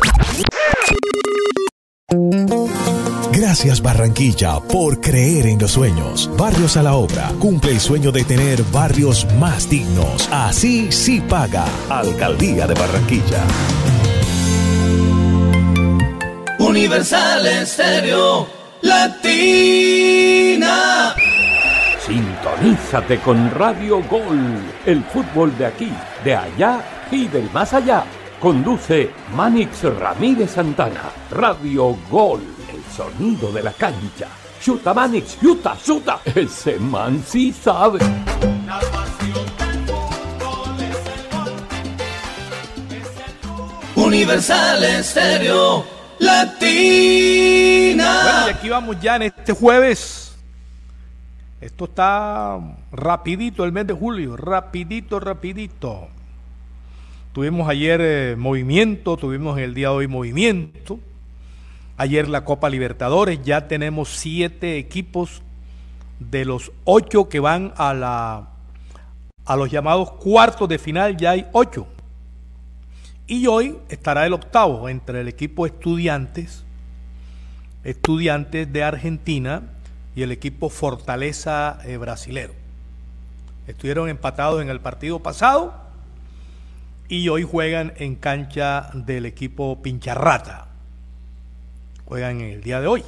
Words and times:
Gracias 3.35 3.81
Barranquilla 3.81 4.61
por 4.61 5.01
creer 5.01 5.47
en 5.47 5.59
los 5.59 5.71
sueños. 5.71 6.31
Barrios 6.37 6.77
a 6.77 6.83
la 6.83 6.93
obra. 6.93 7.33
Cumple 7.37 7.71
el 7.71 7.81
sueño 7.81 8.13
de 8.13 8.23
tener 8.23 8.63
barrios 8.71 9.27
más 9.37 9.69
dignos. 9.69 10.29
Así 10.31 10.89
sí 10.89 11.19
paga. 11.19 11.65
Alcaldía 11.89 12.65
de 12.65 12.73
Barranquilla. 12.75 13.43
Universal 16.59 17.45
Estéreo 17.45 18.47
Latina. 18.81 19.53
Sintonízate 22.05 23.19
con 23.19 23.51
Radio 23.51 24.01
Gol, 24.03 24.61
el 24.85 25.03
fútbol 25.03 25.57
de 25.57 25.65
aquí, 25.65 25.91
de 26.23 26.35
allá 26.35 26.79
y 27.11 27.27
del 27.27 27.51
más 27.51 27.73
allá. 27.73 28.05
Conduce 28.39 29.11
Manix 29.35 29.83
Ramírez 29.83 30.51
Santana. 30.51 31.09
Radio 31.31 31.97
Gol, 32.09 32.54
sonido 32.95 33.51
de 33.51 33.61
la 33.61 33.73
cancha. 33.73 34.27
Chuta 34.61 34.93
Manix, 34.93 35.37
chuta, 35.41 35.77
chuta. 35.83 36.21
Ese 36.23 36.79
man 36.79 37.21
sí 37.27 37.51
sabe. 37.51 37.99
Universal 43.95 44.83
Estéreo 44.83 45.85
Latina. 46.19 48.21
Bueno, 48.23 48.47
y 48.47 48.49
aquí 48.51 48.69
vamos 48.69 48.97
ya 49.01 49.17
en 49.17 49.23
este 49.23 49.51
jueves. 49.51 50.37
Esto 51.59 51.85
está 51.85 52.59
rapidito 52.91 53.65
el 53.65 53.71
mes 53.71 53.87
de 53.87 53.93
julio, 53.93 54.37
rapidito, 54.37 55.19
rapidito. 55.19 56.07
Tuvimos 57.33 57.67
ayer 57.67 57.99
eh, 58.01 58.35
movimiento, 58.37 59.17
tuvimos 59.17 59.59
el 59.59 59.73
día 59.73 59.89
de 59.89 59.95
hoy 59.95 60.07
movimiento. 60.07 60.99
Ayer 61.97 62.27
la 62.27 62.43
Copa 62.43 62.69
Libertadores, 62.69 63.41
ya 63.43 63.67
tenemos 63.67 64.09
siete 64.09 64.77
equipos 64.77 65.41
de 66.19 66.45
los 66.45 66.71
ocho 66.83 67.29
que 67.29 67.39
van 67.39 67.73
a 67.77 67.93
la 67.93 68.49
a 69.45 69.55
los 69.55 69.69
llamados 69.69 70.11
cuartos 70.11 70.67
de 70.67 70.79
final, 70.79 71.17
ya 71.17 71.31
hay 71.31 71.47
ocho. 71.51 71.87
Y 73.27 73.47
hoy 73.47 73.77
estará 73.89 74.25
el 74.25 74.33
octavo 74.33 74.89
entre 74.89 75.21
el 75.21 75.27
equipo 75.27 75.65
estudiantes, 75.65 76.63
estudiantes 77.83 78.71
de 78.71 78.83
Argentina 78.83 79.63
y 80.15 80.23
el 80.23 80.31
equipo 80.31 80.69
Fortaleza 80.69 81.79
eh, 81.85 81.97
brasilero. 81.97 82.53
Estuvieron 83.67 84.09
empatados 84.09 84.61
en 84.61 84.69
el 84.69 84.79
partido 84.79 85.19
pasado 85.19 85.73
y 87.07 87.29
hoy 87.29 87.43
juegan 87.43 87.93
en 87.97 88.15
cancha 88.15 88.89
del 88.93 89.25
equipo 89.25 89.81
Pincharrata. 89.81 90.64
Juegan 92.05 92.41
en 92.41 92.51
el 92.51 92.61
día 92.61 92.81
de 92.81 92.87
hoy. 92.87 93.03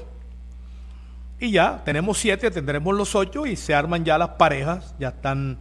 Y 1.39 1.51
ya 1.51 1.81
tenemos 1.85 2.17
siete, 2.17 2.49
tendremos 2.49 2.95
los 2.95 3.13
ocho 3.15 3.45
y 3.45 3.55
se 3.55 3.75
arman 3.75 4.03
ya 4.03 4.17
las 4.17 4.29
parejas, 4.29 4.95
ya 4.99 5.09
están 5.09 5.59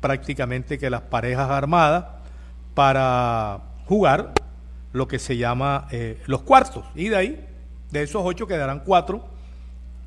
prácticamente 0.00 0.78
que 0.78 0.88
las 0.88 1.02
parejas 1.02 1.50
armadas 1.50 2.06
para 2.74 3.60
jugar 3.86 4.32
lo 4.92 5.06
que 5.06 5.18
se 5.18 5.36
llama 5.36 5.88
eh, 5.90 6.22
los 6.26 6.42
cuartos. 6.42 6.84
Y 6.94 7.08
de 7.08 7.16
ahí, 7.16 7.46
de 7.90 8.02
esos 8.02 8.22
ocho 8.24 8.46
quedarán 8.46 8.80
cuatro 8.80 9.28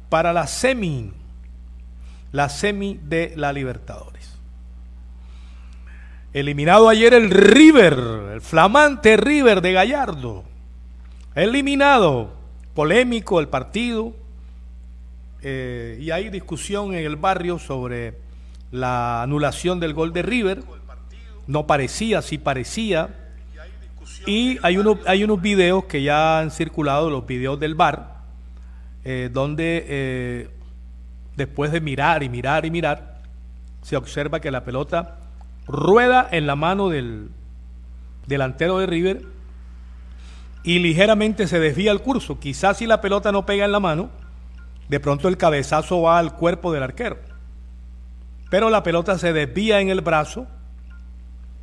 para 0.09 0.33
la 0.33 0.47
semi, 0.47 1.11
la 2.31 2.50
semi 2.50 3.00
de 3.03 3.34
la 3.35 3.53
Libertadores. 3.53 4.34
Eliminado 6.34 6.90
ayer 6.90 7.13
el 7.13 7.29
River, 7.29 7.94
el 8.34 8.41
flamante 8.41 9.17
River 9.17 9.61
de 9.61 9.73
Gallardo. 9.73 10.44
Eliminado, 11.35 12.34
polémico 12.73 13.39
el 13.39 13.47
partido. 13.47 14.13
Eh, 15.41 15.97
y 16.00 16.11
hay 16.11 16.29
discusión 16.29 16.94
en 16.94 17.06
el 17.06 17.16
barrio 17.16 17.59
sobre 17.59 18.16
la 18.72 19.22
anulación 19.22 19.79
del 19.79 19.94
gol 19.94 20.13
de 20.13 20.22
River. 20.22 20.63
No 21.47 21.67
parecía, 21.67 22.22
sí 22.22 22.38
parecía. 22.38 23.09
Y 24.25 24.57
hay 24.63 24.78
unos, 24.78 25.00
hay 25.06 25.23
unos 25.23 25.41
videos 25.41 25.85
que 25.85 26.01
ya 26.01 26.39
han 26.39 26.51
circulado, 26.51 27.09
los 27.09 27.25
videos 27.25 27.59
del 27.59 27.75
bar, 27.75 28.22
eh, 29.03 29.29
donde 29.31 29.85
eh, 29.88 30.50
después 31.35 31.72
de 31.72 31.81
mirar 31.81 32.23
y 32.23 32.29
mirar 32.29 32.66
y 32.66 32.72
mirar, 32.72 33.22
se 33.81 33.97
observa 33.97 34.40
que 34.40 34.50
la 34.50 34.63
pelota 34.63 35.19
rueda 35.67 36.28
en 36.31 36.47
la 36.47 36.55
mano 36.55 36.90
del 36.90 37.29
delantero 38.28 38.78
de 38.79 38.85
River 38.85 39.32
y 40.63 40.79
ligeramente 40.79 41.47
se 41.47 41.59
desvía 41.59 41.91
el 41.91 42.01
curso. 42.01 42.40
Quizás 42.40 42.78
si 42.78 42.88
la 42.88 43.01
pelota 43.01 43.31
no 43.31 43.46
pega 43.46 43.66
en 43.66 43.72
la 43.72 43.79
mano, 43.79 44.09
de 44.90 45.00
pronto 45.00 45.28
el 45.28 45.38
cabezazo 45.38 46.01
va 46.01 46.18
al 46.18 46.35
cuerpo 46.35 46.72
del 46.72 46.84
arquero. 46.84 47.18
Pero 48.50 48.69
la 48.69 48.84
pelota 48.84 49.18
se 49.18 49.34
desvía 49.34 49.81
en 49.81 49.90
el 49.90 50.02
brazo 50.02 50.47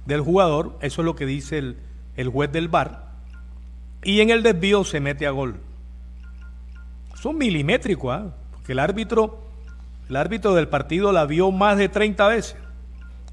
del 0.06 0.21
jugador, 0.21 0.78
eso 0.83 1.03
es 1.03 1.05
lo 1.05 1.15
que 1.15 1.27
dice 1.27 1.59
el, 1.59 1.78
el 2.16 2.28
juez 2.28 2.50
del 2.53 2.69
bar, 2.69 3.10
y 4.03 4.21
en 4.21 4.31
el 4.31 4.43
desvío 4.43 4.84
se 4.84 5.00
mete 5.00 5.27
a 5.27 5.31
gol. 5.31 5.60
Son 7.15 7.37
milimétricos, 7.37 8.15
¿ah? 8.15 8.34
porque 8.50 8.72
el 8.72 8.78
árbitro, 8.78 9.41
el 10.09 10.16
árbitro 10.16 10.55
del 10.55 10.69
partido 10.69 11.12
la 11.12 11.27
vio 11.27 11.53
más 11.53 11.77
de 11.77 11.89
30 11.89 12.28
veces. 12.28 12.56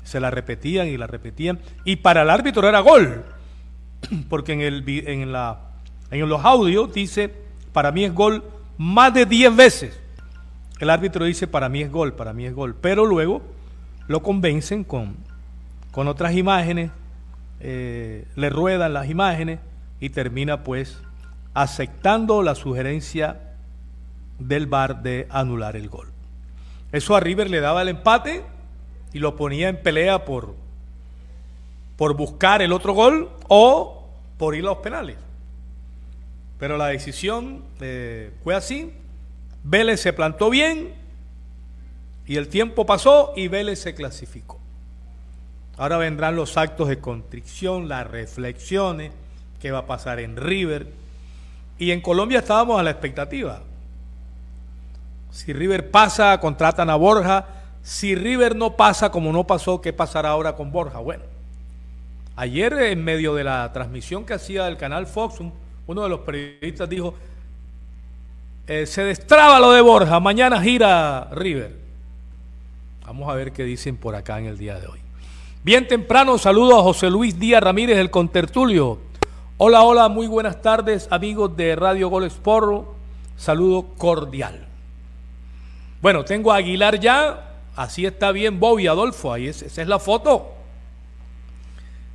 Se 0.03 0.19
la 0.19 0.29
repetían 0.29 0.87
y 0.87 0.97
la 0.97 1.07
repetían. 1.07 1.59
Y 1.83 1.97
para 1.97 2.21
el 2.21 2.29
árbitro 2.29 2.67
era 2.67 2.79
gol. 2.79 3.23
Porque 4.29 4.53
en, 4.53 4.61
el, 4.61 4.83
en, 4.87 5.31
los 6.29 6.45
audios 6.45 6.93
dice, 6.93 7.33
para 7.73 7.91
mí 7.91 8.03
es 8.03 8.13
gol 8.13 8.43
más 8.77 9.13
de 9.13 9.25
10 9.25 9.55
veces. 9.55 9.99
El 10.79 10.89
árbitro 10.89 11.25
dice, 11.25 11.47
para 11.47 11.69
mí 11.69 11.81
es 11.81 11.91
gol, 11.91 12.13
para 12.13 12.33
mí 12.33 12.45
es 12.45 12.53
gol. 12.53 12.75
Pero 12.79 13.05
luego 13.05 13.41
lo 14.07 14.21
convencen 14.21 14.83
con, 14.83 15.17
con 15.91 16.07
otras 16.07 16.35
imágenes, 16.35 16.91
eh, 17.59 18.25
le 18.35 18.49
ruedan 18.49 18.93
las 18.93 19.09
imágenes 19.09 19.59
y 19.99 20.09
termina 20.09 20.63
pues 20.63 21.01
aceptando 21.53 22.43
la 22.43 22.53
sugerencia 22.53 23.55
del 24.37 24.67
VAR 24.67 25.01
de 25.01 25.27
anular 25.29 25.75
el 25.75 25.89
gol. 25.89 26.09
Eso 26.91 27.15
a 27.15 27.19
River 27.19 27.49
le 27.49 27.59
daba 27.59 27.81
el 27.81 27.89
empate 27.89 28.43
y 29.11 29.19
lo 29.19 29.35
ponía 29.35 29.69
en 29.69 29.81
pelea 29.81 30.23
por, 30.25 30.55
por 31.97 32.15
buscar 32.15 32.61
el 32.61 32.71
otro 32.71 32.93
gol 32.93 33.29
o 33.49 34.07
por 34.37 34.55
ir 34.55 34.63
a 34.63 34.67
los 34.67 34.77
penales. 34.77 35.17
Pero 36.59 36.77
la 36.77 36.87
decisión 36.87 37.63
eh, 37.81 38.31
fue 38.43 38.55
así. 38.55 38.93
Vélez 39.63 39.99
se 39.99 40.13
plantó 40.13 40.49
bien 40.49 40.93
y 42.25 42.37
el 42.37 42.47
tiempo 42.47 42.85
pasó 42.85 43.33
y 43.35 43.47
Vélez 43.47 43.79
se 43.79 43.95
clasificó. 43.95 44.59
Ahora 45.77 45.97
vendrán 45.97 46.35
los 46.35 46.57
actos 46.57 46.87
de 46.87 46.99
contrición, 46.99 47.87
las 47.87 48.07
reflexiones, 48.07 49.11
qué 49.59 49.71
va 49.71 49.79
a 49.79 49.85
pasar 49.85 50.19
en 50.19 50.37
River. 50.37 50.87
Y 51.77 51.91
en 51.91 52.01
Colombia 52.01 52.39
estábamos 52.39 52.79
a 52.79 52.83
la 52.83 52.91
expectativa. 52.91 53.61
Si 55.31 55.53
River 55.53 55.91
pasa, 55.91 56.39
contratan 56.39 56.89
a 56.89 56.95
Borja. 56.95 57.45
Si 57.83 58.15
River 58.15 58.55
no 58.55 58.75
pasa 58.75 59.11
como 59.11 59.31
no 59.31 59.45
pasó, 59.45 59.79
¿qué 59.81 59.93
pasará 59.93 60.29
ahora 60.29 60.55
con 60.55 60.71
Borja? 60.71 60.97
Bueno, 60.99 61.23
ayer 62.37 62.71
en 62.73 63.03
medio 63.03 63.35
de 63.35 63.43
la 63.43 63.69
transmisión 63.73 64.25
que 64.25 64.35
hacía 64.35 64.65
del 64.65 64.77
canal 64.77 65.07
Fox, 65.07 65.39
uno 65.87 66.03
de 66.03 66.09
los 66.09 66.21
periodistas 66.21 66.87
dijo, 66.87 67.13
eh, 68.67 68.85
se 68.85 69.03
destraba 69.03 69.59
lo 69.59 69.71
de 69.71 69.81
Borja, 69.81 70.19
mañana 70.19 70.61
gira 70.61 71.29
River. 71.31 71.75
Vamos 73.05 73.29
a 73.29 73.33
ver 73.33 73.51
qué 73.51 73.63
dicen 73.63 73.97
por 73.97 74.15
acá 74.15 74.39
en 74.39 74.45
el 74.45 74.57
día 74.57 74.79
de 74.79 74.87
hoy. 74.87 74.99
Bien 75.63 75.87
temprano, 75.87 76.37
saludo 76.37 76.79
a 76.79 76.83
José 76.83 77.09
Luis 77.09 77.39
Díaz 77.39 77.63
Ramírez, 77.63 77.97
el 77.97 78.11
contertulio. 78.11 78.99
Hola, 79.57 79.81
hola, 79.81 80.07
muy 80.07 80.27
buenas 80.27 80.61
tardes, 80.61 81.07
amigos 81.09 81.57
de 81.57 81.75
Radio 81.75 82.09
Gol 82.09 82.29
Sporro. 82.29 82.95
Saludo 83.35 83.87
cordial. 83.97 84.65
Bueno, 86.01 86.23
tengo 86.23 86.51
a 86.51 86.57
Aguilar 86.57 86.99
ya. 86.99 87.55
Así 87.75 88.05
está 88.05 88.31
bien 88.31 88.59
Bobby 88.59 88.87
Adolfo. 88.87 89.33
Ahí 89.33 89.47
es, 89.47 89.61
esa 89.61 89.81
es 89.81 89.87
la 89.87 89.99
foto. 89.99 90.56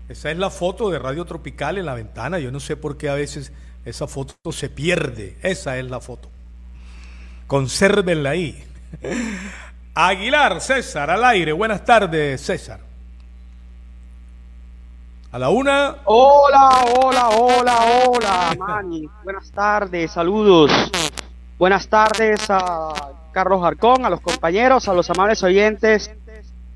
Esa 0.08 0.30
es 0.30 0.38
la 0.38 0.50
foto 0.50 0.90
de 0.90 0.98
Radio 0.98 1.24
Tropical 1.24 1.78
en 1.78 1.86
la 1.86 1.94
ventana. 1.94 2.38
Yo 2.38 2.50
no 2.50 2.60
sé 2.60 2.76
por 2.76 2.96
qué 2.96 3.08
a 3.08 3.14
veces 3.14 3.52
esa 3.84 4.06
foto 4.06 4.34
se 4.52 4.68
pierde. 4.68 5.36
Esa 5.42 5.78
es 5.78 5.84
la 5.90 6.00
foto. 6.00 6.28
Consérvenla 7.46 8.30
ahí. 8.30 8.62
Aguilar, 9.94 10.60
César, 10.60 11.10
al 11.10 11.24
aire. 11.24 11.52
Buenas 11.52 11.84
tardes, 11.84 12.40
César. 12.40 12.80
A 15.30 15.38
la 15.38 15.48
una. 15.48 15.96
Hola, 16.04 16.84
hola, 16.94 17.28
hola, 17.30 17.78
hola, 18.06 18.54
Manny. 18.58 19.08
Buenas 19.24 19.50
tardes, 19.50 20.12
saludos. 20.12 20.70
Buenas 21.58 21.88
tardes 21.88 22.50
a 22.50 22.92
Carlos 23.32 23.64
Arcón, 23.64 24.04
a 24.04 24.10
los 24.10 24.20
compañeros, 24.20 24.88
a 24.88 24.94
los 24.94 25.08
amables 25.08 25.42
oyentes 25.42 26.10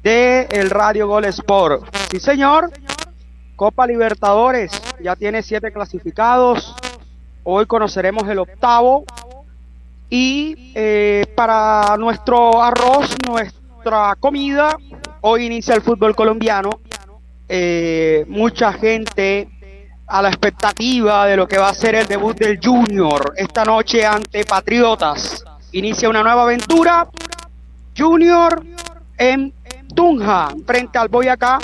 de 0.03 0.47
el 0.51 0.71
Radio 0.71 1.07
Gol 1.07 1.27
Sport. 1.27 1.95
Sí, 2.11 2.21
señor. 2.21 2.71
Copa 3.57 3.87
Libertadores 3.87 4.71
ya 5.03 5.17
tiene 5.17 5.43
siete 5.43 5.73
clasificados. 5.73 6.77
Hoy 7.43 7.67
conoceremos 7.67 8.29
el 8.29 8.39
octavo. 8.39 9.05
Y 10.09 10.73
eh, 10.75 11.27
para 11.35 11.97
nuestro 11.99 12.63
arroz, 12.63 13.17
nuestra 13.27 14.15
comida, 14.21 14.77
hoy 15.23 15.47
inicia 15.47 15.75
el 15.75 15.83
fútbol 15.83 16.15
colombiano 16.15 16.71
eh, 17.49 18.25
mucha 18.29 18.73
gente 18.73 19.49
a 20.09 20.23
la 20.23 20.29
expectativa 20.29 21.27
de 21.27 21.37
lo 21.37 21.47
que 21.47 21.59
va 21.59 21.69
a 21.69 21.75
ser 21.75 21.95
el 21.95 22.07
debut 22.07 22.37
del 22.37 22.59
Junior 22.63 23.35
esta 23.37 23.65
noche 23.65 24.05
ante 24.05 24.45
Patriotas. 24.45 25.45
Inicia 25.73 26.09
una 26.09 26.23
nueva 26.23 26.43
aventura. 26.43 27.09
Junior 27.97 28.65
en 29.17 29.53
Tunja, 29.95 30.49
frente 30.67 30.99
al 30.99 31.09
Boyacá, 31.09 31.59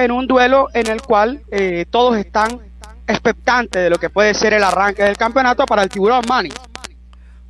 en 0.00 0.10
un 0.10 0.26
duelo 0.26 0.68
en 0.74 0.86
el 0.86 1.02
cual 1.02 1.42
eh, 1.50 1.86
todos 1.90 2.16
están 2.16 2.60
expectantes 3.06 3.82
de 3.82 3.90
lo 3.90 3.98
que 3.98 4.10
puede 4.10 4.34
ser 4.34 4.54
el 4.54 4.62
arranque 4.62 5.02
del 5.02 5.16
campeonato 5.16 5.66
para 5.66 5.82
el 5.82 5.88
Tiburón 5.88 6.22
Mani. 6.28 6.50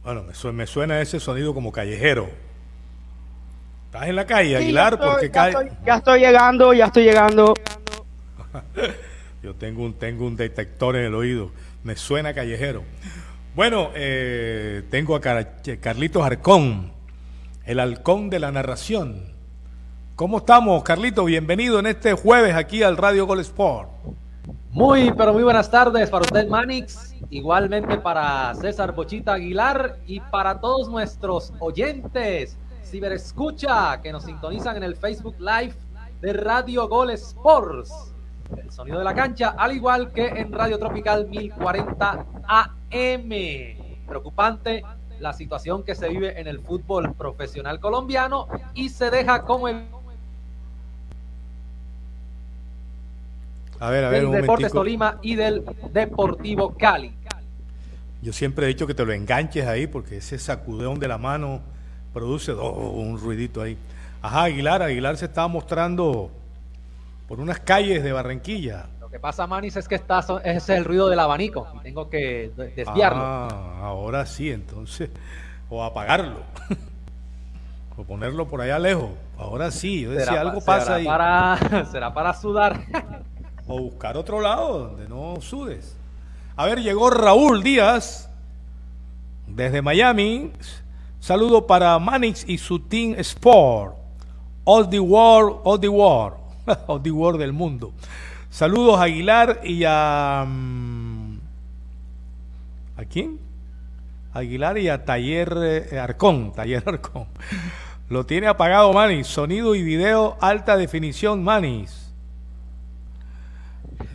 Bueno, 0.02 0.24
me 0.52 0.66
suena 0.66 1.00
ese 1.00 1.20
sonido 1.20 1.52
como 1.54 1.72
callejero. 1.72 2.30
¿Estás 3.86 4.08
en 4.08 4.16
la 4.16 4.26
calle, 4.26 4.56
Aguilar? 4.56 4.98
porque 4.98 5.30
ya, 5.32 5.48
estoy, 5.48 5.68
ya 5.84 5.94
estoy 5.96 6.20
llegando, 6.20 6.72
ya 6.72 6.86
estoy 6.86 7.04
llegando. 7.04 7.54
Yo 9.42 9.54
tengo 9.54 9.84
un, 9.84 9.94
tengo 9.94 10.26
un 10.26 10.36
detector 10.36 10.96
en 10.96 11.04
el 11.04 11.14
oído. 11.14 11.50
Me 11.82 11.96
suena 11.96 12.34
callejero. 12.34 12.84
Bueno, 13.54 13.90
eh, 13.94 14.82
tengo 14.90 15.16
a 15.16 15.20
Carlitos 15.20 16.22
Arcón, 16.24 16.92
el 17.64 17.80
halcón 17.80 18.30
de 18.30 18.38
la 18.38 18.52
narración. 18.52 19.29
¿Cómo 20.20 20.36
estamos, 20.36 20.82
Carlito? 20.82 21.24
Bienvenido 21.24 21.78
en 21.78 21.86
este 21.86 22.12
jueves 22.12 22.54
aquí 22.54 22.82
al 22.82 22.98
Radio 22.98 23.26
Gol 23.26 23.40
Sport. 23.40 23.88
Muy, 24.68 25.10
pero 25.12 25.32
muy 25.32 25.42
buenas 25.42 25.70
tardes 25.70 26.10
para 26.10 26.26
usted, 26.26 26.46
Manix. 26.46 27.14
Igualmente 27.30 27.96
para 27.96 28.54
César 28.54 28.94
Bochita 28.94 29.32
Aguilar 29.32 29.96
y 30.06 30.20
para 30.20 30.60
todos 30.60 30.90
nuestros 30.90 31.54
oyentes 31.58 32.58
ciberescucha 32.84 33.98
que 34.02 34.12
nos 34.12 34.24
sintonizan 34.24 34.76
en 34.76 34.82
el 34.82 34.94
Facebook 34.94 35.36
Live 35.38 35.72
de 36.20 36.34
Radio 36.34 36.86
Gol 36.86 37.12
Sports. 37.12 38.12
El 38.54 38.70
sonido 38.70 38.98
de 38.98 39.04
la 39.04 39.14
cancha, 39.14 39.54
al 39.56 39.74
igual 39.74 40.12
que 40.12 40.26
en 40.26 40.52
Radio 40.52 40.78
Tropical 40.78 41.28
1040 41.28 42.26
AM. 42.46 43.30
Preocupante 44.06 44.84
la 45.18 45.32
situación 45.32 45.82
que 45.82 45.94
se 45.94 46.10
vive 46.10 46.38
en 46.38 46.46
el 46.46 46.60
fútbol 46.60 47.14
profesional 47.14 47.80
colombiano 47.80 48.48
y 48.74 48.90
se 48.90 49.10
deja 49.10 49.46
como 49.46 49.68
el 49.68 49.86
a 53.80 53.90
ver, 53.90 54.04
a 54.04 54.10
ver, 54.10 54.28
del 54.28 54.42
Deportes 54.42 54.72
Tolima 54.72 55.18
y 55.22 55.34
del 55.34 55.64
Deportivo 55.92 56.76
Cali. 56.76 57.12
Yo 58.22 58.32
siempre 58.32 58.66
he 58.66 58.68
dicho 58.68 58.86
que 58.86 58.94
te 58.94 59.04
lo 59.04 59.12
enganches 59.12 59.66
ahí 59.66 59.86
porque 59.86 60.18
ese 60.18 60.38
sacudón 60.38 61.00
de 61.00 61.08
la 61.08 61.16
mano 61.16 61.62
produce 62.12 62.52
un 62.52 63.18
ruidito 63.18 63.62
ahí. 63.62 63.78
Ajá, 64.20 64.44
Aguilar, 64.44 64.82
Aguilar 64.82 65.16
se 65.16 65.24
estaba 65.24 65.48
mostrando 65.48 66.30
por 67.26 67.40
unas 67.40 67.60
calles 67.60 68.02
de 68.02 68.12
Barranquilla. 68.12 68.86
Lo 69.00 69.08
que 69.08 69.18
pasa, 69.18 69.46
Manis, 69.46 69.76
es 69.76 69.88
que 69.88 69.94
está, 69.94 70.18
ese 70.18 70.56
es 70.56 70.68
el 70.68 70.84
ruido 70.84 71.08
del 71.08 71.18
abanico 71.18 71.66
tengo 71.82 72.10
que 72.10 72.52
desviarlo. 72.76 73.22
Ah, 73.22 73.78
ahora 73.80 74.26
sí, 74.26 74.50
entonces, 74.50 75.08
o 75.70 75.82
apagarlo, 75.82 76.42
o 77.96 78.04
ponerlo 78.04 78.46
por 78.46 78.60
allá 78.60 78.78
lejos. 78.78 79.10
Ahora 79.38 79.70
sí, 79.70 80.02
yo 80.02 80.10
decía, 80.10 80.42
algo 80.42 80.60
pasa 80.60 80.96
ahí. 80.96 81.06
Para, 81.06 81.86
será 81.90 82.12
para 82.12 82.34
sudar. 82.34 82.80
O 83.70 83.78
buscar 83.78 84.16
otro 84.16 84.40
lado 84.40 84.88
donde 84.88 85.08
no 85.08 85.40
sudes. 85.40 85.96
A 86.56 86.66
ver, 86.66 86.82
llegó 86.82 87.08
Raúl 87.08 87.62
Díaz 87.62 88.28
desde 89.46 89.80
Miami. 89.80 90.50
Saludo 91.20 91.66
para 91.66 91.98
Manix 92.00 92.44
y 92.48 92.58
su 92.58 92.80
Team 92.80 93.14
Sport. 93.18 93.94
All 94.64 94.90
the 94.90 94.98
world, 94.98 95.60
all 95.62 95.78
the 95.78 95.88
world. 95.88 96.36
all 96.88 97.00
the 97.00 97.12
world 97.12 97.40
del 97.40 97.52
mundo. 97.52 97.92
Saludos 98.50 98.98
a 98.98 99.04
Aguilar 99.04 99.60
y 99.62 99.84
a... 99.86 100.44
Mm, 100.48 101.38
¿A 102.96 103.04
quién? 103.04 103.38
Aguilar 104.32 104.78
y 104.78 104.88
a 104.88 105.04
Taller 105.04 105.88
eh, 105.92 105.98
Arcón. 105.98 106.52
Taller 106.56 106.82
Arcón. 106.84 107.26
Lo 108.08 108.26
tiene 108.26 108.48
apagado 108.48 108.92
Manis. 108.92 109.28
Sonido 109.28 109.76
y 109.76 109.82
video 109.84 110.36
alta 110.40 110.76
definición 110.76 111.44
Manis. 111.44 111.99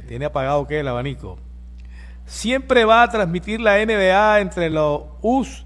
¿Tiene 0.07 0.25
apagado 0.25 0.67
qué 0.67 0.79
el 0.79 0.87
abanico? 0.87 1.37
Siempre 2.25 2.85
va 2.85 3.03
a 3.03 3.09
transmitir 3.09 3.59
la 3.59 3.83
NBA 3.83 4.39
entre 4.39 4.69
los 4.69 5.03
US 5.21 5.65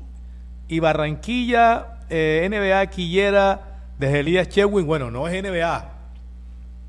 y 0.68 0.80
Barranquilla, 0.80 2.00
eh, 2.10 2.48
NBA 2.50 2.88
Quillera, 2.88 3.82
desde 3.98 4.20
Elías 4.20 4.50
Chewin, 4.50 4.86
bueno, 4.86 5.12
no 5.12 5.28
es 5.28 5.44
NBA, 5.44 5.90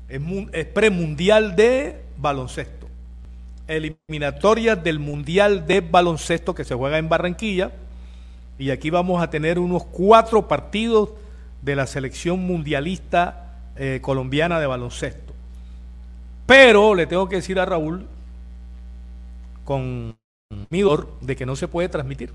es, 0.09 0.21
es 0.53 0.65
premundial 0.67 1.55
de 1.55 2.01
baloncesto. 2.17 2.81
Eliminatoria 3.67 4.75
del 4.75 4.99
Mundial 4.99 5.65
de 5.65 5.81
Baloncesto 5.81 6.53
que 6.53 6.63
se 6.63 6.75
juega 6.75 6.97
en 6.97 7.09
Barranquilla. 7.09 7.71
Y 8.57 8.69
aquí 8.69 8.89
vamos 8.89 9.23
a 9.23 9.29
tener 9.29 9.59
unos 9.59 9.85
cuatro 9.85 10.47
partidos 10.47 11.11
de 11.61 11.75
la 11.75 11.87
selección 11.87 12.39
mundialista 12.39 13.69
eh, 13.75 13.99
colombiana 14.01 14.59
de 14.59 14.67
baloncesto. 14.67 15.30
Pero 16.51 16.95
le 16.95 17.07
tengo 17.07 17.29
que 17.29 17.37
decir 17.37 17.59
a 17.59 17.65
Raúl, 17.65 18.05
con 19.63 20.17
midor, 20.69 21.07
de 21.21 21.37
que 21.37 21.45
no 21.45 21.55
se 21.55 21.69
puede 21.69 21.87
transmitir 21.87 22.33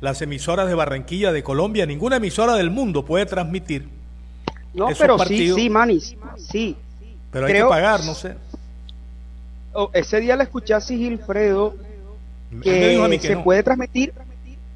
las 0.00 0.22
emisoras 0.22 0.68
de 0.68 0.74
Barranquilla, 0.74 1.32
de 1.32 1.42
Colombia, 1.42 1.86
ninguna 1.86 2.16
emisora 2.16 2.54
del 2.54 2.70
mundo 2.70 3.04
puede 3.04 3.26
transmitir. 3.26 3.88
No, 4.74 4.88
pero 4.96 5.18
sí, 5.18 5.52
sí, 5.54 5.68
Manis, 5.68 6.14
sí. 6.36 6.76
Pero 7.32 7.46
hay 7.46 7.54
que 7.54 7.64
pagar, 7.64 8.04
no 8.04 8.14
sé. 8.14 8.36
Oh, 9.72 9.90
ese 9.92 10.20
día 10.20 10.36
le 10.36 10.44
escuché 10.44 10.74
a 10.74 10.80
Sigilfredo 10.80 11.74
que, 12.62 13.18
se 13.20 13.36
puede 13.38 13.64
transmitir, 13.64 14.12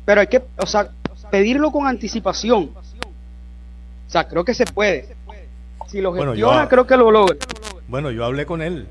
pero 0.05 0.23
hay 0.23 0.27
que, 0.27 0.43
o 0.57 0.67
sea, 0.67 0.91
pedirlo 1.31 1.71
con 1.71 1.87
anticipación. 1.87 2.71
O 2.75 4.11
sea, 4.11 4.27
creo 4.27 4.45
que 4.45 4.55
se 4.55 4.65
puede. 4.65 5.15
Si 5.87 6.01
lo 6.01 6.13
gestiona, 6.13 6.69
creo 6.69 6.87
que 6.87 6.97
lo 6.97 7.11
logra. 7.11 7.37
Bueno, 7.87 8.11
yo 8.11 8.25
hablé 8.25 8.45
con 8.45 8.61
él 8.61 8.89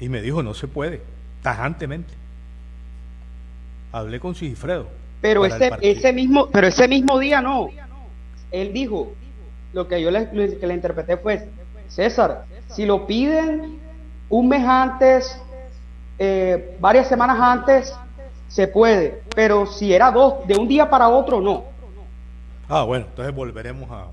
y 0.00 0.08
me 0.08 0.20
dijo, 0.20 0.42
no 0.42 0.54
se 0.54 0.66
puede, 0.66 1.02
tajantemente. 1.42 2.12
Hablé 3.92 4.18
con 4.18 4.34
Sigilfredo 4.34 5.02
pero 5.22 5.46
ese, 5.46 5.70
ese 5.80 6.12
mismo, 6.12 6.48
pero 6.50 6.66
ese 6.66 6.86
mismo 6.88 7.18
día 7.18 7.40
no. 7.40 7.70
Él 8.50 8.72
dijo, 8.74 9.14
lo 9.72 9.88
que 9.88 10.02
yo 10.02 10.10
le, 10.10 10.28
que 10.28 10.66
le 10.66 10.74
interpreté 10.74 11.16
fue, 11.16 11.48
César, 11.88 12.44
si 12.68 12.84
lo 12.84 13.06
piden 13.06 13.78
un 14.28 14.48
mes 14.48 14.66
antes, 14.66 15.40
eh, 16.18 16.76
varias 16.80 17.06
semanas 17.08 17.38
antes, 17.40 17.96
se 18.48 18.66
puede, 18.66 19.22
pero 19.34 19.64
si 19.64 19.94
era 19.94 20.10
dos, 20.10 20.46
de 20.46 20.56
un 20.56 20.68
día 20.68 20.90
para 20.90 21.08
otro, 21.08 21.40
no. 21.40 21.64
Ah, 22.68 22.82
bueno, 22.82 23.06
entonces 23.08 23.34
volveremos 23.34 23.88
a 23.90 24.08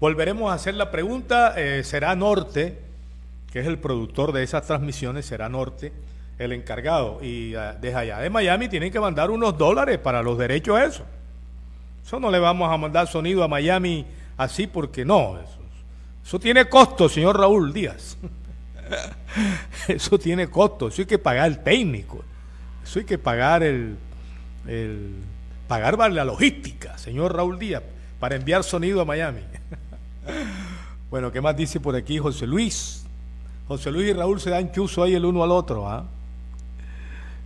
volveremos 0.00 0.50
a 0.50 0.54
hacer 0.54 0.74
la 0.74 0.90
pregunta. 0.90 1.54
Eh, 1.56 1.82
será 1.84 2.14
Norte, 2.14 2.78
que 3.52 3.60
es 3.60 3.66
el 3.66 3.78
productor 3.78 4.32
de 4.32 4.42
esas 4.42 4.66
transmisiones, 4.66 5.26
será 5.26 5.48
Norte 5.48 5.92
el 6.38 6.52
encargado. 6.52 7.20
Y 7.22 7.54
uh, 7.56 7.74
desde 7.80 7.96
allá 7.96 8.18
de 8.18 8.30
Miami 8.30 8.68
tienen 8.68 8.92
que 8.92 9.00
mandar 9.00 9.30
unos 9.30 9.56
dólares 9.56 9.98
para 9.98 10.22
los 10.22 10.38
derechos 10.38 10.76
a 10.76 10.84
eso. 10.84 11.04
Eso 12.04 12.20
no 12.20 12.30
le 12.30 12.38
vamos 12.38 12.70
a 12.72 12.76
mandar 12.76 13.06
sonido 13.06 13.42
a 13.42 13.48
Miami 13.48 14.06
así 14.36 14.66
porque 14.66 15.04
no. 15.04 15.38
Eso, 15.38 15.58
eso 16.24 16.38
tiene 16.38 16.68
costo, 16.68 17.08
señor 17.08 17.38
Raúl 17.38 17.72
Díaz. 17.72 18.16
eso 19.88 20.18
tiene 20.18 20.48
costo. 20.48 20.88
Eso 20.88 21.02
hay 21.02 21.06
que 21.06 21.18
pagar 21.18 21.46
el 21.46 21.58
técnico. 21.60 22.24
Eso 22.82 22.98
hay 22.98 23.04
que 23.04 23.18
pagar 23.18 23.62
el, 23.62 23.96
el 24.66 25.14
pagar 25.66 25.98
la 26.12 26.24
logística, 26.24 26.98
señor 26.98 27.34
Raúl 27.34 27.58
Díaz, 27.58 27.82
para 28.20 28.36
enviar 28.36 28.62
sonido 28.64 29.00
a 29.00 29.04
Miami. 29.04 29.40
bueno, 31.10 31.32
¿qué 31.32 31.40
más 31.40 31.56
dice 31.56 31.80
por 31.80 31.96
aquí 31.96 32.18
José 32.18 32.46
Luis? 32.46 33.04
José 33.68 33.90
Luis 33.90 34.10
y 34.10 34.12
Raúl 34.12 34.40
se 34.40 34.50
dan 34.50 34.72
chuzo 34.72 35.02
ahí 35.02 35.14
el 35.14 35.24
uno 35.24 35.42
al 35.42 35.50
otro, 35.50 35.88
¿ah? 35.88 36.04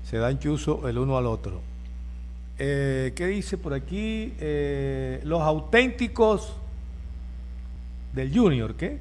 se 0.04 0.18
dan 0.18 0.38
chuzo 0.38 0.88
el 0.88 0.99
uno 0.99 1.16
al 1.16 1.26
otro. 1.26 1.61
Eh, 2.58 3.12
¿Qué 3.14 3.26
dice 3.26 3.56
por 3.56 3.73
aquí? 3.73 4.35
Eh, 4.40 5.20
los 5.25 5.42
auténticos 5.42 6.54
del 8.12 8.37
Junior, 8.37 8.75
¿qué? 8.75 8.99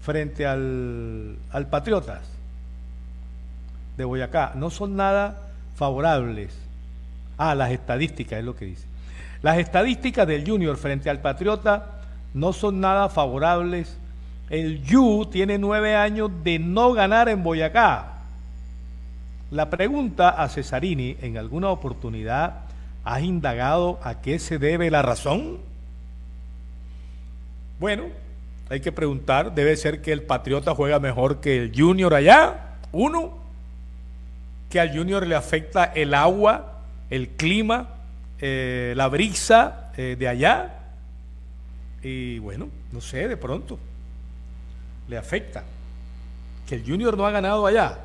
frente 0.00 0.46
al, 0.46 1.36
al 1.50 1.66
Patriotas 1.68 2.22
de 3.96 4.04
Boyacá 4.04 4.52
no 4.54 4.70
son 4.70 4.96
nada 4.96 5.50
favorables. 5.76 6.56
Ah, 7.36 7.54
las 7.54 7.70
estadísticas 7.70 8.38
es 8.38 8.44
lo 8.44 8.56
que 8.56 8.64
dice. 8.66 8.86
Las 9.42 9.58
estadísticas 9.58 10.26
del 10.26 10.46
Junior 10.46 10.76
frente 10.76 11.10
al 11.10 11.20
Patriota 11.20 11.99
no 12.34 12.52
son 12.52 12.80
nada 12.80 13.08
favorables. 13.08 13.96
El 14.48 14.82
Yu 14.82 15.26
tiene 15.30 15.58
nueve 15.58 15.96
años 15.96 16.30
de 16.42 16.58
no 16.58 16.92
ganar 16.92 17.28
en 17.28 17.42
Boyacá. 17.42 18.20
La 19.50 19.70
pregunta 19.70 20.30
a 20.30 20.48
Cesarini, 20.48 21.16
¿en 21.22 21.36
alguna 21.36 21.70
oportunidad 21.70 22.60
has 23.04 23.22
indagado 23.22 23.98
a 24.02 24.20
qué 24.20 24.38
se 24.38 24.58
debe 24.58 24.90
la 24.90 25.02
razón? 25.02 25.58
Bueno, 27.80 28.04
hay 28.68 28.80
que 28.80 28.92
preguntar, 28.92 29.54
debe 29.54 29.76
ser 29.76 30.02
que 30.02 30.12
el 30.12 30.22
Patriota 30.22 30.74
juega 30.74 31.00
mejor 31.00 31.40
que 31.40 31.56
el 31.56 31.72
Junior 31.74 32.14
allá, 32.14 32.76
uno, 32.92 33.38
que 34.68 34.78
al 34.78 34.96
Junior 34.96 35.26
le 35.26 35.34
afecta 35.34 35.84
el 35.84 36.14
agua, 36.14 36.82
el 37.10 37.30
clima, 37.30 37.88
eh, 38.38 38.94
la 38.96 39.08
brisa 39.08 39.90
eh, 39.96 40.14
de 40.16 40.28
allá, 40.28 40.79
y 42.02 42.38
bueno, 42.38 42.68
no 42.92 43.00
sé, 43.00 43.28
de 43.28 43.36
pronto 43.36 43.78
le 45.08 45.18
afecta 45.18 45.64
que 46.66 46.76
el 46.76 46.84
Junior 46.84 47.16
no 47.16 47.26
ha 47.26 47.30
ganado 47.30 47.66
allá. 47.66 47.98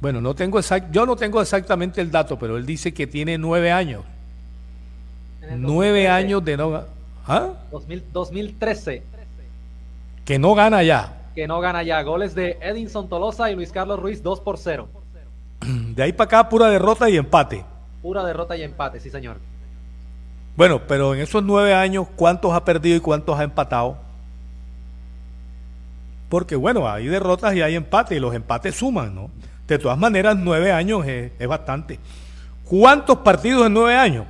Bueno, 0.00 0.20
no 0.20 0.34
tengo 0.34 0.58
exact, 0.58 0.92
yo 0.92 1.06
no 1.06 1.16
tengo 1.16 1.40
exactamente 1.40 2.00
el 2.00 2.10
dato, 2.10 2.38
pero 2.38 2.56
él 2.56 2.66
dice 2.66 2.92
que 2.92 3.06
tiene 3.06 3.38
nueve 3.38 3.72
años. 3.72 4.04
Nueve 5.56 6.08
años 6.08 6.44
de 6.44 6.56
no 6.56 6.84
¿Ah? 7.26 7.52
2013. 7.70 9.02
Que 10.24 10.38
no 10.38 10.54
gana 10.54 10.82
ya. 10.82 11.30
Que 11.34 11.46
no 11.46 11.60
gana 11.60 11.82
ya. 11.82 12.02
Goles 12.02 12.34
de 12.34 12.58
Edinson 12.60 13.08
Tolosa 13.08 13.50
y 13.50 13.54
Luis 13.54 13.70
Carlos 13.70 13.98
Ruiz 13.98 14.22
2 14.22 14.40
por 14.40 14.58
0. 14.58 14.88
De 15.94 16.02
ahí 16.02 16.12
para 16.12 16.24
acá, 16.26 16.48
pura 16.48 16.68
derrota 16.68 17.08
y 17.10 17.16
empate. 17.16 17.64
Pura 18.02 18.24
derrota 18.24 18.56
y 18.56 18.62
empate, 18.62 19.00
sí, 19.00 19.10
señor. 19.10 19.38
Bueno, 20.58 20.80
pero 20.88 21.14
en 21.14 21.20
esos 21.20 21.44
nueve 21.44 21.72
años, 21.72 22.08
¿cuántos 22.16 22.52
ha 22.52 22.64
perdido 22.64 22.96
y 22.96 23.00
cuántos 23.00 23.38
ha 23.38 23.44
empatado? 23.44 23.96
Porque 26.28 26.56
bueno, 26.56 26.88
hay 26.88 27.06
derrotas 27.06 27.54
y 27.54 27.62
hay 27.62 27.76
empate 27.76 28.16
y 28.16 28.18
los 28.18 28.34
empates 28.34 28.74
suman, 28.74 29.14
¿no? 29.14 29.30
De 29.68 29.78
todas 29.78 29.96
maneras, 29.96 30.36
nueve 30.36 30.72
años 30.72 31.06
es, 31.06 31.30
es 31.38 31.46
bastante. 31.46 32.00
¿Cuántos 32.64 33.18
partidos 33.18 33.68
en 33.68 33.74
nueve 33.74 33.96
años? 33.96 34.26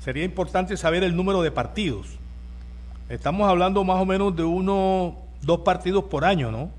Sería 0.00 0.24
importante 0.24 0.78
saber 0.78 1.04
el 1.04 1.14
número 1.14 1.42
de 1.42 1.50
partidos. 1.50 2.06
Estamos 3.10 3.50
hablando 3.50 3.84
más 3.84 4.00
o 4.00 4.06
menos 4.06 4.34
de 4.34 4.44
uno, 4.44 5.14
dos 5.42 5.60
partidos 5.60 6.04
por 6.04 6.24
año, 6.24 6.50
¿no? 6.50 6.70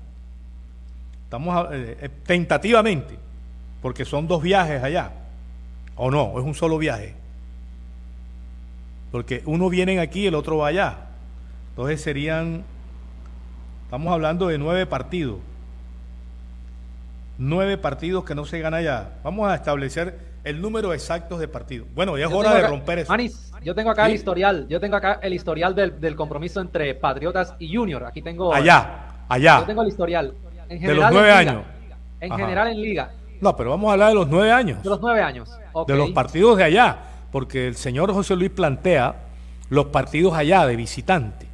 Estamos 1.22 1.68
eh, 1.70 1.98
eh, 2.00 2.08
tentativamente, 2.26 3.16
porque 3.80 4.04
son 4.04 4.26
dos 4.26 4.42
viajes 4.42 4.82
allá. 4.82 5.12
¿O 5.94 6.10
no? 6.10 6.36
Es 6.36 6.44
un 6.44 6.56
solo 6.56 6.78
viaje. 6.78 7.27
Porque 9.10 9.42
uno 9.46 9.68
viene 9.68 9.98
aquí 10.00 10.22
y 10.22 10.26
el 10.26 10.34
otro 10.34 10.58
va 10.58 10.68
allá. 10.68 10.96
Entonces 11.70 12.00
serían, 12.00 12.64
estamos 13.84 14.12
hablando 14.12 14.48
de 14.48 14.58
nueve 14.58 14.86
partidos. 14.86 15.38
Nueve 17.38 17.78
partidos 17.78 18.24
que 18.24 18.34
no 18.34 18.44
se 18.44 18.58
gana 18.58 18.78
allá. 18.78 19.10
Vamos 19.22 19.48
a 19.48 19.54
establecer 19.54 20.18
el 20.44 20.60
número 20.60 20.92
exacto 20.92 21.38
de 21.38 21.46
partidos. 21.46 21.86
Bueno, 21.94 22.18
ya 22.18 22.26
es 22.26 22.32
hora 22.32 22.54
de 22.54 22.66
romper 22.66 23.00
eso. 23.00 23.12
Manis, 23.12 23.52
yo 23.62 23.74
tengo 23.74 23.90
acá 23.90 24.06
el 24.06 24.14
historial, 24.14 24.66
yo 24.68 24.80
tengo 24.80 24.96
acá 24.96 25.20
el 25.22 25.32
historial 25.32 25.74
del, 25.74 26.16
compromiso 26.16 26.60
entre 26.60 26.94
Patriotas 26.94 27.54
y 27.58 27.74
Junior. 27.74 28.04
Aquí 28.04 28.22
tengo. 28.22 28.52
Allá, 28.52 29.24
allá. 29.28 29.60
Yo 29.60 29.66
tengo 29.66 29.82
el 29.82 29.88
historial. 29.88 30.34
En 30.68 30.80
general, 30.80 30.96
de 30.96 31.02
los 31.02 31.12
nueve 31.12 31.32
años. 31.32 31.62
En 32.20 32.36
general 32.36 32.68
en 32.68 32.82
liga. 32.82 33.10
No, 33.40 33.56
pero 33.56 33.70
vamos 33.70 33.88
a 33.88 33.92
hablar 33.92 34.08
de 34.08 34.14
los 34.16 34.28
nueve 34.28 34.50
años. 34.50 34.82
De 34.82 34.90
los 34.90 35.00
nueve 35.00 35.22
años. 35.22 35.50
De 35.86 35.96
los 35.96 36.10
partidos 36.10 36.58
de 36.58 36.64
allá. 36.64 36.98
Porque 37.30 37.68
el 37.68 37.76
señor 37.76 38.12
José 38.12 38.36
Luis 38.36 38.50
plantea 38.50 39.28
los 39.70 39.86
partidos 39.86 40.34
allá 40.34 40.66
de 40.66 40.76
visitante. 40.76 41.46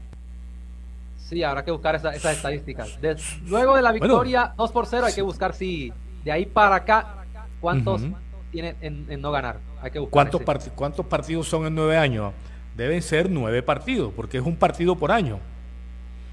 Sí, 1.16 1.42
habrá 1.42 1.64
que 1.64 1.70
buscar 1.70 1.94
esas 1.94 2.16
estadísticas. 2.24 2.98
luego 3.46 3.76
de 3.76 3.82
la 3.82 3.92
victoria 3.92 4.52
2 4.56 4.72
por 4.72 4.86
0 4.86 5.06
hay 5.06 5.14
que 5.14 5.22
buscar 5.22 5.54
si 5.54 5.92
de 6.22 6.32
ahí 6.32 6.46
para 6.46 6.76
acá 6.76 7.24
cuántos 7.60 8.02
tiene 8.50 8.76
en, 8.80 9.20
no 9.20 9.32
ganar. 9.32 9.58
Hay 9.82 9.90
que 9.90 10.00
¿Cuántos, 10.00 10.42
¿Cuántos 10.74 11.06
partidos 11.06 11.48
son 11.48 11.66
en 11.66 11.74
nueve 11.74 11.96
años? 11.96 12.32
Deben 12.76 13.02
ser 13.02 13.30
nueve 13.30 13.62
partidos, 13.62 14.12
porque 14.14 14.38
es 14.38 14.44
un 14.44 14.56
partido 14.56 14.96
por 14.96 15.10
año. 15.12 15.38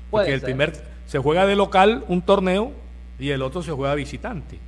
Porque 0.09 0.33
el 0.33 0.41
primer 0.41 0.73
se 1.05 1.19
juega 1.19 1.45
de 1.45 1.55
local 1.55 2.03
un 2.07 2.21
torneo 2.21 2.73
y 3.17 3.29
el 3.29 3.41
otro 3.41 3.63
se 3.63 3.71
juega 3.71 3.95
visitante. 3.95 4.59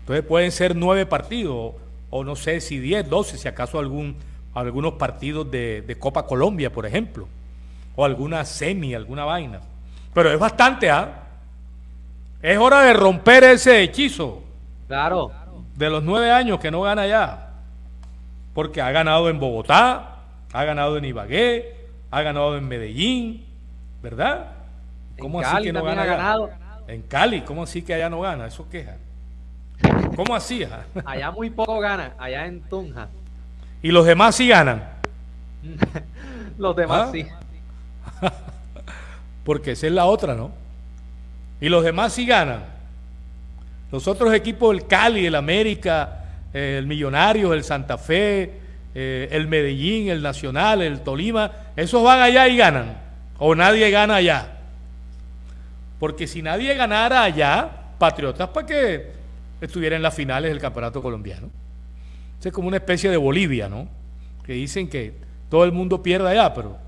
Entonces 0.00 0.24
pueden 0.24 0.52
ser 0.52 0.76
nueve 0.76 1.06
partidos, 1.06 1.74
o 2.10 2.24
no 2.24 2.36
sé 2.36 2.60
si 2.60 2.78
diez, 2.78 3.08
doce, 3.08 3.38
si 3.38 3.48
acaso 3.48 3.78
algún, 3.78 4.16
algunos 4.54 4.94
partidos 4.94 5.50
de, 5.50 5.82
de 5.82 5.98
Copa 5.98 6.26
Colombia, 6.26 6.72
por 6.72 6.86
ejemplo, 6.86 7.28
o 7.96 8.04
alguna 8.04 8.44
semi, 8.44 8.94
alguna 8.94 9.24
vaina. 9.24 9.60
Pero 10.14 10.32
es 10.32 10.38
bastante, 10.38 10.90
¿ah? 10.90 11.24
Es 12.40 12.58
hora 12.58 12.82
de 12.82 12.92
romper 12.92 13.44
ese 13.44 13.82
hechizo. 13.82 14.42
Claro 14.86 15.32
de 15.78 15.88
los 15.88 16.02
nueve 16.02 16.32
años 16.32 16.58
que 16.58 16.72
no 16.72 16.82
gana 16.82 17.06
ya. 17.06 17.50
Porque 18.52 18.82
ha 18.82 18.90
ganado 18.90 19.30
en 19.30 19.38
Bogotá, 19.38 20.16
ha 20.52 20.64
ganado 20.64 20.98
en 20.98 21.04
Ibagué, 21.04 21.76
ha 22.10 22.20
ganado 22.22 22.56
en 22.58 22.66
Medellín, 22.66 23.46
¿verdad? 24.02 24.48
¿Cómo 25.20 25.40
así 25.40 25.62
que 25.62 25.72
no 25.72 25.84
gana? 25.84 26.04
ganado. 26.04 26.50
En 26.88 27.02
Cali, 27.02 27.42
¿cómo 27.42 27.62
así 27.62 27.82
que 27.82 27.94
allá 27.94 28.10
no 28.10 28.20
gana? 28.20 28.46
Eso 28.46 28.68
queja. 28.68 28.96
¿Cómo 30.16 30.34
así? 30.34 30.66
allá 31.04 31.30
muy 31.30 31.50
poco 31.50 31.78
gana, 31.80 32.14
allá 32.18 32.46
en 32.46 32.60
Tunja. 32.62 33.08
¿Y 33.82 33.90
los 33.90 34.06
demás 34.06 34.34
sí 34.34 34.48
ganan? 34.48 34.88
los 36.58 36.76
demás 36.76 37.08
¿Ah? 37.08 37.10
sí. 37.12 37.26
Porque 39.44 39.72
esa 39.72 39.86
es 39.86 39.92
la 39.92 40.06
otra, 40.06 40.34
¿no? 40.34 40.50
Y 41.60 41.68
los 41.68 41.84
demás 41.84 42.12
sí 42.12 42.26
ganan. 42.26 42.64
Los 43.90 44.06
otros 44.06 44.34
equipos, 44.34 44.74
el 44.74 44.86
Cali, 44.86 45.26
el 45.26 45.34
América, 45.34 46.24
eh, 46.52 46.76
el 46.78 46.86
Millonarios, 46.86 47.52
el 47.54 47.64
Santa 47.64 47.96
Fe, 47.96 48.60
eh, 48.94 49.28
el 49.30 49.48
Medellín, 49.48 50.08
el 50.10 50.22
Nacional, 50.22 50.82
el 50.82 51.00
Tolima, 51.00 51.50
esos 51.76 52.02
van 52.02 52.20
allá 52.20 52.48
y 52.48 52.56
ganan. 52.56 52.98
O 53.38 53.54
nadie 53.54 53.90
gana 53.90 54.16
allá. 54.16 54.58
Porque 55.98 56.26
si 56.26 56.42
nadie 56.42 56.74
ganara 56.74 57.22
allá, 57.22 57.70
Patriotas 57.98 58.48
para 58.50 58.66
que 58.66 59.17
estuviera 59.60 59.96
en 59.96 60.02
las 60.02 60.14
finales 60.14 60.50
del 60.50 60.60
campeonato 60.60 61.02
colombiano. 61.02 61.50
Es 62.42 62.52
como 62.52 62.68
una 62.68 62.76
especie 62.76 63.10
de 63.10 63.16
Bolivia, 63.16 63.68
¿no? 63.68 63.88
Que 64.44 64.52
dicen 64.52 64.88
que 64.88 65.14
todo 65.50 65.64
el 65.64 65.72
mundo 65.72 66.02
pierde 66.02 66.30
allá, 66.30 66.54
pero 66.54 66.78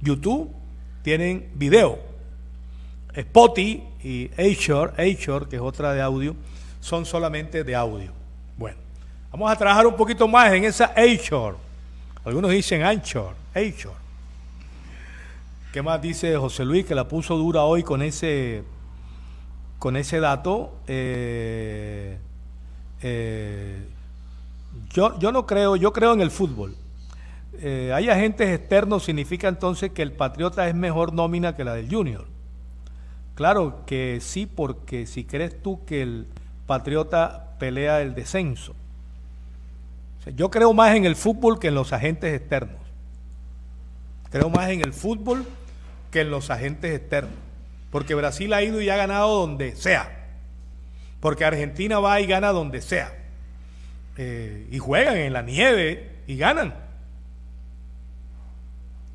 YouTube 0.00 0.50
tienen 1.02 1.48
video. 1.54 1.98
Spotify 3.14 3.82
y 4.02 4.30
Anchor, 4.36 5.48
que 5.48 5.56
es 5.56 5.62
otra 5.62 5.92
de 5.94 6.02
audio, 6.02 6.36
son 6.80 7.06
solamente 7.06 7.64
de 7.64 7.74
audio. 7.74 8.12
Bueno, 8.56 8.76
vamos 9.30 9.50
a 9.50 9.56
trabajar 9.56 9.86
un 9.86 9.96
poquito 9.96 10.28
más 10.28 10.52
en 10.52 10.64
esa 10.64 10.92
Anchor. 10.96 11.56
Algunos 12.24 12.50
dicen 12.50 12.82
Anchor, 12.82 13.34
Anchor. 13.54 14.05
¿Qué 15.76 15.82
más 15.82 16.00
dice 16.00 16.34
José 16.38 16.64
Luis 16.64 16.86
que 16.86 16.94
la 16.94 17.06
puso 17.06 17.36
dura 17.36 17.64
hoy 17.64 17.82
con 17.82 18.00
ese 18.00 18.64
con 19.78 19.98
ese 19.98 20.20
dato? 20.20 20.78
Eh, 20.86 22.16
eh, 23.02 23.86
yo, 24.88 25.18
yo 25.18 25.32
no 25.32 25.44
creo, 25.44 25.76
yo 25.76 25.92
creo 25.92 26.14
en 26.14 26.22
el 26.22 26.30
fútbol 26.30 26.74
eh, 27.58 27.92
hay 27.94 28.08
agentes 28.08 28.58
externos 28.58 29.04
significa 29.04 29.48
entonces 29.48 29.90
que 29.90 30.00
el 30.00 30.12
Patriota 30.12 30.66
es 30.66 30.74
mejor 30.74 31.12
nómina 31.12 31.54
que 31.54 31.64
la 31.64 31.74
del 31.74 31.94
Junior. 31.94 32.24
Claro 33.34 33.84
que 33.84 34.20
sí, 34.22 34.46
porque 34.46 35.06
si 35.06 35.24
crees 35.24 35.62
tú 35.62 35.84
que 35.84 36.00
el 36.00 36.26
Patriota 36.66 37.54
pelea 37.58 38.00
el 38.00 38.14
descenso, 38.14 38.74
Yo 40.34 40.50
creo 40.50 40.72
más 40.72 40.96
en 40.96 41.04
el 41.04 41.16
fútbol 41.16 41.58
que 41.58 41.68
en 41.68 41.74
los 41.74 41.92
agentes 41.92 42.32
externos. 42.32 42.80
Creo 44.30 44.48
más 44.48 44.70
en 44.70 44.80
el 44.80 44.94
fútbol 44.94 45.44
que 46.10 46.20
en 46.20 46.30
los 46.30 46.50
agentes 46.50 46.94
externos. 46.94 47.34
Porque 47.90 48.14
Brasil 48.14 48.52
ha 48.52 48.62
ido 48.62 48.80
y 48.80 48.90
ha 48.90 48.96
ganado 48.96 49.40
donde 49.40 49.74
sea. 49.76 50.26
Porque 51.20 51.44
Argentina 51.44 51.98
va 51.98 52.20
y 52.20 52.26
gana 52.26 52.52
donde 52.52 52.82
sea. 52.82 53.12
Eh, 54.16 54.66
y 54.70 54.78
juegan 54.78 55.16
en 55.16 55.32
la 55.32 55.42
nieve 55.42 56.10
y 56.26 56.36
ganan. 56.36 56.74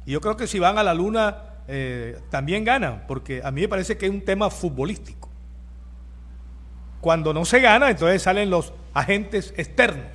Y 0.05 0.12
yo 0.12 0.21
creo 0.21 0.38
que 0.38 0.48
si 0.48 0.60
van 0.60 0.77
a 0.77 0.83
la 0.83 0.93
luna 0.93 1.38
eh, 1.67 2.19
también 2.29 2.63
ganan, 2.63 3.05
porque 3.07 3.41
a 3.43 3.51
mí 3.51 3.62
me 3.62 3.67
parece 3.67 3.98
que 3.98 4.05
es 4.07 4.12
un 4.12 4.21
tema 4.21 4.50
futbolístico. 4.50 5.29
Cuando 7.00 7.33
no 7.33 7.45
se 7.45 7.60
gana, 7.60 7.89
entonces 7.89 8.21
salen 8.21 8.50
los 8.50 8.74
agentes 8.93 9.53
externos. 9.57 10.05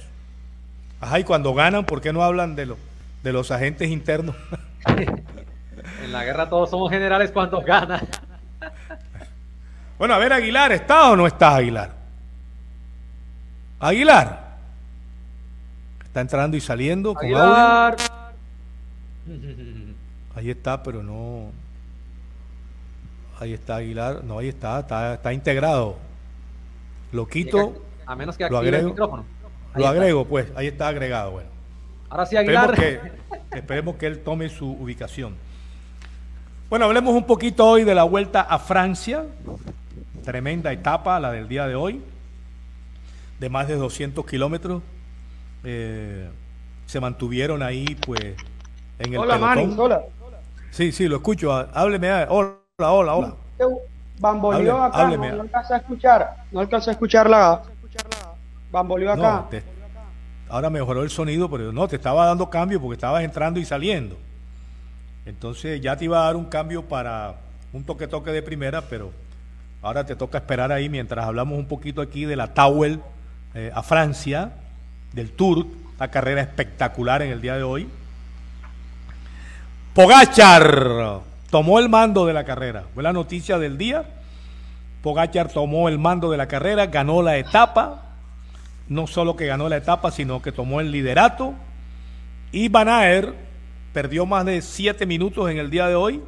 Ajá, 1.01 1.19
y 1.21 1.25
cuando 1.25 1.53
ganan, 1.55 1.85
¿por 1.85 2.01
qué 2.01 2.13
no 2.13 2.23
hablan 2.23 2.57
de, 2.57 2.75
de 3.23 3.33
los 3.33 3.51
agentes 3.51 3.89
internos? 3.91 4.37
en 6.07 6.13
la 6.13 6.25
guerra 6.25 6.49
todos 6.49 6.71
somos 6.71 6.91
generales 6.91 7.31
cuando 7.31 7.61
ganan. 7.61 8.07
bueno, 9.99 10.15
a 10.15 10.19
ver, 10.19 10.33
Aguilar, 10.33 10.73
¿estás 10.73 11.05
o 11.07 11.17
no 11.17 11.27
estás, 11.27 11.55
Aguilar? 11.55 11.91
Aguilar. 13.79 14.57
Está 16.05 16.21
entrando 16.23 16.57
y 16.57 16.61
saliendo 16.61 17.13
con 17.13 17.25
Aguilar. 17.25 17.97
Ahí 20.35 20.51
está, 20.51 20.83
pero 20.83 21.03
no. 21.03 21.51
Ahí 23.39 23.53
está 23.53 23.77
Aguilar. 23.77 24.25
No, 24.25 24.39
ahí 24.39 24.49
está, 24.49 24.81
está, 24.81 25.15
está 25.15 25.33
integrado. 25.33 25.97
Lo 27.13 27.27
quito. 27.27 27.83
A 28.07 28.15
menos 28.15 28.37
que 28.37 28.45
aquí 28.45 28.53
lo 28.53 28.59
agrego, 28.59 28.87
el 28.87 28.93
micrófono. 28.93 29.25
lo 29.75 29.89
agrego, 29.89 30.25
pues. 30.25 30.47
Ahí 30.55 30.69
está 30.69 30.89
agregado. 30.89 31.33
Bueno. 31.33 31.51
Ahora 32.09 32.25
sí, 32.27 32.37
Aguilar. 32.37 32.71
Esperemos 32.71 33.11
que, 33.51 33.59
esperemos 33.59 33.97
que 33.97 34.07
él 34.07 34.23
tome 34.23 34.49
su 34.49 34.71
ubicación. 34.71 35.46
Bueno, 36.69 36.87
hablemos 36.87 37.15
un 37.15 37.23
poquito 37.25 37.65
hoy 37.65 37.85
de 37.85 37.95
la 37.95 38.03
vuelta 38.03 38.41
a 38.41 38.59
Francia. 38.59 39.25
Tremenda 40.25 40.73
etapa, 40.73 41.21
la 41.21 41.31
del 41.31 41.47
día 41.47 41.69
de 41.69 41.77
hoy. 41.77 42.03
De 43.39 43.49
más 43.49 43.69
de 43.69 43.77
200 43.77 44.27
kilómetros. 44.27 44.83
Eh, 45.63 46.29
se 46.87 46.99
mantuvieron 46.99 47.63
ahí, 47.63 47.97
pues, 48.05 48.35
en 48.99 49.15
el 49.15 49.21
Hola, 49.21 49.39
Manny, 49.39 49.75
hola. 49.77 50.03
Sí, 50.73 50.91
sí, 50.91 51.07
lo 51.07 51.17
escucho. 51.17 51.53
Hábleme. 51.53 52.27
Hola, 52.29 52.57
hola, 52.79 53.15
hola. 53.15 53.35
Bamboleó 54.19 54.83
acá, 54.83 55.09
no, 55.09 55.17
no 55.19 55.43
alcanza 55.43 55.75
a 55.75 55.79
escuchar. 55.79 56.37
No 56.51 56.61
alcanza 56.61 56.91
a 56.91 56.95
escuchar 56.95 57.31
la. 57.31 57.63
Bamboleó 58.73 59.13
acá. 59.13 59.47
ahora 60.49 60.69
mejoró 60.69 61.05
el 61.05 61.11
sonido, 61.11 61.49
pero 61.49 61.73
no, 61.73 61.87
te 61.87 61.95
estaba 61.95 62.27
dando 62.27 62.51
cambio 62.51 62.81
porque 62.81 62.95
estabas 62.95 63.23
entrando 63.23 63.61
y 63.61 63.65
saliendo. 63.65 64.17
Entonces 65.27 65.81
ya 65.81 65.97
te 65.97 66.05
iba 66.05 66.21
a 66.21 66.27
dar 66.27 66.37
un 66.37 66.45
cambio 66.45 66.83
para 66.83 67.35
un 67.73 67.83
toque-toque 67.83 68.31
de 68.31 68.43
primera, 68.43 68.83
pero 68.83 69.11
ahora 69.83 70.07
te 70.07 70.15
toca 70.15 70.39
esperar 70.39 70.71
ahí 70.71 70.89
mientras 70.89 71.27
hablamos 71.27 71.59
un 71.59 71.67
poquito 71.67 72.01
aquí 72.01 72.25
de 72.25 72.37
la 72.37 72.55
Towel 72.55 73.01
eh, 73.55 73.73
a 73.75 73.83
Francia, 73.83 74.53
del 75.13 75.33
Tour, 75.33 75.67
la 75.99 76.09
carrera 76.09 76.43
espectacular 76.43 77.23
en 77.23 77.33
el 77.33 77.41
día 77.41 77.57
de 77.57 77.65
hoy. 77.65 77.89
Pogachar 79.95 81.21
tomó 81.51 81.81
el 81.81 81.89
mando 81.89 82.25
de 82.27 82.33
la 82.33 82.45
carrera. 82.45 82.85
Fue 82.95 83.03
la 83.03 83.13
noticia 83.13 83.59
del 83.59 83.79
día. 83.79 84.05
Pogachar 85.03 85.49
tomó 85.49 85.89
el 85.89 85.99
mando 85.99 86.31
de 86.31 86.37
la 86.37 86.47
carrera, 86.47 86.87
ganó 86.87 87.23
la 87.23 87.37
etapa. 87.37 88.03
No 88.89 89.09
solo 89.09 89.35
que 89.35 89.47
ganó 89.47 89.69
la 89.69 89.79
etapa, 89.79 90.13
sino 90.13 90.41
que 90.41 90.53
tomó 90.53 90.81
el 90.81 90.93
liderato. 90.93 91.55
Y 92.53 92.69
Van 92.69 92.89
Aer 92.89 93.46
perdió 93.97 94.27
más 94.27 94.45
de 94.45 94.61
siete 94.61 95.07
minutos 95.07 95.51
en 95.51 95.57
el 95.57 95.71
día 95.71 95.89
de 95.89 95.95
hoy 95.95 96.21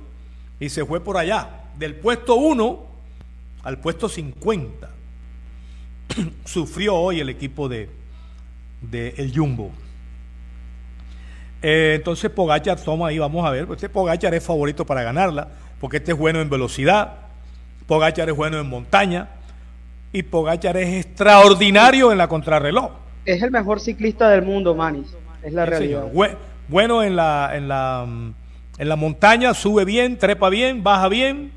y 0.59 0.71
se 0.71 0.87
fue 0.87 1.05
por 1.05 1.19
allá, 1.19 1.65
del 1.77 1.97
puesto 1.97 2.35
1 2.37 2.87
al 3.63 3.79
puesto 3.79 4.09
50. 4.09 4.89
Sufrió 6.47 6.97
hoy 6.97 7.21
el 7.21 7.29
equipo 7.29 7.69
de, 7.69 7.91
de 8.81 9.13
el 9.19 9.37
Jumbo. 9.37 9.71
Eh, 11.61 11.97
entonces 11.97 12.31
Pogachar 12.31 12.81
toma 12.81 13.09
ahí, 13.09 13.19
vamos 13.19 13.45
a 13.45 13.51
ver. 13.51 13.69
Este 13.71 13.91
Pogachar 13.91 14.33
es 14.33 14.43
favorito 14.43 14.87
para 14.87 15.03
ganarla, 15.03 15.49
porque 15.79 15.99
este 15.99 16.13
es 16.13 16.19
bueno 16.19 16.41
en 16.41 16.49
velocidad, 16.49 17.17
Pogachar 17.87 18.31
es 18.31 18.35
bueno 18.35 18.59
en 18.59 18.67
montaña 18.67 19.29
y 20.11 20.23
Pogachar 20.23 20.79
es 20.79 21.05
extraordinario 21.05 22.13
en 22.13 22.17
la 22.17 22.29
contrarreloj. 22.29 22.93
Es 23.27 23.43
el 23.43 23.51
mejor 23.51 23.79
ciclista 23.79 24.31
del 24.31 24.41
mundo, 24.41 24.75
Manis. 24.75 25.15
Es 25.43 25.53
la 25.53 25.67
realidad. 25.67 26.07
Bueno 26.69 27.03
en 27.03 27.17
la, 27.17 27.51
en, 27.55 27.69
la, 27.69 28.07
en 28.79 28.89
la 28.89 28.97
montaña, 28.97 29.55
sube 29.55 29.85
bien, 29.85 30.19
trepa 30.19 30.49
bien, 30.49 30.83
baja 30.83 31.09
bien. 31.09 31.53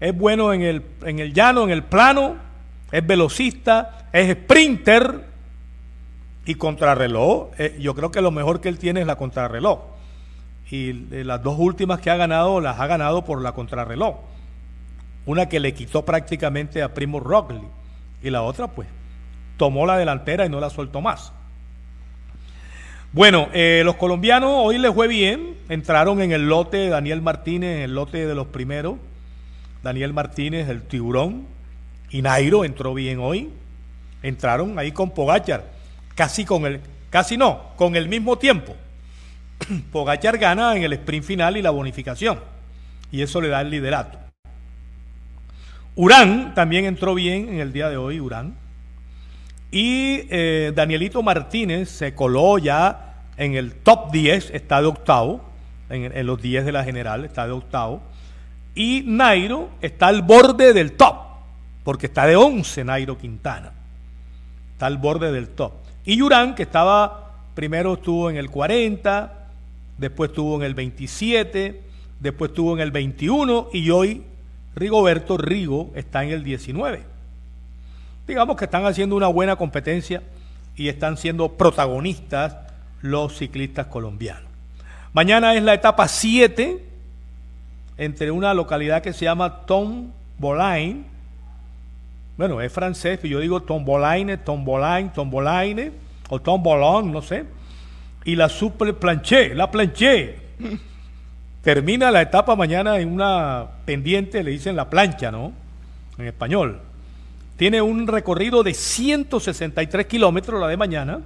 Es 0.00 0.16
bueno 0.16 0.52
en 0.52 0.62
el, 0.62 0.82
en 1.04 1.18
el 1.18 1.32
llano, 1.32 1.64
en 1.64 1.70
el 1.70 1.84
plano. 1.84 2.36
Es 2.90 3.06
velocista, 3.06 4.08
es 4.12 4.32
sprinter 4.32 5.28
y 6.48 6.54
contrarreloj, 6.54 7.50
eh, 7.58 7.76
yo 7.78 7.94
creo 7.94 8.10
que 8.10 8.22
lo 8.22 8.30
mejor 8.30 8.62
que 8.62 8.70
él 8.70 8.78
tiene 8.78 9.02
es 9.02 9.06
la 9.06 9.16
contrarreloj. 9.16 9.80
Y 10.70 10.94
las 11.24 11.42
dos 11.42 11.58
últimas 11.58 12.00
que 12.00 12.08
ha 12.08 12.16
ganado, 12.16 12.62
las 12.62 12.80
ha 12.80 12.86
ganado 12.86 13.22
por 13.22 13.42
la 13.42 13.52
contrarreloj. 13.52 14.16
Una 15.26 15.46
que 15.50 15.60
le 15.60 15.74
quitó 15.74 16.06
prácticamente 16.06 16.82
a 16.82 16.94
Primo 16.94 17.20
Rockley. 17.20 17.60
Y 18.22 18.30
la 18.30 18.40
otra, 18.40 18.68
pues, 18.68 18.88
tomó 19.58 19.84
la 19.84 19.98
delantera 19.98 20.46
y 20.46 20.48
no 20.48 20.58
la 20.58 20.70
soltó 20.70 21.02
más. 21.02 21.34
Bueno, 23.12 23.48
eh, 23.52 23.82
los 23.84 23.96
colombianos 23.96 24.50
hoy 24.54 24.78
les 24.78 24.92
fue 24.92 25.08
bien. 25.08 25.56
Entraron 25.68 26.20
en 26.20 26.32
el 26.32 26.48
lote 26.48 26.88
Daniel 26.88 27.22
Martínez, 27.22 27.76
en 27.76 27.82
el 27.82 27.94
lote 27.94 28.26
de 28.26 28.34
los 28.34 28.48
primeros. 28.48 28.96
Daniel 29.82 30.12
Martínez, 30.12 30.68
el 30.68 30.82
tiburón. 30.82 31.46
Y 32.10 32.22
Nairo 32.22 32.64
entró 32.64 32.94
bien 32.94 33.18
hoy. 33.18 33.50
Entraron 34.22 34.78
ahí 34.78 34.92
con 34.92 35.10
Pogachar 35.10 35.78
casi 36.18 36.44
con 36.44 36.66
el, 36.66 36.80
casi 37.10 37.36
no, 37.36 37.70
con 37.76 37.94
el 37.94 38.08
mismo 38.08 38.36
tiempo. 38.38 38.74
Pogachar 39.92 40.36
gana 40.36 40.76
en 40.76 40.82
el 40.82 40.92
sprint 40.94 41.24
final 41.24 41.56
y 41.56 41.62
la 41.62 41.70
bonificación. 41.70 42.40
Y 43.12 43.22
eso 43.22 43.40
le 43.40 43.46
da 43.46 43.60
el 43.60 43.70
liderato. 43.70 44.18
Urán 45.94 46.54
también 46.54 46.86
entró 46.86 47.14
bien 47.14 47.48
en 47.48 47.60
el 47.60 47.72
día 47.72 47.88
de 47.88 47.96
hoy, 47.96 48.20
Urán. 48.20 48.56
Y 49.70 50.22
eh, 50.30 50.72
Danielito 50.74 51.22
Martínez 51.22 51.90
se 51.90 52.14
coló 52.14 52.58
ya 52.58 53.24
en 53.36 53.54
el 53.54 53.74
top 53.74 54.10
10, 54.10 54.50
está 54.50 54.80
de 54.80 54.86
octavo, 54.86 55.42
en, 55.90 56.16
en, 56.16 56.26
los 56.26 56.40
10 56.40 56.64
de 56.64 56.72
la 56.72 56.84
general, 56.84 57.24
está 57.24 57.46
de 57.46 57.52
octavo. 57.52 58.02
Y 58.74 59.02
Nairo 59.06 59.70
está 59.80 60.08
al 60.08 60.22
borde 60.22 60.72
del 60.72 60.92
top, 60.92 61.16
porque 61.84 62.06
está 62.06 62.26
de 62.26 62.36
11 62.36 62.84
Nairo 62.84 63.18
Quintana. 63.18 63.72
Está 64.72 64.86
al 64.86 64.98
borde 64.98 65.32
del 65.32 65.48
top. 65.48 65.72
Y 66.04 66.16
Yurán, 66.16 66.54
que 66.54 66.62
estaba, 66.62 67.42
primero 67.54 67.94
estuvo 67.94 68.30
en 68.30 68.36
el 68.36 68.50
40, 68.50 69.48
después 69.98 70.30
estuvo 70.30 70.56
en 70.56 70.62
el 70.62 70.74
27, 70.74 71.82
después 72.20 72.50
estuvo 72.50 72.74
en 72.74 72.80
el 72.80 72.90
21 72.90 73.68
y 73.72 73.90
hoy 73.90 74.22
Rigoberto 74.74 75.36
Rigo 75.36 75.90
está 75.94 76.24
en 76.24 76.30
el 76.30 76.44
19. 76.44 77.17
Digamos 78.28 78.56
que 78.56 78.66
están 78.66 78.86
haciendo 78.86 79.16
una 79.16 79.26
buena 79.26 79.56
competencia 79.56 80.22
y 80.76 80.88
están 80.88 81.16
siendo 81.16 81.48
protagonistas 81.56 82.56
los 83.02 83.36
ciclistas 83.36 83.86
colombianos. 83.86 84.48
Mañana 85.12 85.54
es 85.54 85.62
la 85.64 85.74
etapa 85.74 86.06
7 86.06 86.84
entre 87.96 88.30
una 88.30 88.54
localidad 88.54 89.02
que 89.02 89.12
se 89.12 89.24
llama 89.24 89.66
Tom 89.66 90.12
Bolain 90.38 91.18
bueno, 92.38 92.60
es 92.60 92.72
francés, 92.72 93.18
pero 93.20 93.32
yo 93.32 93.40
digo 93.40 93.62
Tombolaine, 93.62 94.36
Tombolaine, 94.36 95.10
Tombolaine, 95.10 95.90
o 96.28 96.40
Tombolón, 96.40 97.10
no 97.10 97.20
sé. 97.20 97.44
Y 98.24 98.36
la 98.36 98.48
Super 98.48 98.94
Planché, 98.94 99.56
la 99.56 99.68
Planché. 99.68 100.38
Termina 101.62 102.12
la 102.12 102.22
etapa 102.22 102.54
mañana 102.54 103.00
en 103.00 103.12
una 103.12 103.66
pendiente, 103.84 104.44
le 104.44 104.52
dicen 104.52 104.76
la 104.76 104.88
plancha, 104.88 105.32
¿no? 105.32 105.52
En 106.16 106.26
español. 106.26 106.80
Tiene 107.58 107.82
un 107.82 108.06
recorrido 108.06 108.62
de 108.62 108.72
163 108.72 110.06
kilómetros 110.06 110.60
la 110.60 110.68
de 110.68 110.76
mañana. 110.76 111.20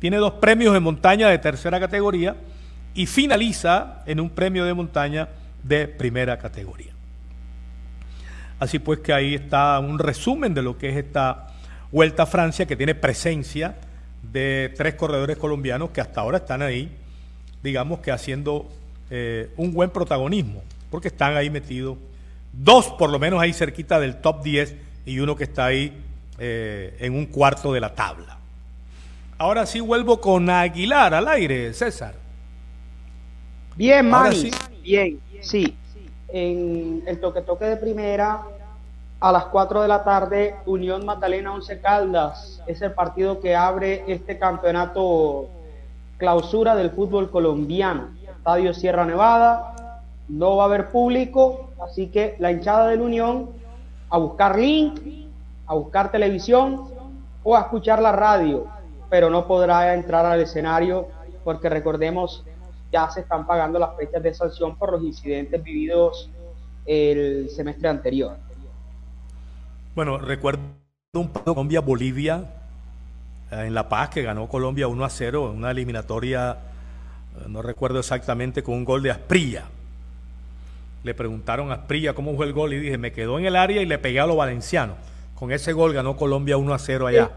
Tiene 0.00 0.16
dos 0.16 0.32
premios 0.32 0.74
de 0.74 0.80
montaña 0.80 1.28
de 1.28 1.38
tercera 1.38 1.78
categoría 1.78 2.34
y 2.94 3.06
finaliza 3.06 4.02
en 4.06 4.18
un 4.18 4.28
premio 4.28 4.64
de 4.64 4.74
montaña 4.74 5.28
de 5.62 5.86
primera 5.86 6.36
categoría. 6.36 6.92
Así 8.58 8.80
pues 8.80 8.98
que 8.98 9.12
ahí 9.12 9.36
está 9.36 9.78
un 9.78 10.00
resumen 10.00 10.52
de 10.52 10.62
lo 10.62 10.76
que 10.76 10.88
es 10.88 10.96
esta 10.96 11.46
Vuelta 11.92 12.24
a 12.24 12.26
Francia 12.26 12.66
que 12.66 12.74
tiene 12.74 12.96
presencia 12.96 13.76
de 14.32 14.74
tres 14.76 14.94
corredores 14.96 15.36
colombianos 15.36 15.90
que 15.90 16.00
hasta 16.00 16.22
ahora 16.22 16.38
están 16.38 16.60
ahí, 16.60 16.90
digamos 17.62 18.00
que 18.00 18.10
haciendo 18.10 18.68
eh, 19.10 19.52
un 19.56 19.72
buen 19.72 19.90
protagonismo, 19.90 20.64
porque 20.90 21.06
están 21.06 21.36
ahí 21.36 21.50
metidos, 21.50 21.96
dos 22.52 22.86
por 22.98 23.10
lo 23.10 23.20
menos 23.20 23.40
ahí 23.40 23.52
cerquita 23.52 24.00
del 24.00 24.16
top 24.16 24.42
10 24.42 24.74
y 25.06 25.18
uno 25.18 25.36
que 25.36 25.44
está 25.44 25.66
ahí 25.66 26.02
eh, 26.38 26.96
en 27.00 27.14
un 27.14 27.26
cuarto 27.26 27.72
de 27.72 27.80
la 27.80 27.94
tabla. 27.94 28.38
Ahora 29.38 29.66
sí 29.66 29.80
vuelvo 29.80 30.20
con 30.20 30.48
Aguilar 30.48 31.14
al 31.14 31.28
aire, 31.28 31.72
César. 31.74 32.14
Bien, 33.76 34.08
Manny. 34.08 34.50
Bien, 34.82 35.20
sí. 35.40 35.76
En 36.28 37.02
el 37.06 37.20
toque 37.20 37.42
toque 37.42 37.64
de 37.64 37.76
primera, 37.76 38.42
a 39.20 39.32
las 39.32 39.46
4 39.46 39.82
de 39.82 39.88
la 39.88 40.04
tarde, 40.04 40.56
Unión 40.66 41.04
Magdalena 41.04 41.52
Once 41.52 41.80
Caldas. 41.80 42.62
Es 42.66 42.82
el 42.82 42.92
partido 42.92 43.40
que 43.40 43.56
abre 43.56 44.04
este 44.06 44.38
campeonato 44.38 45.48
clausura 46.18 46.76
del 46.76 46.90
fútbol 46.90 47.30
colombiano. 47.30 48.10
Estadio 48.36 48.74
Sierra 48.74 49.04
Nevada. 49.04 50.02
No 50.28 50.56
va 50.56 50.64
a 50.64 50.66
haber 50.66 50.90
público, 50.90 51.70
así 51.82 52.06
que 52.08 52.36
la 52.38 52.52
hinchada 52.52 52.88
del 52.88 53.00
Unión 53.00 53.50
a 54.10 54.18
buscar 54.18 54.58
link, 54.58 55.00
a 55.66 55.74
buscar 55.74 56.10
televisión 56.10 56.88
o 57.42 57.56
a 57.56 57.60
escuchar 57.60 58.00
la 58.00 58.12
radio, 58.12 58.66
pero 59.10 59.30
no 59.30 59.46
podrá 59.46 59.94
entrar 59.94 60.24
al 60.26 60.40
escenario 60.40 61.08
porque 61.44 61.68
recordemos 61.68 62.44
ya 62.92 63.10
se 63.10 63.20
están 63.20 63.46
pagando 63.46 63.78
las 63.78 63.96
fechas 63.96 64.22
de 64.22 64.32
sanción 64.32 64.76
por 64.76 64.92
los 64.92 65.02
incidentes 65.02 65.62
vividos 65.62 66.30
el 66.86 67.50
semestre 67.50 67.88
anterior. 67.88 68.36
Bueno, 69.94 70.18
recuerdo 70.18 70.60
un 71.14 71.28
Colombia-Bolivia 71.28 72.44
eh, 73.50 73.64
en 73.66 73.74
La 73.74 73.88
Paz 73.88 74.10
que 74.10 74.22
ganó 74.22 74.48
Colombia 74.48 74.88
1 74.88 75.04
a 75.04 75.10
0 75.10 75.50
en 75.50 75.58
una 75.58 75.70
eliminatoria, 75.70 76.52
eh, 76.52 77.44
no 77.48 77.62
recuerdo 77.62 78.00
exactamente, 78.00 78.62
con 78.62 78.74
un 78.74 78.84
gol 78.84 79.02
de 79.02 79.10
Asprilla. 79.10 79.64
Le 81.04 81.14
preguntaron 81.14 81.70
a 81.70 81.74
Asprilla 81.74 82.14
cómo 82.14 82.34
fue 82.34 82.46
el 82.46 82.52
gol 82.52 82.72
y 82.72 82.80
dije, 82.80 82.98
me 82.98 83.12
quedó 83.12 83.38
en 83.38 83.44
el 83.44 83.54
área 83.54 83.80
y 83.80 83.86
le 83.86 83.98
pegué 83.98 84.18
a 84.18 84.26
los 84.26 84.36
valencianos. 84.36 84.96
Con 85.36 85.52
ese 85.52 85.72
gol 85.72 85.92
ganó 85.92 86.16
Colombia 86.16 86.56
1 86.56 86.74
a 86.74 86.78
0 86.78 87.06
allá. 87.06 87.30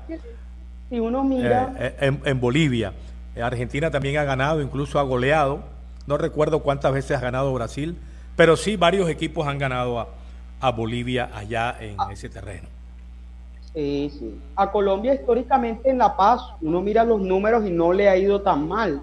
Si 0.89 0.99
uno 0.99 1.23
mira... 1.23 1.75
Eh, 1.77 2.17
en 2.23 2.39
Bolivia. 2.39 2.93
Eh, 3.38 3.41
Argentina 3.43 3.91
también 3.91 4.17
ha 4.17 4.23
ganado, 4.23 4.62
incluso 4.62 4.99
ha 4.99 5.03
goleado. 5.03 5.60
No 6.08 6.17
recuerdo 6.17 6.63
cuántas 6.63 6.91
veces 6.91 7.17
ha 7.17 7.19
ganado 7.19 7.53
Brasil, 7.53 7.95
pero 8.36 8.58
sí 8.58 8.77
varios 8.77 9.10
equipos 9.10 9.47
han 9.47 9.60
ganado 9.60 10.08
a, 10.60 10.71
Bolivia 10.71 11.30
allá 11.36 11.75
en 11.80 11.95
ah. 11.99 12.10
ese 12.12 12.30
terreno. 12.30 12.67
Sí, 13.73 14.12
sí. 14.17 14.41
A 14.56 14.71
Colombia 14.71 15.13
históricamente 15.13 15.89
en 15.91 15.99
La 15.99 16.17
Paz, 16.17 16.41
uno 16.62 16.82
mira 16.82 17.03
los 17.03 17.21
números 17.21 17.63
y 17.65 17.69
no 17.69 17.93
le 17.93 18.10
ha 18.10 18.17
ido 18.17 18.41
tan 18.41 18.67
mal. 18.67 19.01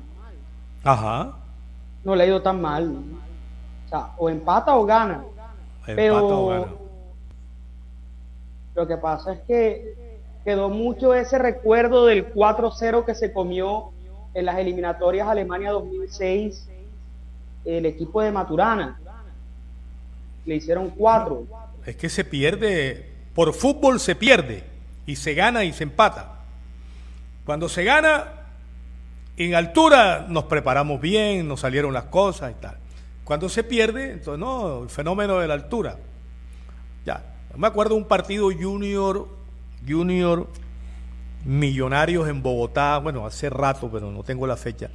Ajá. 0.82 1.34
No 2.02 2.16
le 2.16 2.24
ha 2.24 2.26
ido 2.26 2.42
tan 2.42 2.60
mal. 2.60 2.92
Sea, 3.98 4.12
o 4.16 4.28
empata 4.28 4.76
o 4.76 4.84
gana. 4.84 5.24
pero 5.86 6.26
o 6.26 6.48
gana. 6.48 6.66
lo 8.74 8.86
que 8.86 8.96
pasa 8.96 9.34
es 9.34 9.40
que 9.40 9.94
quedó 10.44 10.68
mucho 10.68 11.14
ese 11.14 11.38
recuerdo 11.38 12.06
del 12.06 12.32
4-0 12.32 13.04
que 13.04 13.14
se 13.14 13.32
comió 13.32 13.90
en 14.34 14.46
las 14.46 14.58
eliminatorias 14.58 15.28
Alemania 15.28 15.70
2006 15.70 16.68
el 17.64 17.86
equipo 17.86 18.20
de 18.20 18.30
Maturana. 18.30 19.00
Le 20.44 20.56
hicieron 20.56 20.90
cuatro. 20.90 21.46
Es 21.86 21.96
que 21.96 22.08
se 22.08 22.24
pierde, 22.24 23.10
por 23.34 23.54
fútbol 23.54 24.00
se 24.00 24.14
pierde 24.14 24.64
y 25.06 25.16
se 25.16 25.34
gana 25.34 25.64
y 25.64 25.72
se 25.72 25.84
empata. 25.84 26.40
Cuando 27.46 27.68
se 27.68 27.84
gana, 27.84 28.24
en 29.36 29.54
altura 29.54 30.26
nos 30.28 30.44
preparamos 30.44 31.00
bien, 31.00 31.48
nos 31.48 31.60
salieron 31.60 31.94
las 31.94 32.04
cosas 32.04 32.50
y 32.50 32.60
tal. 32.60 32.76
Cuando 33.24 33.48
se 33.48 33.64
pierde, 33.64 34.12
entonces 34.12 34.38
no, 34.38 34.82
el 34.82 34.90
fenómeno 34.90 35.38
de 35.38 35.48
la 35.48 35.54
altura. 35.54 35.96
Ya, 37.06 37.24
me 37.56 37.66
acuerdo 37.66 37.94
un 37.94 38.04
partido 38.04 38.50
junior, 38.52 39.28
junior 39.86 40.48
Millonarios 41.44 42.26
en 42.26 42.42
Bogotá, 42.42 42.98
bueno, 42.98 43.26
hace 43.26 43.50
rato, 43.50 43.90
pero 43.92 44.10
no 44.10 44.22
tengo 44.22 44.46
la 44.46 44.56
fecha. 44.56 44.88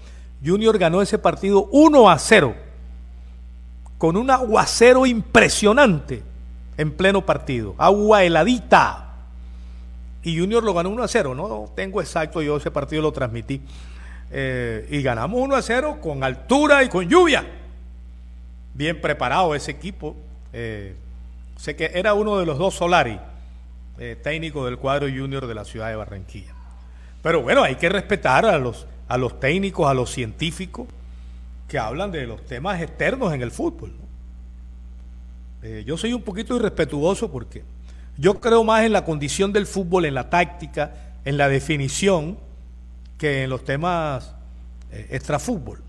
Junior 0.43 0.77
ganó 0.79 1.01
ese 1.01 1.19
partido 1.19 1.65
1 1.71 2.09
a 2.09 2.17
0, 2.17 2.55
con 3.99 4.17
un 4.17 4.31
aguacero 4.31 5.05
impresionante 5.05 6.23
en 6.77 6.91
pleno 6.91 7.23
partido, 7.23 7.75
agua 7.77 8.23
heladita. 8.23 9.05
Y 10.23 10.39
Junior 10.39 10.63
lo 10.63 10.73
ganó 10.73 10.89
1 10.89 11.03
a 11.03 11.07
0, 11.07 11.35
no 11.35 11.71
tengo 11.75 12.01
exacto, 12.01 12.41
yo 12.41 12.57
ese 12.57 12.71
partido 12.71 13.03
lo 13.03 13.11
transmití. 13.11 13.61
Eh, 14.31 14.87
y 14.89 15.03
ganamos 15.03 15.39
1 15.39 15.55
a 15.55 15.61
0 15.61 15.99
con 16.01 16.23
altura 16.23 16.83
y 16.83 16.89
con 16.89 17.07
lluvia. 17.07 17.58
Bien 18.73 18.99
preparado 19.01 19.55
ese 19.55 19.71
equipo. 19.71 20.15
Eh, 20.53 20.95
sé 21.57 21.75
que 21.75 21.91
era 21.93 22.13
uno 22.13 22.37
de 22.37 22.45
los 22.45 22.57
dos 22.57 22.75
Solari 22.75 23.19
eh, 23.97 24.17
técnico 24.21 24.65
del 24.65 24.77
cuadro 24.77 25.07
junior 25.07 25.45
de 25.45 25.55
la 25.55 25.65
ciudad 25.65 25.89
de 25.89 25.95
Barranquilla. 25.95 26.53
Pero 27.21 27.41
bueno, 27.41 27.63
hay 27.63 27.75
que 27.75 27.89
respetar 27.89 28.45
a 28.45 28.57
los, 28.57 28.87
a 29.07 29.17
los 29.17 29.39
técnicos, 29.39 29.89
a 29.89 29.93
los 29.93 30.09
científicos 30.09 30.87
que 31.67 31.77
hablan 31.77 32.11
de 32.11 32.25
los 32.25 32.45
temas 32.45 32.81
externos 32.81 33.33
en 33.33 33.41
el 33.41 33.51
fútbol. 33.51 33.93
Eh, 35.61 35.83
yo 35.85 35.97
soy 35.97 36.13
un 36.13 36.21
poquito 36.21 36.55
irrespetuoso 36.55 37.31
porque 37.31 37.63
yo 38.17 38.39
creo 38.39 38.63
más 38.63 38.85
en 38.85 38.93
la 38.93 39.03
condición 39.03 39.51
del 39.51 39.67
fútbol, 39.67 40.05
en 40.05 40.13
la 40.13 40.29
táctica, 40.29 40.93
en 41.25 41.37
la 41.37 41.49
definición, 41.49 42.37
que 43.17 43.43
en 43.43 43.49
los 43.49 43.63
temas 43.63 44.33
eh, 44.91 45.07
extrafútbol. 45.11 45.83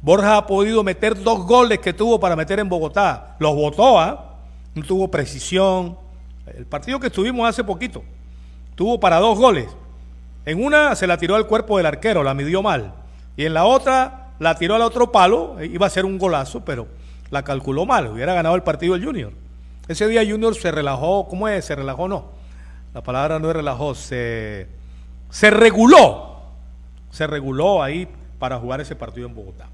Borja 0.00 0.36
ha 0.36 0.46
podido 0.46 0.82
meter 0.84 1.20
dos 1.22 1.46
goles 1.46 1.78
que 1.80 1.92
tuvo 1.92 2.20
para 2.20 2.36
meter 2.36 2.60
en 2.60 2.68
Bogotá. 2.68 3.36
Los 3.38 3.54
votó, 3.54 3.98
¿ah? 3.98 4.36
No 4.74 4.82
tuvo 4.84 5.10
precisión, 5.10 5.96
el 6.56 6.66
partido 6.66 7.00
que 7.00 7.08
estuvimos 7.08 7.48
hace 7.48 7.64
poquito 7.64 8.02
tuvo 8.78 9.00
para 9.00 9.18
dos 9.18 9.36
goles. 9.36 9.66
En 10.46 10.64
una 10.64 10.94
se 10.94 11.08
la 11.08 11.18
tiró 11.18 11.34
al 11.34 11.48
cuerpo 11.48 11.76
del 11.76 11.86
arquero, 11.86 12.22
la 12.22 12.32
midió 12.32 12.62
mal. 12.62 12.94
Y 13.36 13.44
en 13.44 13.52
la 13.52 13.64
otra 13.64 14.34
la 14.38 14.54
tiró 14.54 14.76
al 14.76 14.82
otro 14.82 15.10
palo, 15.10 15.58
e 15.58 15.66
iba 15.66 15.88
a 15.88 15.90
ser 15.90 16.04
un 16.04 16.16
golazo, 16.16 16.64
pero 16.64 16.86
la 17.30 17.42
calculó 17.42 17.86
mal. 17.86 18.06
Hubiera 18.06 18.34
ganado 18.34 18.54
el 18.54 18.62
partido 18.62 18.94
el 18.94 19.04
Junior. 19.04 19.32
Ese 19.88 20.06
día 20.06 20.24
Junior 20.24 20.54
se 20.54 20.70
relajó, 20.70 21.26
¿cómo 21.26 21.48
es? 21.48 21.64
Se 21.64 21.74
relajó, 21.74 22.06
no. 22.06 22.26
La 22.94 23.02
palabra 23.02 23.40
no 23.40 23.50
es 23.50 23.56
relajó, 23.56 23.96
se, 23.96 24.68
se 25.28 25.50
reguló. 25.50 26.36
Se 27.10 27.26
reguló 27.26 27.82
ahí 27.82 28.06
para 28.38 28.58
jugar 28.58 28.80
ese 28.80 28.94
partido 28.94 29.26
en 29.26 29.34
Bogotá. 29.34 29.66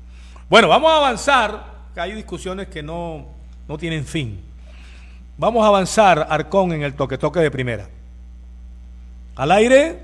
Bueno, 0.51 0.69
vamos 0.69 0.93
a 0.93 0.99
avanzar, 0.99 1.65
que 1.95 2.01
hay 2.01 2.13
discusiones 2.13 2.69
que 2.69 2.83
no, 2.83 3.25
no 3.67 3.79
tienen 3.79 4.05
fin. 4.05 4.41
Vamos 5.39 5.65
a 5.65 5.69
avanzar, 5.69 6.27
Arcón, 6.29 6.73
en 6.73 6.83
el 6.83 6.95
toque-toque 6.95 7.41
de 7.41 7.51
primera. 7.51 7.89
Al 9.37 9.51
aire. 9.53 9.99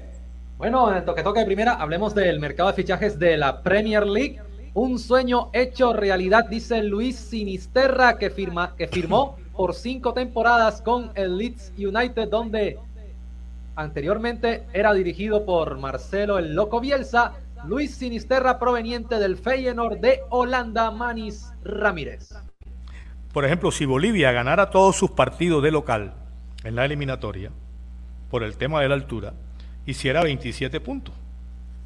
Bueno, 0.57 0.91
en 0.91 0.97
el 0.97 1.05
toque-toque 1.05 1.41
de 1.41 1.47
primera 1.47 1.75
hablemos 1.75 2.15
del 2.15 2.41
mercado 2.41 2.71
de 2.71 2.75
fichajes 2.75 3.19
de 3.19 3.37
la 3.37 3.63
Premier 3.63 4.07
League. 4.07 4.41
Un 4.73 4.99
sueño 4.99 5.51
hecho 5.53 5.93
realidad, 5.93 6.47
dice 6.49 6.83
Luis 6.83 7.17
Sinisterra, 7.17 8.17
que, 8.17 8.31
firma, 8.31 8.75
que 8.77 8.89
firmó 8.89 9.37
por 9.55 9.75
cinco 9.75 10.15
temporadas 10.15 10.81
con 10.81 11.11
el 11.17 11.37
Leeds 11.37 11.73
United, 11.77 12.29
donde 12.29 12.79
anteriormente 13.77 14.65
era 14.73 14.95
dirigido 14.95 15.45
por 15.45 15.77
Marcelo 15.79 16.39
el 16.39 16.55
Loco 16.55 16.81
Bielsa. 16.81 17.35
Luis 17.65 17.95
Sinisterra, 17.95 18.59
proveniente 18.59 19.19
del 19.19 19.37
Feyenoord 19.37 19.99
de 19.99 20.21
Holanda, 20.31 20.91
Manis 20.91 21.53
Ramírez. 21.63 22.35
Por 23.33 23.45
ejemplo, 23.45 23.71
si 23.71 23.85
Bolivia 23.85 24.33
ganara 24.33 24.71
todos 24.71 24.97
sus 24.97 25.11
partidos 25.11 25.63
de 25.63 25.71
local 25.71 26.15
en 26.65 26.75
la 26.75 26.85
eliminatoria, 26.85 27.51
por 28.31 28.43
el 28.43 28.57
tema 28.57 28.81
de 28.81 28.89
la 28.89 28.95
altura, 28.95 29.35
hiciera 29.87 30.23
27 30.23 30.81
puntos. 30.81 31.15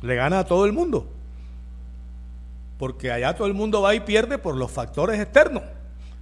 Le 0.02 0.14
gana 0.14 0.40
a 0.40 0.44
todo 0.44 0.66
el 0.66 0.72
mundo. 0.72 1.10
Porque 2.78 3.10
allá 3.10 3.34
todo 3.34 3.46
el 3.46 3.54
mundo 3.54 3.82
va 3.82 3.94
y 3.94 4.00
pierde 4.00 4.38
por 4.38 4.56
los 4.56 4.70
factores 4.70 5.20
externos. 5.20 5.62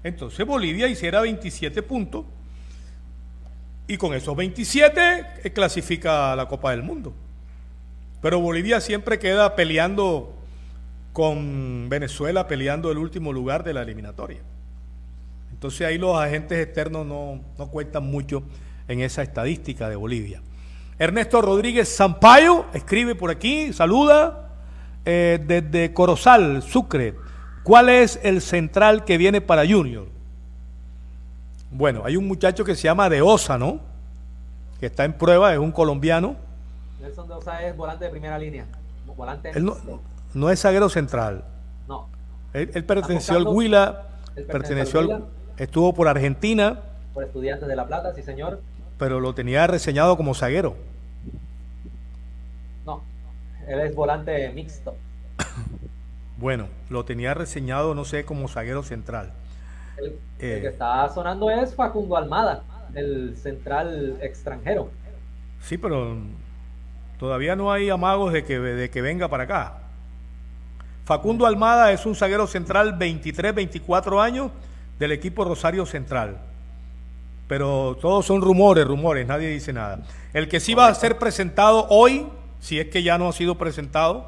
Entonces 0.05 0.47
Bolivia 0.47 0.88
hiciera 0.88 1.21
27 1.21 1.83
puntos 1.83 2.25
y 3.87 3.97
con 3.97 4.15
esos 4.15 4.37
27 4.37 5.27
eh, 5.45 5.53
clasifica 5.53 6.33
a 6.33 6.37
la 6.37 6.47
Copa 6.47 6.71
del 6.71 6.83
Mundo. 6.83 7.15
Pero 8.23 8.41
Bolivia 8.41 8.81
siempre 8.81 9.19
queda 9.19 9.57
peleando 9.57 10.33
con 11.13 11.89
Venezuela, 11.91 12.47
peleando 12.47 12.91
el 12.91 12.99
último 12.99 13.33
lugar 13.33 13.65
de 13.65 13.75
la 13.75 13.83
eliminatoria. 13.83 14.41
Entonces 15.51 15.87
ahí 15.87 15.99
los 15.99 16.17
agentes 16.17 16.59
externos 16.59 17.05
no, 17.07 17.41
cuentan 17.71 18.05
mucho 18.05 18.45
en 18.89 19.01
esa 19.01 19.23
estadística 19.23 19.89
de 19.89 19.97
Bolivia. 19.97 20.41
Ernesto 20.99 21.43
Rodríguez 21.43 21.89
Sampaio 21.89 22.67
escribe 22.73 23.15
por 23.15 23.31
aquí, 23.31 23.73
saluda 23.73 24.51
eh, 25.05 25.43
desde 25.45 25.93
Corozal, 25.93 26.63
Sucre. 26.63 27.15
¿Cuál 27.65 27.89
es 27.89 28.21
el 28.23 28.41
central 28.41 29.05
que 29.05 29.19
viene 29.19 29.41
para 29.41 29.67
Junior? 29.67 30.07
Bueno, 31.71 32.03
hay 32.05 32.17
un 32.17 32.29
muchacho 32.29 32.65
que 32.65 32.75
se 32.75 32.83
llama 32.83 33.09
De 33.09 33.23
Osa, 33.23 33.59
¿no? 33.59 33.81
Que 34.79 34.87
está 34.87 35.05
en 35.05 35.13
prueba, 35.13 35.53
es 35.53 35.59
un 35.59 35.73
colombiano. 35.73 36.37
Nelson 37.03 37.29
De 37.29 37.35
Osa 37.35 37.62
es 37.67 37.77
volante 37.77 38.05
de 38.05 38.11
primera 38.11 38.38
línea. 38.38 38.65
Volante 39.17 39.53
no, 40.35 40.51
es 40.51 40.61
zaguero 40.62 40.88
central. 40.88 41.45
No. 41.87 42.09
Él, 42.55 42.85
perteneció 42.85 43.37
al 43.37 43.47
Huila, 43.47 44.07
perteneció 44.47 45.01
al, 45.01 45.25
Estuvo 45.59 45.93
por 45.93 46.09
Argentina. 46.09 46.81
Por 47.12 47.25
Estudiantes 47.25 47.69
de 47.69 47.77
La 47.77 47.87
Plata, 47.87 48.15
sí, 48.15 48.23
señor. 48.23 48.62
Pero 48.99 49.21
lo 49.21 49.35
tenía 49.35 49.67
reseñado 49.67 50.17
como 50.17 50.33
zaguero. 50.35 50.75
No. 52.87 53.03
Él 53.67 53.81
es 53.81 53.95
volante 53.95 54.49
mixto. 54.51 54.95
Bueno, 56.38 56.69
lo 56.88 57.05
tenía 57.05 57.35
reseñado, 57.35 57.95
no 57.95 58.05
sé, 58.05 58.25
como 58.25 58.49
zaguero 58.49 58.83
central. 58.83 59.33
El, 59.99 60.05
el 60.07 60.12
Eh. 60.38 60.61
que 60.62 60.69
está 60.69 61.09
sonando 61.11 61.51
es 61.51 61.75
Facundo 61.75 62.17
Almada, 62.17 62.62
el 62.95 63.37
central 63.37 64.17
extranjero. 64.23 64.88
Sí, 65.61 65.77
pero 65.79 66.17
todavía 67.23 67.55
no 67.55 67.71
hay 67.71 67.89
amagos 67.89 68.33
de 68.33 68.43
que, 68.43 68.59
de 68.59 68.91
que 68.91 69.01
venga 69.01 69.29
para 69.29 69.45
acá. 69.45 69.75
Facundo 71.05 71.47
Almada 71.47 71.93
es 71.93 72.05
un 72.05 72.17
zaguero 72.17 72.49
central 72.49 72.95
23, 72.95 73.55
24 73.55 74.21
años 74.21 74.51
del 74.99 75.13
equipo 75.13 75.45
Rosario 75.45 75.87
Central. 75.87 76.39
Pero 77.47 77.97
todos 78.01 78.27
son 78.27 78.41
rumores, 78.41 78.85
rumores, 78.85 79.25
nadie 79.25 79.51
dice 79.51 79.73
nada. 79.73 80.01
El 80.33 80.49
que 80.49 80.59
sí 80.59 80.75
va 80.75 80.89
a 80.89 80.95
ser 80.97 81.17
presentado 81.17 81.87
hoy, 81.91 82.27
si 82.59 82.81
es 82.81 82.89
que 82.89 83.05
ya 83.05 83.19
no 83.19 83.29
ha 83.29 83.33
sido 83.33 83.57
presentado, 83.57 84.27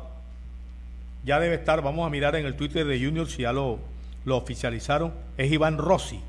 ya 1.24 1.40
debe 1.40 1.56
estar, 1.56 1.82
vamos 1.82 2.06
a 2.06 2.10
mirar 2.10 2.36
en 2.36 2.46
el 2.46 2.54
Twitter 2.54 2.86
de 2.86 3.04
Junior 3.04 3.26
si 3.26 3.42
ya 3.42 3.52
lo, 3.52 3.80
lo 4.24 4.36
oficializaron, 4.36 5.12
es 5.36 5.50
Iván 5.50 5.78
Rossi. 5.78 6.20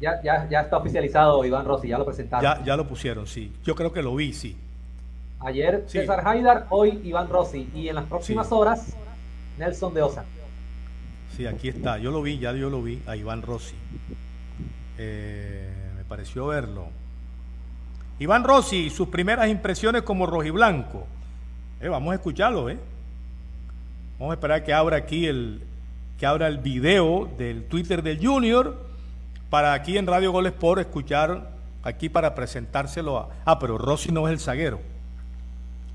Ya, 0.00 0.22
ya, 0.22 0.48
ya 0.48 0.60
está 0.60 0.76
oficializado 0.76 1.44
Iván 1.44 1.64
Rossi, 1.64 1.88
ya 1.88 1.98
lo 1.98 2.04
presentaron. 2.04 2.44
Ya, 2.44 2.64
ya 2.64 2.76
lo 2.76 2.86
pusieron, 2.86 3.26
sí. 3.26 3.52
Yo 3.64 3.74
creo 3.74 3.92
que 3.92 4.04
lo 4.04 4.14
vi, 4.14 4.32
sí. 4.32 4.56
Ayer 5.40 5.84
Sí. 5.86 5.98
César 6.00 6.26
Haidar, 6.26 6.66
hoy 6.70 7.00
Iván 7.04 7.28
Rossi. 7.28 7.68
Y 7.74 7.88
en 7.88 7.94
las 7.96 8.04
próximas 8.04 8.48
Sí. 8.48 8.54
horas, 8.54 8.94
Nelson 9.58 9.94
de 9.94 10.02
Osa. 10.02 10.24
Sí, 11.36 11.46
aquí 11.46 11.68
está. 11.68 11.98
Yo 11.98 12.10
lo 12.10 12.20
vi, 12.22 12.38
ya 12.38 12.52
yo 12.52 12.68
lo 12.70 12.82
vi, 12.82 13.00
a 13.06 13.16
Iván 13.16 13.42
Rossi. 13.42 13.74
Eh, 14.98 15.70
me 15.96 16.04
pareció 16.04 16.46
verlo. 16.48 16.88
Iván 18.18 18.44
Rossi, 18.44 18.90
sus 18.90 19.08
primeras 19.08 19.48
impresiones 19.48 20.02
como 20.02 20.26
rojiblanco. 20.26 21.06
Eh, 21.80 21.88
vamos 21.88 22.12
a 22.12 22.16
escucharlo, 22.16 22.68
¿eh? 22.68 22.78
Vamos 24.18 24.32
a 24.32 24.34
esperar 24.34 24.62
que 24.62 24.74
abra 24.74 24.98
aquí 24.98 25.26
el, 25.26 25.62
que 26.18 26.26
abra 26.26 26.48
el 26.48 26.58
video 26.58 27.30
del 27.38 27.64
Twitter 27.64 28.02
del 28.02 28.24
Junior 28.24 28.76
para 29.48 29.72
aquí 29.72 29.96
en 29.96 30.06
Radio 30.06 30.32
Gol 30.32 30.46
Sport 30.48 30.80
escuchar 30.82 31.48
aquí 31.82 32.10
para 32.10 32.34
presentárselo 32.34 33.18
a. 33.18 33.28
Ah, 33.46 33.58
pero 33.58 33.78
Rossi 33.78 34.12
no 34.12 34.28
es 34.28 34.32
el 34.34 34.38
zaguero. 34.40 34.80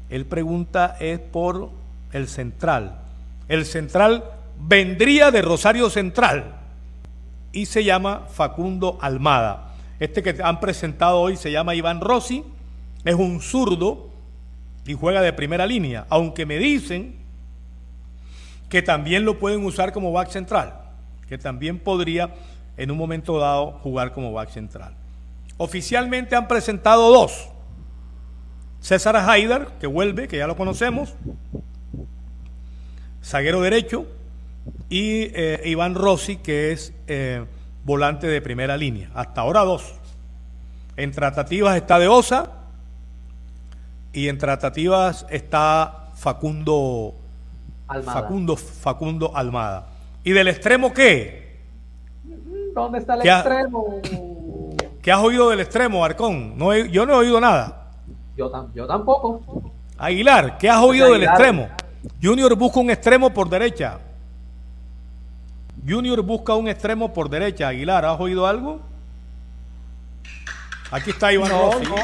Él 0.09 0.25
pregunta 0.25 0.97
es 0.99 1.19
por 1.19 1.69
el 2.11 2.27
central. 2.27 2.99
El 3.47 3.65
central 3.65 4.23
vendría 4.59 5.31
de 5.31 5.41
Rosario 5.41 5.89
Central 5.89 6.55
y 7.51 7.65
se 7.65 7.83
llama 7.83 8.27
Facundo 8.29 8.97
Almada. 9.01 9.73
Este 9.99 10.21
que 10.21 10.35
han 10.43 10.59
presentado 10.59 11.19
hoy 11.19 11.37
se 11.37 11.51
llama 11.51 11.75
Iván 11.75 12.01
Rossi, 12.01 12.43
es 13.05 13.15
un 13.15 13.41
zurdo 13.41 14.09
y 14.85 14.93
juega 14.93 15.21
de 15.21 15.33
primera 15.33 15.65
línea, 15.65 16.05
aunque 16.09 16.45
me 16.45 16.57
dicen 16.57 17.15
que 18.69 18.81
también 18.81 19.25
lo 19.25 19.39
pueden 19.39 19.63
usar 19.63 19.93
como 19.93 20.11
back 20.11 20.29
central, 20.29 20.73
que 21.27 21.37
también 21.37 21.79
podría 21.79 22.33
en 22.77 22.91
un 22.91 22.97
momento 22.97 23.37
dado 23.37 23.71
jugar 23.83 24.11
como 24.11 24.33
back 24.33 24.49
central. 24.49 24.93
Oficialmente 25.57 26.35
han 26.35 26.47
presentado 26.47 27.11
dos. 27.11 27.47
César 28.85 29.15
Haidar, 29.17 29.79
que 29.79 29.87
vuelve, 29.87 30.27
que 30.27 30.37
ya 30.37 30.45
lo 30.45 30.55
conocemos, 30.55 31.15
zaguero 33.23 33.59
derecho, 33.61 34.05
y 34.89 35.23
eh, 35.33 35.61
Iván 35.65 35.95
Rossi, 35.95 36.35
que 36.37 36.71
es 36.71 36.93
eh, 37.07 37.43
volante 37.83 38.27
de 38.27 38.41
primera 38.43 38.77
línea. 38.77 39.09
Hasta 39.15 39.41
ahora 39.41 39.61
dos. 39.61 39.95
En 40.97 41.11
tratativas 41.11 41.75
está 41.77 41.97
de 41.97 42.07
Osa 42.07 42.51
y 44.13 44.27
en 44.27 44.37
tratativas 44.37 45.25
está 45.31 46.09
Facundo 46.13 47.15
Almada. 47.87 48.21
Facundo, 48.21 48.55
Facundo 48.55 49.31
Almada. 49.35 49.87
¿Y 50.23 50.31
del 50.31 50.47
extremo 50.47 50.93
qué? 50.93 51.57
¿Dónde 52.75 52.99
está 52.99 53.15
el 53.15 53.21
¿Qué 53.21 53.31
ha- 53.31 53.39
extremo? 53.39 53.99
¿Qué 55.01 55.11
has 55.11 55.19
oído 55.21 55.49
del 55.49 55.59
extremo, 55.61 56.05
Arcón? 56.05 56.55
No 56.55 56.71
he- 56.71 56.91
yo 56.91 57.07
no 57.07 57.13
he 57.13 57.17
oído 57.17 57.41
nada. 57.41 57.81
Yo, 58.37 58.49
tam- 58.51 58.71
yo 58.73 58.85
tampoco. 58.85 59.41
Aguilar, 59.97 60.57
¿qué 60.57 60.69
has 60.69 60.81
oído 60.83 61.05
del 61.05 61.15
Aguilar. 61.27 61.33
extremo? 61.35 61.69
Junior 62.21 62.55
busca 62.55 62.79
un 62.79 62.89
extremo 62.91 63.29
por 63.33 63.49
derecha. 63.49 63.99
Junior 65.87 66.21
busca 66.21 66.53
un 66.55 66.67
extremo 66.67 67.13
por 67.13 67.29
derecha. 67.29 67.67
Aguilar, 67.69 68.05
¿has 68.05 68.19
oído 68.19 68.45
algo? 68.45 68.81
Aquí 70.91 71.11
está 71.11 71.31
Iván 71.31 71.49
No, 71.49 71.71
Rossi. 71.71 71.85
no. 71.85 71.95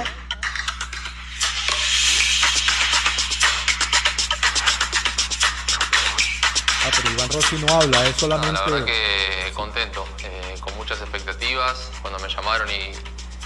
Ah, 6.83 6.89
pero 6.95 7.11
Iván 7.13 7.29
Rossi 7.29 7.55
no 7.57 7.73
habla, 7.73 8.05
es 8.07 8.13
No, 8.13 8.19
solamente. 8.19 8.53
la 8.59 8.65
verdad 8.65 8.85
que 8.85 9.51
contento, 9.53 10.05
eh, 10.23 10.55
con 10.59 10.75
muchas 10.77 10.99
expectativas 11.01 11.91
cuando 12.01 12.19
me 12.19 12.27
llamaron 12.27 12.67
y, 12.69 12.91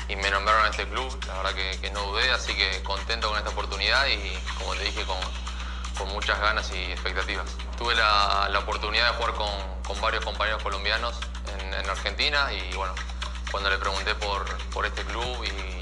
y 0.08 0.16
me 0.16 0.30
nombraron 0.30 0.66
a 0.66 0.70
este 0.70 0.88
club, 0.88 1.20
la 1.28 1.34
verdad 1.42 1.54
que, 1.54 1.90
no 1.92 2.02
dudé, 2.04 2.32
así 2.32 2.54
que 2.56 2.84
contento 2.84 3.30
con 3.30 3.38
esta 3.38 3.50
oportunidad 3.50 4.06
y 4.08 4.38
como 4.60 4.76
te 4.76 4.84
dije, 4.84 5.04
con, 5.06 5.18
con 5.98 6.10
muchas 6.14 6.40
ganas 6.40 6.72
y 6.72 6.92
expectativas. 6.92 7.46
Tuve 7.78 7.96
la, 7.96 8.48
la 8.52 8.60
oportunidad 8.60 9.12
de 9.12 9.18
jugar 9.18 9.34
con, 9.34 9.50
con 9.84 10.00
varios 10.02 10.24
compañeros 10.24 10.62
colombianos 10.62 11.16
en, 11.60 11.74
en 11.74 11.90
Argentina 11.90 12.52
y 12.54 12.74
bueno, 12.76 12.94
cuando 13.52 13.70
le 13.70 13.78
pregunté 13.78 14.14
por, 14.16 14.46
por 14.70 14.86
este 14.86 15.04
club 15.04 15.44
y, 15.46 15.76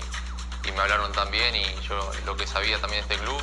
me 0.73 0.81
hablaron 0.81 1.12
también 1.12 1.55
y 1.55 1.63
yo 1.88 2.12
lo 2.25 2.36
que 2.36 2.47
sabía 2.47 2.79
también 2.81 3.07
de 3.07 3.13
este 3.13 3.23
club, 3.23 3.39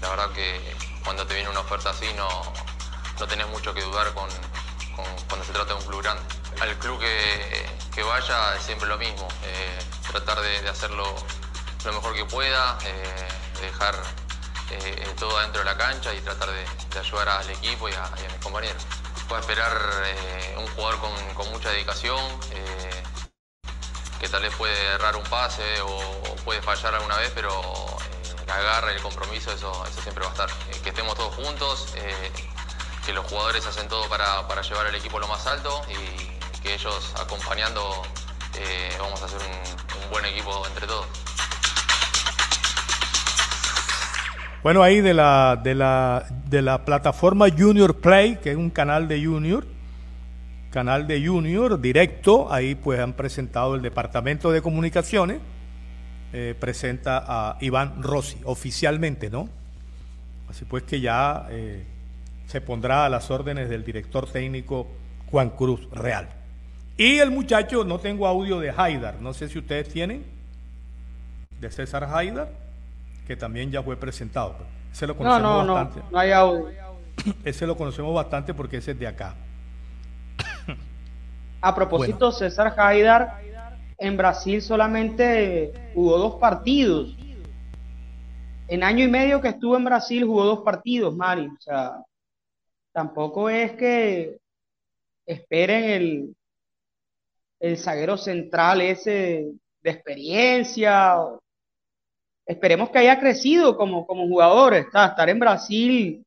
la 0.00 0.08
verdad 0.08 0.30
que 0.30 0.74
cuando 1.04 1.26
te 1.26 1.34
viene 1.34 1.50
una 1.50 1.60
oferta 1.60 1.90
así 1.90 2.10
no, 2.16 2.26
no 3.20 3.26
tenés 3.26 3.46
mucho 3.48 3.74
que 3.74 3.82
dudar 3.82 4.14
con, 4.14 4.30
con- 4.96 5.04
cuando 5.28 5.44
se 5.44 5.52
trata 5.52 5.74
de 5.74 5.80
un 5.80 5.84
club 5.86 6.02
grande. 6.02 6.22
Al 6.62 6.74
club 6.78 6.98
que, 7.00 7.66
que 7.94 8.02
vaya 8.02 8.54
es 8.56 8.62
siempre 8.62 8.88
lo 8.88 8.96
mismo, 8.96 9.28
eh, 9.42 9.78
tratar 10.14 10.40
de, 10.42 10.68
hacerlo 10.68 11.12
lo 11.84 11.92
mejor 11.92 12.14
que 12.14 12.24
pueda, 12.24 12.78
eh, 12.84 13.28
dejar 13.60 13.96
eh, 14.70 15.12
todo 15.18 15.40
dentro 15.40 15.58
de 15.58 15.64
la 15.64 15.76
cancha 15.76 16.14
y 16.14 16.20
tratar 16.20 16.50
de, 16.50 16.64
ayudar 16.98 17.28
al 17.28 17.50
equipo 17.50 17.88
y 17.88 17.92
a, 17.92 18.04
a 18.04 18.10
mis 18.12 18.40
compañeros. 18.40 18.80
Puedo 19.28 19.40
esperar 19.40 19.76
eh, 20.04 20.54
un 20.56 20.68
jugador 20.68 21.00
con, 21.34 21.50
mucha 21.50 21.70
dedicación, 21.70 22.20
que 24.20 24.28
tal 24.28 24.42
vez 24.42 24.54
puede 24.54 24.80
errar 24.94 25.16
un 25.16 25.24
pase 25.24 25.80
o, 25.82 26.36
puede 26.44 26.62
fallar 26.62 26.94
alguna 26.94 27.16
vez, 27.16 27.32
pero 27.34 27.50
la 28.46 28.58
garra 28.60 28.92
y 28.92 28.96
el 28.96 29.02
compromiso, 29.02 29.50
eso, 29.52 29.84
siempre 30.00 30.22
va 30.24 30.30
a 30.30 30.32
estar. 30.32 30.50
Que 30.82 30.90
estemos 30.90 31.16
todos 31.16 31.34
juntos, 31.34 31.88
que 33.04 33.12
los 33.12 33.26
jugadores 33.26 33.66
hacen 33.66 33.88
todo 33.88 34.08
para, 34.08 34.46
para 34.46 34.62
llevar 34.62 34.86
al 34.86 34.94
equipo 34.94 35.18
lo 35.18 35.26
más 35.26 35.46
alto 35.46 35.82
y 35.88 36.60
que 36.60 36.74
ellos 36.74 37.12
acompañando 37.18 38.02
eh, 38.58 38.90
vamos 38.98 39.20
a 39.22 39.26
hacer 39.26 39.38
un, 39.40 40.10
buen 40.10 40.24
equipo 40.26 40.66
entre 40.66 40.86
todos. 40.86 41.06
Bueno, 44.62 44.82
ahí 44.82 45.00
de 45.00 45.12
la, 45.12 45.60
de 45.62 45.74
la, 45.74 46.26
de 46.48 46.62
la 46.62 46.84
plataforma 46.84 47.46
Junior 47.50 48.00
Play, 48.00 48.36
que 48.36 48.50
es 48.52 48.56
un 48.56 48.70
canal 48.70 49.08
de 49.08 49.24
Junior, 49.24 49.66
canal 50.70 51.06
de 51.06 51.26
Junior 51.26 51.80
directo, 51.80 52.52
ahí 52.52 52.74
pues 52.74 52.98
han 52.98 53.12
presentado 53.12 53.74
el 53.74 53.82
Departamento 53.82 54.50
de 54.50 54.62
Comunicaciones, 54.62 55.40
eh, 56.32 56.54
presenta 56.58 57.24
a 57.26 57.58
Iván 57.60 58.02
Rossi, 58.02 58.38
oficialmente, 58.44 59.30
¿no? 59.30 59.48
Así 60.48 60.64
pues 60.64 60.82
que 60.82 61.00
ya 61.00 61.46
eh, 61.50 61.84
se 62.46 62.60
pondrá 62.60 63.04
a 63.04 63.08
las 63.08 63.30
órdenes 63.30 63.68
del 63.68 63.84
director 63.84 64.30
técnico 64.30 64.88
Juan 65.30 65.50
Cruz 65.50 65.88
Real. 65.92 66.43
Y 66.96 67.18
el 67.18 67.30
muchacho, 67.30 67.84
no 67.84 67.98
tengo 67.98 68.26
audio 68.26 68.60
de 68.60 68.70
Haidar, 68.76 69.20
no 69.20 69.34
sé 69.34 69.48
si 69.48 69.58
ustedes 69.58 69.88
tienen, 69.88 70.24
de 71.60 71.70
César 71.70 72.04
Haidar, 72.04 72.48
que 73.26 73.36
también 73.36 73.70
ya 73.70 73.82
fue 73.82 73.96
presentado. 73.96 74.54
Ese 74.92 75.06
lo 75.06 75.14
No, 75.14 75.18
conocemos 75.18 75.42
no, 75.50 75.64
no, 75.64 75.74
bastante. 75.74 76.08
no 76.10 76.18
hay 76.18 76.30
audio. 76.30 76.68
Ese 77.44 77.66
lo 77.66 77.76
conocemos 77.76 78.14
bastante 78.14 78.54
porque 78.54 78.76
ese 78.76 78.92
es 78.92 78.98
de 78.98 79.06
acá. 79.06 79.34
A 81.60 81.74
propósito, 81.74 82.30
César 82.30 82.74
Haidar 82.78 83.40
en 83.98 84.16
Brasil 84.16 84.60
solamente 84.60 85.72
jugó 85.94 86.18
dos 86.18 86.34
partidos. 86.36 87.16
En 88.68 88.82
año 88.82 89.04
y 89.04 89.08
medio 89.08 89.40
que 89.40 89.48
estuvo 89.48 89.76
en 89.76 89.84
Brasil 89.84 90.24
jugó 90.24 90.44
dos 90.44 90.60
partidos, 90.60 91.14
Mari. 91.16 91.46
O 91.46 91.60
sea, 91.60 92.02
tampoco 92.92 93.48
es 93.48 93.72
que 93.72 94.38
esperen 95.26 95.84
el, 95.84 96.36
el 97.60 97.78
zaguero 97.78 98.16
central 98.16 98.80
ese 98.80 99.52
de 99.84 99.90
experiencia. 99.90 101.16
Esperemos 102.46 102.90
que 102.90 102.98
haya 102.98 103.20
crecido 103.20 103.76
como, 103.76 104.06
como 104.06 104.26
jugador. 104.26 104.74
Está, 104.74 105.06
estar 105.06 105.28
en 105.28 105.38
Brasil, 105.38 106.24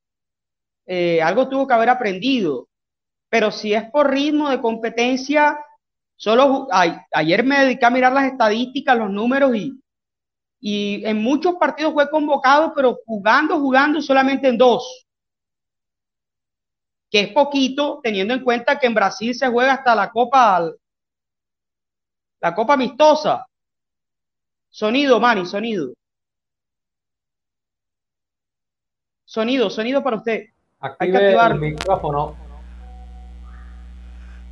eh, 0.85 1.21
algo 1.21 1.49
tuvo 1.49 1.67
que 1.67 1.73
haber 1.73 1.89
aprendido. 1.89 2.67
Pero 3.29 3.51
si 3.51 3.73
es 3.73 3.83
por 3.91 4.09
ritmo 4.09 4.49
de 4.49 4.61
competencia, 4.61 5.59
solo 6.15 6.67
ayer 7.11 7.43
me 7.43 7.59
dediqué 7.59 7.85
a 7.85 7.89
mirar 7.89 8.13
las 8.13 8.31
estadísticas, 8.31 8.97
los 8.97 9.11
números 9.11 9.55
y 9.55 9.79
Y 10.59 11.05
en 11.05 11.21
muchos 11.21 11.55
partidos 11.55 11.93
fue 11.93 12.09
convocado, 12.09 12.73
pero 12.73 12.97
jugando, 13.05 13.59
jugando 13.59 14.01
solamente 14.01 14.47
en 14.47 14.57
dos. 14.57 15.05
Que 17.11 17.21
es 17.21 17.27
poquito, 17.29 17.99
teniendo 18.01 18.33
en 18.33 18.43
cuenta 18.43 18.79
que 18.79 18.87
en 18.87 18.93
Brasil 18.93 19.35
se 19.35 19.47
juega 19.47 19.73
hasta 19.73 19.95
la 19.95 20.09
Copa, 20.09 20.71
la 22.39 22.53
Copa 22.53 22.73
Amistosa. 22.73 23.45
Sonido, 24.69 25.19
Manny, 25.19 25.45
sonido. 25.45 25.93
Sonido, 29.25 29.69
sonido 29.69 30.03
para 30.03 30.17
usted. 30.17 30.45
Hay 30.79 31.11
que 31.11 31.17
activar 31.17 31.51
el 31.53 31.59
micrófono. 31.59 32.35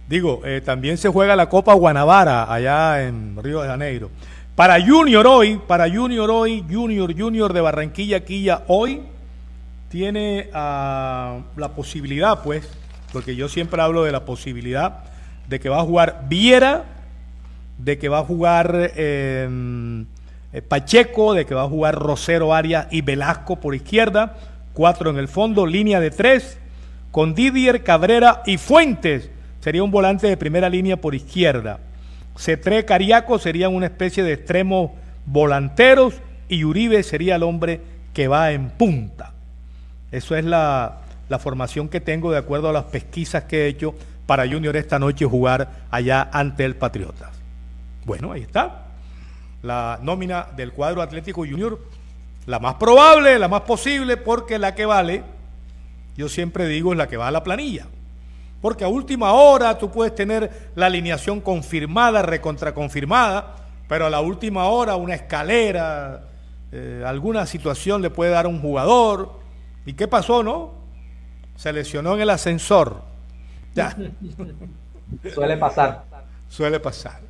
Digo, 0.08 0.42
eh, 0.46 0.62
también 0.62 0.98
se 0.98 1.10
juega 1.10 1.36
la 1.36 1.50
Copa 1.50 1.74
Guanabara 1.74 2.52
allá 2.52 3.04
en 3.04 3.42
Río 3.42 3.62
de 3.62 3.68
Janeiro. 3.68 4.12
Para 4.56 4.80
Junior 4.84 5.26
hoy, 5.28 5.58
para 5.68 5.90
Junior 5.90 6.30
hoy, 6.30 6.64
Junior, 6.70 7.14
Junior 7.18 7.54
de 7.54 7.62
Barranquilla, 7.62 8.24
Quilla, 8.24 8.64
hoy 8.68 9.04
tiene 9.90 10.50
uh, 10.50 11.44
la 11.58 11.72
posibilidad, 11.76 12.42
pues, 12.44 12.70
porque 13.12 13.36
yo 13.36 13.50
siempre 13.50 13.82
hablo 13.82 14.04
de 14.04 14.12
la 14.12 14.26
posibilidad 14.26 15.04
de 15.48 15.60
que 15.60 15.70
va 15.70 15.80
a 15.80 15.84
jugar 15.84 16.26
Viera, 16.28 16.95
de 17.78 17.98
que 17.98 18.10
va 18.10 18.20
a 18.20 18.24
jugar 18.24 18.92
eh, 18.96 20.06
Pacheco, 20.68 21.34
de 21.34 21.46
que 21.46 21.56
va 21.56 21.64
a 21.64 21.70
jugar 21.70 21.96
Rosero 21.96 22.54
Arias 22.54 22.88
y 22.92 23.02
Velasco 23.02 23.60
por 23.60 23.76
izquierda, 23.76 24.38
cuatro 24.74 25.10
en 25.10 25.18
el 25.18 25.28
fondo, 25.28 25.66
línea 25.66 26.00
de 26.00 26.12
tres, 26.12 26.58
con 27.12 27.34
Didier, 27.34 27.84
Cabrera 27.84 28.42
y 28.46 28.58
Fuentes 28.58 29.30
sería 29.62 29.84
un 29.84 29.92
volante 29.92 30.28
de 30.28 30.38
primera 30.38 30.70
línea 30.70 30.98
por 30.98 31.16
izquierda. 31.16 31.80
Cetré 32.38 32.86
Cariaco 32.86 33.40
sería 33.40 33.70
una 33.70 33.88
especie 33.88 34.24
de 34.24 34.34
extremos 34.34 34.92
volanteros 35.26 36.16
y 36.50 36.64
Uribe 36.64 37.02
sería 37.04 37.38
el 37.38 37.44
hombre 37.44 37.82
que 38.14 38.28
va 38.28 38.52
en 38.52 38.70
punta. 38.70 39.34
Eso 40.12 40.36
es 40.36 40.46
la, 40.46 41.00
la 41.30 41.40
formación 41.40 41.90
que 41.90 42.00
tengo 42.00 42.32
de 42.32 42.38
acuerdo 42.38 42.70
a 42.70 42.74
las 42.74 42.86
pesquisas 42.86 43.46
que 43.46 43.66
he 43.66 43.68
hecho 43.68 43.96
para 44.26 44.48
Junior 44.48 44.76
esta 44.76 45.00
noche 45.00 45.26
jugar 45.26 45.86
allá 45.92 46.30
ante 46.32 46.66
el 46.66 46.76
Patriotas. 46.76 47.35
Bueno, 48.06 48.32
ahí 48.32 48.44
está. 48.44 48.84
La 49.64 50.00
nómina 50.02 50.48
del 50.56 50.72
cuadro 50.72 51.02
Atlético 51.02 51.42
Junior, 51.42 51.80
la 52.46 52.60
más 52.60 52.76
probable, 52.76 53.40
la 53.40 53.48
más 53.48 53.62
posible, 53.62 54.16
porque 54.16 54.60
la 54.60 54.76
que 54.76 54.86
vale, 54.86 55.24
yo 56.16 56.30
siempre 56.30 56.68
digo, 56.68 56.94
es 56.94 56.98
la 56.98 57.08
que 57.08 57.18
va 57.18 57.28
a 57.28 57.32
la 57.32 57.44
planilla. 57.44 57.88
Porque 58.62 58.84
a 58.84 58.88
última 58.88 59.34
hora 59.34 59.78
tú 59.78 59.92
puedes 59.92 60.14
tener 60.14 60.72
la 60.76 60.86
alineación 60.86 61.42
confirmada, 61.42 62.22
recontraconfirmada, 62.22 63.56
pero 63.88 64.06
a 64.06 64.10
la 64.10 64.22
última 64.22 64.66
hora 64.66 64.96
una 64.96 65.16
escalera, 65.16 66.22
eh, 66.72 67.04
alguna 67.06 67.46
situación 67.46 68.02
le 68.02 68.12
puede 68.12 68.32
dar 68.32 68.46
a 68.46 68.50
un 68.50 68.62
jugador. 68.62 69.40
¿Y 69.86 69.94
qué 69.94 70.08
pasó, 70.08 70.44
no? 70.44 70.74
Se 71.56 71.74
lesionó 71.74 72.16
en 72.16 72.22
el 72.22 72.30
ascensor. 72.30 73.02
Ya. 73.74 73.96
Suele 75.34 75.58
pasar. 75.58 76.04
Suele 76.48 76.80
pasar. 76.80 77.22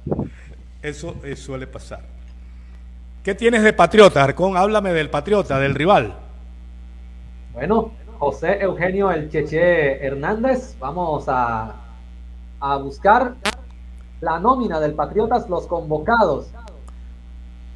Eso, 0.86 1.16
eso 1.24 1.46
suele 1.48 1.66
pasar. 1.66 2.02
¿Qué 3.24 3.34
tienes 3.34 3.64
de 3.64 3.74
Patriota, 3.74 4.24
Arcón? 4.24 4.56
Háblame 4.56 4.94
del 4.94 5.10
Patriota, 5.10 5.60
del 5.60 5.74
rival. 5.74 6.14
Bueno, 7.54 7.92
José 8.20 8.62
Eugenio 8.62 9.12
El 9.12 9.32
Cheche 9.32 10.06
Hernández. 10.06 10.76
Vamos 10.80 11.26
a, 11.28 11.74
a 12.60 12.78
buscar 12.78 13.34
la 14.22 14.40
nómina 14.40 14.80
del 14.80 14.94
Patriotas, 14.94 15.50
los 15.50 15.66
convocados 15.66 16.50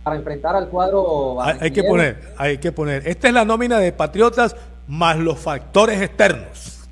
para 0.03 0.15
enfrentar 0.15 0.55
al 0.55 0.69
cuadro. 0.69 1.41
Hay, 1.41 1.71
que 1.71 1.83
poner, 1.83 2.35
hay 2.37 2.59
que 2.59 2.71
poner. 2.71 3.07
Esta 3.07 3.27
es 3.27 3.33
la 3.33 3.43
nómina 3.43 3.79
de 3.79 3.91
Patriotas 3.91 4.55
más 4.87 5.17
los 5.17 5.39
factores 5.39 5.99
externos. 5.99 6.87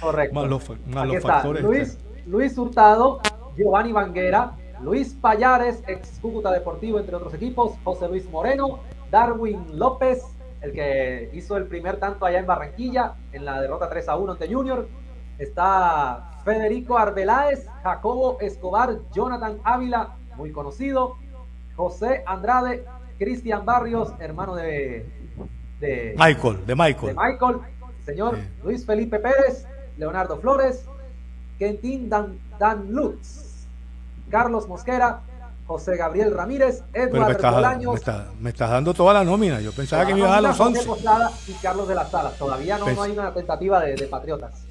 Correcto. 0.00 0.34
más 0.40 0.48
los, 0.48 0.62
más 0.86 1.08
los 1.08 1.20
factores 1.20 1.64
Luis, 1.64 1.88
externos. 1.94 2.26
Luis 2.26 2.58
Hurtado, 2.58 3.20
Giovanni 3.56 3.92
Vanguera, 3.92 4.56
Luis 4.82 5.14
Payares, 5.14 5.82
ex 5.86 6.18
Cúcuta 6.20 6.50
Deportivo, 6.50 6.98
entre 6.98 7.14
otros 7.16 7.34
equipos, 7.34 7.72
José 7.84 8.08
Luis 8.08 8.28
Moreno, 8.30 8.80
Darwin 9.10 9.78
López, 9.78 10.24
el 10.60 10.72
que 10.72 11.30
hizo 11.32 11.56
el 11.56 11.66
primer 11.66 11.98
tanto 11.98 12.24
allá 12.24 12.38
en 12.38 12.46
Barranquilla, 12.46 13.14
en 13.32 13.44
la 13.44 13.60
derrota 13.60 13.88
3 13.88 14.08
a 14.08 14.16
1 14.16 14.32
ante 14.32 14.52
Junior. 14.52 14.88
Está 15.38 16.40
Federico 16.44 16.98
Arbeláez, 16.98 17.66
Jacobo 17.82 18.38
Escobar, 18.40 18.98
Jonathan 19.12 19.58
Ávila, 19.64 20.16
muy 20.36 20.52
conocido, 20.52 21.16
José 21.76 22.22
Andrade, 22.26 22.84
Cristian 23.18 23.64
Barrios, 23.64 24.12
hermano 24.18 24.54
de, 24.54 25.06
de, 25.80 26.14
Michael, 26.18 26.66
de 26.66 26.74
Michael. 26.74 27.14
De 27.16 27.22
Michael, 27.22 27.56
señor 28.04 28.36
sí. 28.36 28.42
Luis 28.64 28.86
Felipe 28.86 29.18
Pérez, 29.18 29.66
Leonardo 29.96 30.38
Flores, 30.38 30.86
Quentin 31.58 32.08
Dan, 32.08 32.38
Dan 32.58 32.92
Lutz, 32.92 33.41
Carlos 34.32 34.66
Mosquera, 34.66 35.20
José 35.66 35.94
Gabriel 35.94 36.34
Ramírez, 36.34 36.82
estás, 36.94 37.54
Bolaños. 37.54 37.92
Me, 37.92 37.98
está, 37.98 38.26
me 38.40 38.48
estás 38.48 38.70
dando 38.70 38.94
toda 38.94 39.12
la 39.12 39.24
nómina. 39.24 39.60
Yo 39.60 39.72
pensaba 39.72 40.06
que 40.06 40.14
me 40.14 40.20
iba 40.20 40.30
a 40.30 40.40
dar 40.40 40.42
los 40.42 40.58
11. 40.58 40.88
Y 41.48 41.52
Carlos 41.60 41.86
de 41.86 41.94
la 41.94 42.06
Sala. 42.06 42.30
Todavía 42.30 42.78
no, 42.78 42.90
no 42.90 43.02
hay 43.02 43.12
una 43.12 43.34
tentativa 43.34 43.78
de, 43.80 43.94
de, 43.94 44.06
Patriotas. 44.06 44.64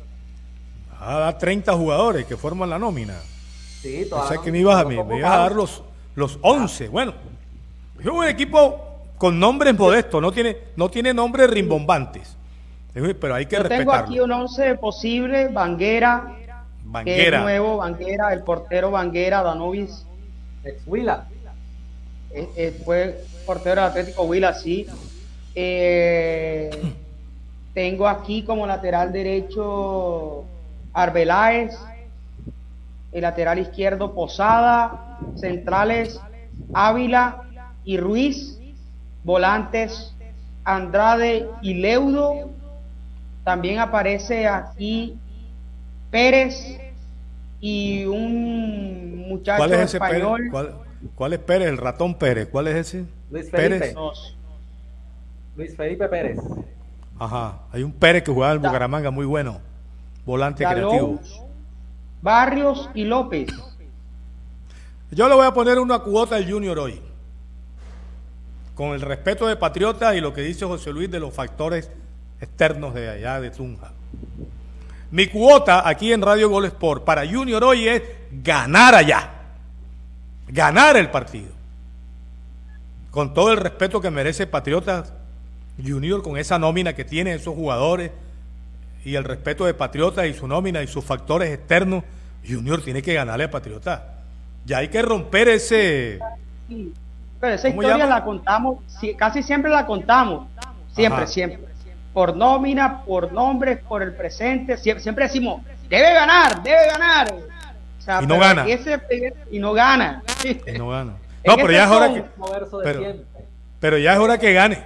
A 1.00 1.20
dar 1.20 1.38
30 1.38 1.74
jugadores 1.74 2.26
que 2.26 2.36
forman 2.36 2.72
la 2.72 2.80
nómina. 2.80 3.14
Sí, 3.84 4.08
todavía. 4.10 4.30
Pensé 4.30 4.44
que 4.44 4.52
me 4.52 4.58
ibas 4.58 4.82
a, 4.82 4.86
me, 4.86 5.04
me 5.04 5.20
ibas 5.20 5.32
a 5.32 5.38
dar 5.38 5.52
los, 5.52 5.84
los 6.16 6.40
11. 6.42 6.86
Ah. 6.86 6.90
Bueno, 6.92 7.14
es 8.00 8.08
un 8.08 8.26
equipo 8.26 9.04
con 9.20 9.40
nombres 9.40 9.78
modestos, 9.78 10.20
no 10.20 10.32
tiene, 10.32 10.58
no 10.76 10.90
tiene 10.90 11.14
nombres 11.14 11.48
rimbombantes. 11.52 12.36
Pero 12.94 13.36
hay 13.36 13.46
que 13.46 13.58
Yo 13.58 13.64
respetarlo. 13.64 13.92
tengo 13.92 13.94
aquí 13.94 14.20
un 14.20 14.32
11 14.32 14.76
posible: 14.76 15.50
Banguera, 15.50 16.36
Banguera. 16.92 17.38
Es 17.38 17.44
nuevo, 17.44 17.78
Banguera, 17.78 18.34
el 18.34 18.44
portero 18.44 18.92
Banguera, 18.92 19.42
Danovis. 19.42 20.06
Ex 20.64 20.82
Huila. 20.86 21.28
Eh, 22.32 22.50
eh, 22.56 22.82
fue 22.84 23.24
portero 23.46 23.82
Atlético 23.82 24.24
Huila, 24.24 24.54
sí. 24.54 24.86
Eh, 25.56 26.94
tengo 27.74 28.08
aquí 28.08 28.44
como 28.44 28.68
lateral 28.68 29.12
derecho 29.12 30.44
Arbeláez, 30.94 31.78
el 33.12 33.22
lateral 33.22 33.60
izquierdo 33.60 34.14
Posada, 34.14 35.20
centrales 35.36 36.20
Ávila 36.74 37.44
y 37.86 37.98
Ruiz, 37.98 38.60
volantes 39.24 40.14
Andrade 40.64 41.48
y 41.62 41.76
Leudo. 41.76 42.50
También 43.44 43.80
aparece 43.80 44.48
aquí 44.48 45.18
Pérez 46.12 46.78
y 47.62 48.06
un 48.06 49.30
muchacho 49.30 49.58
¿Cuál 49.58 49.74
es 49.74 49.80
ese 49.80 49.98
español. 49.98 50.38
Pérez? 50.38 50.52
¿Cuál, 50.52 50.76
¿Cuál, 51.16 51.34
es 51.34 51.40
Pérez? 51.40 51.68
El 51.70 51.78
ratón 51.78 52.16
Pérez. 52.16 52.50
¿Cuál 52.52 52.68
es 52.68 52.76
ese? 52.76 53.06
Luis 53.32 53.50
Felipe. 53.50 53.80
Pérez. 53.80 53.96
Luis 55.56 55.76
Felipe 55.76 56.08
Pérez. 56.08 56.40
Ajá. 57.18 57.60
Hay 57.72 57.84
un 57.84 57.94
Pérez 57.94 58.24
que 58.24 58.32
jugaba 58.32 58.54
en 58.54 58.62
Bucaramanga 58.62 59.10
muy 59.10 59.26
bueno. 59.26 59.62
Volante 60.26 60.66
creativo. 60.66 61.20
Barrios 62.22 62.90
y 62.94 63.06
López. 63.06 63.50
Yo 65.12 65.28
le 65.28 65.36
voy 65.36 65.46
a 65.46 65.54
poner 65.54 65.80
una 65.80 66.00
cuota 66.00 66.36
al 66.36 66.50
Junior 66.50 66.78
hoy. 66.80 67.02
Con 68.76 68.90
el 68.90 69.02
respeto 69.02 69.48
de 69.48 69.56
Patriota 69.56 70.16
y 70.16 70.22
lo 70.22 70.34
que 70.34 70.42
dice 70.42 70.66
José 70.66 70.92
Luis 70.92 71.10
de 71.12 71.20
los 71.20 71.34
factores 71.34 71.92
externos 72.40 72.94
de 72.94 73.10
allá 73.10 73.40
de 73.40 73.52
Tunja. 73.52 73.92
Mi 75.12 75.28
cuota 75.28 75.88
aquí 75.88 76.14
en 76.14 76.22
Radio 76.22 76.50
Gol 76.50 76.66
Sport 76.66 77.04
para 77.04 77.28
Junior 77.28 77.62
hoy 77.66 77.88
es 77.88 78.02
ganar 78.32 78.96
allá. 78.96 79.30
Ganar 80.48 80.96
el 80.96 81.10
partido. 81.12 81.50
Con 83.12 83.34
todo 83.34 83.52
el 83.52 83.58
respeto 83.58 84.00
que 84.00 84.10
merece 84.10 84.48
Patriotas 84.48 85.12
Junior, 85.84 86.24
con 86.24 86.38
esa 86.38 86.58
nómina 86.58 86.94
que 86.94 87.04
tiene 87.04 87.34
esos 87.34 87.54
jugadores 87.56 88.12
y 89.04 89.16
el 89.16 89.26
respeto 89.26 89.66
de 89.66 89.74
Patriotas 89.74 90.28
y 90.28 90.34
su 90.34 90.48
nómina 90.48 90.82
y 90.82 90.88
sus 90.88 91.04
factores 91.04 91.52
externos, 91.52 92.06
Junior 92.48 92.82
tiene 92.82 93.02
que 93.02 93.14
ganarle 93.14 93.46
a 93.46 93.52
Patriotas. 93.52 94.02
Ya 94.66 94.78
hay 94.78 94.88
que 94.88 95.02
romper 95.02 95.50
ese. 95.50 96.20
Sí. 96.70 96.94
Pero 97.42 97.56
esa 97.56 97.68
historia 97.68 98.06
la 98.06 98.24
contamos, 98.24 98.80
casi 99.18 99.44
siempre 99.44 99.72
la 99.72 99.86
contamos. 99.86 100.48
Siempre, 100.94 101.24
Ajá. 101.24 101.28
siempre 101.28 101.71
por 102.14 102.36
nómina, 102.36 103.04
por 103.04 103.32
nombres, 103.32 103.80
por 103.88 104.04
el 104.04 104.14
presente, 104.14 104.78
siempre, 104.78 105.02
siempre 105.02 105.26
decimos, 105.26 105.62
debe 105.90 106.14
ganar, 106.14 106.62
debe 106.62 106.88
ganar. 106.88 107.34
O 107.34 108.02
sea, 108.02 108.22
y 108.22 108.28
no 108.28 108.40
gana. 108.40 108.66
Ese, 108.68 109.00
y 109.52 109.60
no 109.60 109.74
gana. 109.74 110.24
Y 110.44 110.72
no 110.78 110.90
gana. 110.90 111.14
No, 111.46 111.56
pero 111.56 111.72
ya 111.72 111.84
es 111.86 111.90
hora 111.90 112.14
que. 112.14 112.24
Pero, 112.84 113.16
pero, 113.80 113.98
ya 113.98 114.14
es 114.14 114.20
hora 114.20 114.38
que 114.38 114.54
gane. 114.54 114.84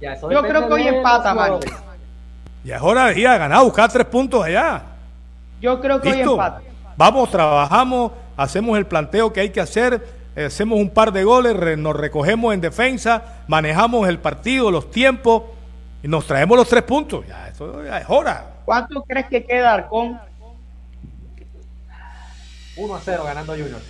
Ya, 0.00 0.14
Yo 0.20 0.42
creo 0.42 0.68
que 0.68 0.74
hoy 0.74 0.88
empata, 0.88 1.34
mano. 1.34 1.60
Ya 2.64 2.76
es 2.76 2.82
hora 2.82 3.06
de 3.06 3.20
ir 3.20 3.28
a 3.28 3.38
ganar, 3.38 3.64
buscar 3.64 3.90
tres 3.90 4.06
puntos 4.06 4.44
allá. 4.44 4.82
Yo 5.60 5.80
creo 5.80 6.00
que 6.00 6.10
¿Listo? 6.10 6.32
hoy 6.32 6.38
empata. 6.38 6.62
Vamos, 6.96 7.30
trabajamos, 7.30 8.12
hacemos 8.36 8.76
el 8.78 8.86
planteo 8.86 9.32
que 9.32 9.40
hay 9.40 9.50
que 9.50 9.60
hacer, 9.60 10.06
hacemos 10.36 10.78
un 10.78 10.90
par 10.90 11.12
de 11.12 11.24
goles, 11.24 11.78
nos 11.78 11.94
recogemos 11.94 12.54
en 12.54 12.60
defensa, 12.60 13.22
manejamos 13.48 14.08
el 14.08 14.18
partido, 14.18 14.70
los 14.70 14.90
tiempos 14.90 15.42
y 16.02 16.08
nos 16.08 16.26
traemos 16.26 16.56
los 16.56 16.68
tres 16.68 16.82
puntos. 16.82 17.26
Ya, 17.26 17.48
esto 17.48 17.84
ya 17.84 17.98
es 17.98 18.06
hora. 18.08 18.56
¿Cuánto 18.64 19.02
crees 19.02 19.26
que 19.26 19.44
queda 19.44 19.74
Arcón? 19.74 20.18
1 22.76 22.94
a 22.94 23.00
0 23.00 23.24
ganando 23.24 23.52
Junior. 23.52 23.80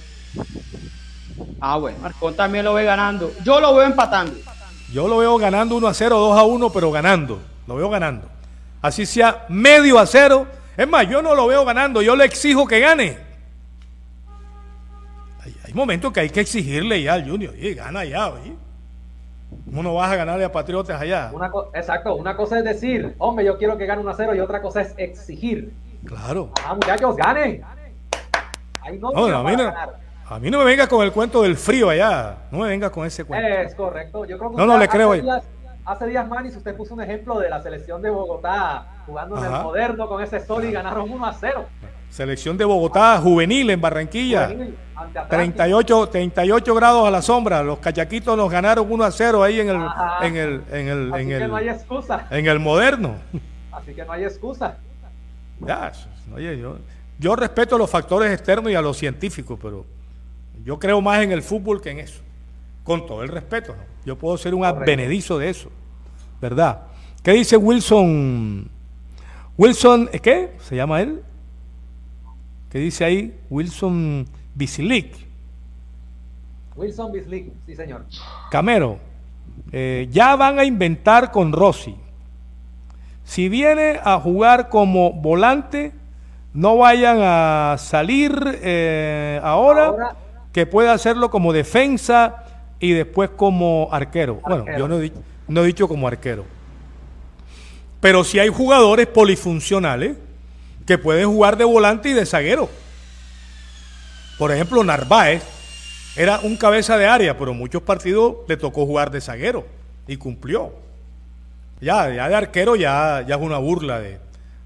Ah, 1.60 1.76
bueno, 1.76 1.98
Arcón 2.04 2.34
también 2.34 2.64
lo 2.64 2.74
ve 2.74 2.84
ganando. 2.84 3.32
Yo 3.44 3.60
lo 3.60 3.74
veo 3.74 3.86
empatando. 3.86 4.34
Yo 4.92 5.08
lo 5.08 5.18
veo 5.18 5.36
ganando 5.38 5.76
1 5.76 5.88
a 5.88 5.94
0, 5.94 6.18
2 6.18 6.38
a 6.38 6.44
1, 6.44 6.70
pero 6.70 6.92
ganando. 6.92 7.40
Lo 7.66 7.76
veo 7.76 7.90
ganando. 7.90 8.28
Así 8.80 9.04
sea 9.04 9.44
medio 9.48 9.98
a 9.98 10.06
0. 10.06 10.46
Es 10.76 10.86
más, 10.86 11.08
yo 11.08 11.22
no 11.22 11.34
lo 11.34 11.46
veo 11.46 11.64
ganando, 11.64 12.02
yo 12.02 12.14
le 12.14 12.24
exijo 12.24 12.66
que 12.66 12.78
gane. 12.80 13.18
Hay, 15.42 15.56
hay 15.64 15.74
momentos 15.74 16.12
que 16.12 16.20
hay 16.20 16.30
que 16.30 16.40
exigirle 16.40 17.02
ya 17.02 17.14
al 17.14 17.28
Junior. 17.28 17.52
Oye, 17.54 17.74
gana 17.74 18.04
ya, 18.04 18.28
oye. 18.28 18.54
¿Cómo 19.64 19.82
no 19.82 19.94
vas 19.94 20.10
a 20.10 20.16
ganarle 20.16 20.44
a 20.44 20.52
Patriotas 20.52 21.00
allá? 21.00 21.30
Una 21.32 21.50
exacto, 21.74 22.14
una 22.16 22.36
cosa 22.36 22.58
es 22.58 22.64
decir, 22.64 23.14
hombre, 23.18 23.44
yo 23.44 23.58
quiero 23.58 23.76
que 23.76 23.86
gane 23.86 24.00
1 24.00 24.10
a 24.10 24.14
0 24.14 24.34
y 24.34 24.40
otra 24.40 24.60
cosa 24.62 24.80
es 24.80 24.94
exigir. 24.96 25.72
Claro. 26.04 26.50
Ah, 26.64 26.74
muchachos, 26.74 27.16
ganen. 27.16 27.62
Ahí 28.82 28.98
no, 28.98 29.10
No, 29.10 29.38
a, 29.38 29.42
mí 29.42 29.56
no, 29.56 29.64
ganar. 29.64 29.96
a 30.28 30.38
mí 30.38 30.50
no 30.50 30.58
me 30.58 30.64
venga 30.64 30.86
con 30.86 31.04
el 31.04 31.12
cuento 31.12 31.42
del 31.42 31.56
frío 31.56 31.90
allá. 31.90 32.36
No 32.50 32.58
me 32.58 32.68
venga 32.68 32.90
con 32.90 33.06
ese 33.06 33.24
cuento. 33.24 33.46
Es 33.46 33.74
correcto. 33.74 34.24
Yo 34.24 34.38
creo 34.38 34.50
que 34.50 34.56
No, 34.56 34.66
no 34.66 34.78
le 34.78 34.88
creo 34.88 35.12
días, 35.12 35.44
hace 35.84 36.06
días, 36.06 36.28
Manis, 36.28 36.56
usted 36.56 36.76
puso 36.76 36.94
un 36.94 37.02
ejemplo 37.02 37.38
de 37.38 37.48
la 37.50 37.60
selección 37.62 38.00
de 38.02 38.10
Bogotá 38.10 38.86
jugando 39.06 39.36
en 39.38 39.44
el 39.44 39.62
moderno 39.62 40.08
con 40.08 40.22
ese 40.22 40.40
sol 40.40 40.64
y 40.64 40.72
ganaron 40.72 41.10
1 41.10 41.26
a 41.26 41.32
0. 41.32 41.66
Selección 42.10 42.56
de 42.56 42.64
Bogotá, 42.64 43.18
juvenil 43.20 43.68
en 43.70 43.80
Barranquilla. 43.80 44.46
Juvenil, 44.46 44.74
ante 44.94 45.18
Atlántico. 45.18 45.56
38, 45.56 46.08
38 46.08 46.74
grados 46.74 47.06
a 47.06 47.10
la 47.10 47.20
sombra. 47.20 47.62
Los 47.62 47.78
cachaquitos 47.78 48.36
nos 48.36 48.50
ganaron 48.50 48.90
1 48.90 49.04
a 49.04 49.10
0 49.10 49.42
ahí 49.42 49.60
en 49.60 49.68
el, 49.68 49.76
Ajá. 49.76 50.26
en 50.26 50.36
el, 50.36 50.62
en 50.72 50.88
el, 50.88 51.12
Así 51.12 51.22
en 51.22 51.28
que 51.28 51.36
el, 51.36 51.48
no 51.48 51.56
hay 51.56 51.68
excusa. 51.68 52.26
en 52.30 52.46
el 52.46 52.58
moderno. 52.58 53.14
Así 53.72 53.92
que 53.92 54.04
no 54.04 54.12
hay 54.12 54.24
excusa. 54.24 54.78
Ya, 55.60 55.92
oye, 56.34 56.58
yo, 56.58 56.78
yo 57.18 57.36
respeto 57.36 57.76
los 57.76 57.90
factores 57.90 58.32
externos 58.32 58.70
y 58.72 58.74
a 58.74 58.80
los 58.82 58.96
científicos, 58.96 59.58
pero 59.60 59.84
yo 60.64 60.78
creo 60.78 61.00
más 61.02 61.22
en 61.22 61.32
el 61.32 61.42
fútbol 61.42 61.80
que 61.82 61.90
en 61.90 61.98
eso. 62.00 62.22
Con 62.84 63.04
todo 63.04 63.22
el 63.22 63.28
respeto, 63.28 63.74
¿no? 63.74 63.82
Yo 64.06 64.16
puedo 64.16 64.38
ser 64.38 64.54
un 64.54 64.60
Correcto. 64.60 64.82
advenedizo 64.82 65.38
de 65.38 65.50
eso, 65.50 65.70
¿verdad? 66.40 66.82
¿Qué 67.22 67.32
dice 67.32 67.56
Wilson? 67.56 68.70
Wilson, 69.58 70.08
¿eh, 70.12 70.20
¿qué? 70.20 70.52
¿Se 70.60 70.76
llama 70.76 71.00
él? 71.02 71.22
¿Qué 72.76 72.80
dice 72.80 73.06
ahí? 73.06 73.34
Wilson 73.48 74.26
Bisilic. 74.54 75.16
Wilson 76.74 77.10
Bislick, 77.10 77.50
sí 77.64 77.74
señor. 77.74 78.04
Camero, 78.50 78.98
eh, 79.72 80.06
ya 80.10 80.36
van 80.36 80.58
a 80.58 80.64
inventar 80.66 81.32
con 81.32 81.52
Rossi. 81.52 81.96
Si 83.24 83.48
viene 83.48 83.98
a 84.04 84.20
jugar 84.20 84.68
como 84.68 85.14
volante, 85.14 85.94
no 86.52 86.76
vayan 86.76 87.16
a 87.22 87.76
salir 87.78 88.34
eh, 88.60 89.40
ahora, 89.42 89.86
Ahora. 89.86 90.16
que 90.52 90.66
pueda 90.66 90.92
hacerlo 90.92 91.30
como 91.30 91.54
defensa 91.54 92.44
y 92.78 92.92
después 92.92 93.30
como 93.30 93.88
arquero. 93.90 94.42
Bueno, 94.46 94.66
yo 94.76 94.86
no 94.86 95.00
he, 95.00 95.12
no 95.48 95.64
he 95.64 95.66
dicho 95.68 95.88
como 95.88 96.06
arquero. 96.06 96.44
Pero 98.00 98.22
si 98.22 98.38
hay 98.38 98.50
jugadores 98.50 99.06
polifuncionales 99.06 100.25
que 100.86 100.98
pueden 100.98 101.28
jugar 101.28 101.56
de 101.56 101.64
volante 101.64 102.10
y 102.10 102.12
de 102.12 102.24
zaguero. 102.24 102.68
Por 104.38 104.52
ejemplo, 104.52 104.84
Narváez 104.84 105.42
era 106.16 106.40
un 106.40 106.56
cabeza 106.56 106.96
de 106.96 107.06
área, 107.06 107.36
pero 107.36 107.52
muchos 107.54 107.82
partidos 107.82 108.36
le 108.48 108.56
tocó 108.56 108.86
jugar 108.86 109.10
de 109.10 109.20
zaguero 109.20 109.66
y 110.06 110.16
cumplió. 110.16 110.72
Ya, 111.80 112.12
ya 112.12 112.28
de 112.28 112.34
arquero 112.34 112.76
ya, 112.76 113.24
ya 113.26 113.34
es 113.34 113.40
una 113.40 113.58
burla 113.58 114.00
de, 114.00 114.18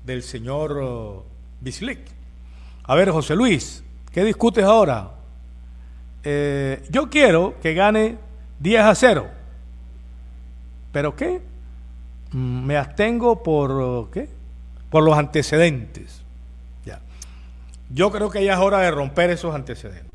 del 0.05 0.23
señor 0.23 0.73
uh, 0.79 1.23
Bislick. 1.61 2.01
A 2.85 2.95
ver, 2.95 3.11
José 3.11 3.35
Luis, 3.35 3.83
¿qué 4.13 4.25
discutes 4.25 4.65
ahora? 4.65 5.11
Eh, 6.23 6.83
yo 6.91 7.09
quiero 7.09 7.55
que 7.63 7.75
gane 7.75 8.19
10 8.59 8.81
a 8.83 8.95
0. 8.95 9.27
¿Pero 10.93 11.17
qué? 11.17 11.41
Mm, 12.33 12.65
Me 12.67 12.77
abstengo 12.77 13.43
por 13.43 13.71
uh, 13.73 14.11
¿qué? 14.11 14.29
Por 14.91 15.03
los 15.05 15.17
antecedentes. 15.17 16.23
Ya. 16.85 17.01
Yo 17.91 18.11
creo 18.11 18.31
que 18.31 18.45
ya 18.45 18.55
es 18.55 18.59
hora 18.59 18.79
de 18.81 18.91
romper 18.91 19.31
esos 19.31 19.55
antecedentes. 19.55 20.11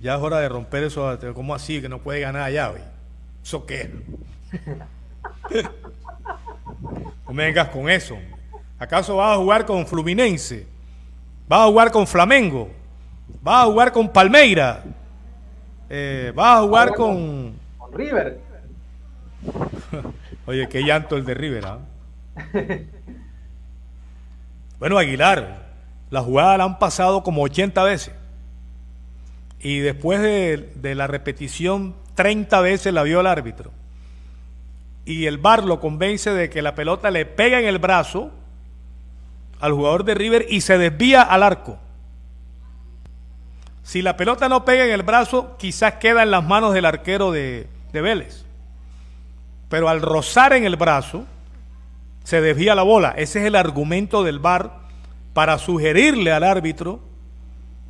Ya 0.00 0.16
es 0.16 0.20
hora 0.20 0.40
de 0.40 0.48
romper 0.48 0.84
esos 0.84 1.04
antecedentes. 1.04 1.36
¿Cómo 1.36 1.54
así 1.54 1.80
que 1.80 1.88
no 1.88 1.98
puede 1.98 2.20
ganar 2.20 2.42
allá 2.42 2.70
hoy? 2.70 2.80
¿Eso 3.42 3.66
qué? 3.66 3.90
no 7.26 7.32
me 7.32 7.46
vengas 7.46 7.68
con 7.68 7.88
eso. 7.88 8.16
¿Acaso 8.78 9.16
vas 9.16 9.34
a 9.34 9.40
jugar 9.40 9.64
con 9.64 9.86
Fluminense? 9.86 10.66
¿Vas 11.48 11.60
a 11.60 11.66
jugar 11.66 11.90
con 11.90 12.06
Flamengo? 12.06 12.70
¿Vas 13.42 13.64
a 13.64 13.66
jugar 13.66 13.92
con 13.92 14.08
Palmeira? 14.08 14.82
Eh, 15.88 16.32
¿Vas 16.34 16.58
a 16.58 16.62
jugar 16.62 16.94
con... 16.94 17.54
Con 17.78 17.92
River. 17.92 18.40
Oye, 20.46 20.68
qué 20.68 20.82
llanto 20.82 21.16
el 21.16 21.24
de 21.24 21.34
River, 21.34 21.66
¿ah? 21.66 21.78
Bueno, 24.80 24.98
Aguilar, 24.98 25.62
la 26.10 26.20
jugada 26.20 26.58
la 26.58 26.64
han 26.64 26.78
pasado 26.78 27.22
como 27.22 27.42
80 27.42 27.82
veces. 27.84 28.12
Y 29.60 29.78
después 29.78 30.20
de, 30.20 30.94
la 30.94 31.06
repetición, 31.06 31.94
30 32.16 32.60
veces 32.60 32.92
la 32.92 33.02
vio 33.02 33.20
el 33.20 33.26
árbitro. 33.26 33.70
Y 35.06 35.24
el 35.24 35.38
VAR 35.38 35.64
lo 35.64 35.80
convence 35.80 36.30
de 36.30 36.50
que 36.50 36.60
la 36.60 36.74
pelota 36.74 37.10
le 37.10 37.24
pega 37.24 37.60
en 37.60 37.66
el 37.66 37.78
brazo 37.78 38.30
al 39.60 39.72
jugador 39.72 40.04
de 40.04 40.14
River 40.14 40.46
y 40.50 40.60
se 40.60 40.76
desvía 40.76 41.22
al 41.22 41.44
arco. 41.44 41.78
Si 43.84 44.02
la 44.02 44.18
pelota 44.18 44.50
no 44.50 44.66
pega 44.66 44.84
en 44.84 44.92
el 44.92 45.02
brazo, 45.02 45.56
quizás 45.56 45.94
queda 45.94 46.24
en 46.24 46.32
las 46.32 46.44
manos 46.44 46.74
del 46.74 46.84
arquero 46.84 47.30
de, 47.30 47.68
de 47.92 48.00
Vélez 48.02 48.44
pero 49.74 49.88
al 49.88 50.02
rozar 50.02 50.52
en 50.52 50.64
el 50.64 50.76
brazo 50.76 51.24
se 52.24 52.40
desvía 52.40 52.74
la 52.74 52.82
bola. 52.82 53.10
Ese 53.16 53.40
es 53.40 53.46
el 53.46 53.54
argumento 53.54 54.24
del 54.24 54.40
VAR 54.40 54.72
para 55.34 55.58
sugerirle 55.58 56.32
al 56.32 56.42
árbitro, 56.42 57.00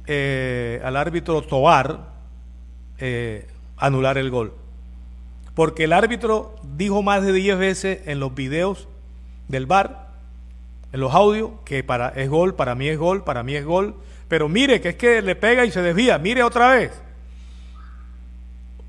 eh, 0.07 0.83
al 0.85 0.97
árbitro 0.97 1.41
Tobar, 1.43 2.01
eh, 2.99 3.47
anular 3.77 4.19
el 4.19 4.31
gol. 4.31 4.53
Porque 5.55 5.85
el 5.85 5.93
árbitro 5.93 6.57
dijo 6.77 7.03
más 7.03 7.23
de 7.23 7.33
10 7.33 7.59
veces 7.59 8.01
en 8.07 8.19
los 8.19 8.35
videos 8.35 8.89
del 9.49 9.67
VAR, 9.67 10.09
en 10.93 11.01
los 11.01 11.15
audios, 11.15 11.51
que 11.65 11.85
para, 11.85 12.09
es 12.09 12.29
gol, 12.29 12.55
para 12.55 12.75
mí 12.75 12.89
es 12.89 12.99
gol, 12.99 13.25
para 13.25 13.43
mí 13.43 13.55
es 13.55 13.65
gol. 13.65 13.95
Pero 14.29 14.49
mire 14.49 14.81
que 14.81 14.91
es 14.91 14.97
que 14.97 15.23
le 15.23 15.37
pega 15.37 15.65
y 15.65 15.71
se 15.71 15.83
desvía. 15.83 16.19
Mire 16.19 16.43
otra 16.43 16.71
vez. 16.71 16.93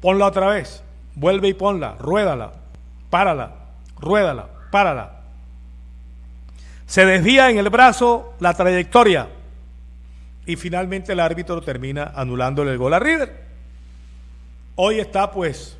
Ponla 0.02 0.26
otra 0.26 0.48
vez. 0.48 0.84
Vuelve 1.14 1.50
y 1.50 1.54
ponla. 1.54 1.96
Ruédala. 2.00 2.54
Párala. 3.10 3.52
Ruédala. 4.00 4.48
Párala. 4.72 5.25
Se 6.96 7.06
desvía 7.06 7.50
en 7.50 7.58
el 7.58 7.70
brazo 7.70 8.36
la 8.40 8.54
trayectoria. 8.54 9.28
Y 10.46 10.56
finalmente 10.56 11.12
el 11.12 11.20
árbitro 11.20 11.62
termina 11.62 12.14
anulándole 12.16 12.72
el 12.72 12.78
gol 12.78 12.94
a 12.94 13.00
River. 13.00 13.36
Hoy 14.76 15.02
está 15.02 15.30
pues 15.30 15.76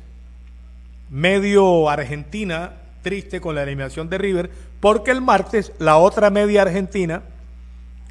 medio 1.08 1.88
Argentina 1.88 2.74
triste 3.00 3.40
con 3.40 3.54
la 3.54 3.62
eliminación 3.62 4.10
de 4.10 4.18
River, 4.18 4.50
porque 4.78 5.10
el 5.10 5.22
martes 5.22 5.72
la 5.78 5.96
otra 5.96 6.28
media 6.28 6.60
Argentina 6.60 7.22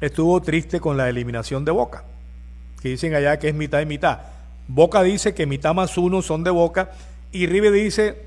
estuvo 0.00 0.42
triste 0.42 0.80
con 0.80 0.96
la 0.96 1.08
eliminación 1.08 1.64
de 1.64 1.70
Boca, 1.70 2.02
que 2.82 2.88
dicen 2.88 3.14
allá 3.14 3.38
que 3.38 3.50
es 3.50 3.54
mitad 3.54 3.80
y 3.82 3.86
mitad. 3.86 4.18
Boca 4.66 5.04
dice 5.04 5.32
que 5.32 5.46
mitad 5.46 5.74
más 5.74 5.96
uno 5.96 6.22
son 6.22 6.42
de 6.42 6.50
Boca 6.50 6.90
y 7.30 7.46
River 7.46 7.70
dice, 7.70 8.26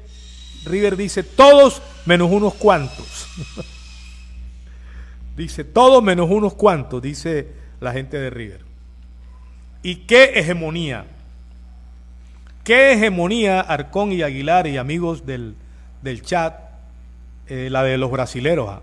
River 0.63 0.95
dice 0.95 1.23
todos 1.23 1.81
menos 2.05 2.31
unos 2.31 2.53
cuantos. 2.53 3.27
dice 5.39 5.63
todos 5.63 6.03
menos 6.03 6.29
unos 6.29 6.53
cuantos, 6.53 7.01
dice 7.01 7.47
la 7.79 7.91
gente 7.93 8.17
de 8.19 8.29
River. 8.29 8.61
¿Y 9.81 10.05
qué 10.05 10.25
hegemonía? 10.35 11.05
¿Qué 12.63 12.93
hegemonía 12.93 13.61
Arcón 13.61 14.11
y 14.11 14.21
Aguilar 14.21 14.67
y 14.67 14.77
amigos 14.77 15.25
del, 15.25 15.55
del 16.03 16.21
chat? 16.21 16.69
eh, 17.49 17.69
la 17.71 17.83
de 17.83 17.97
los 17.97 18.11
brasileros. 18.11 18.69
ah. 18.69 18.81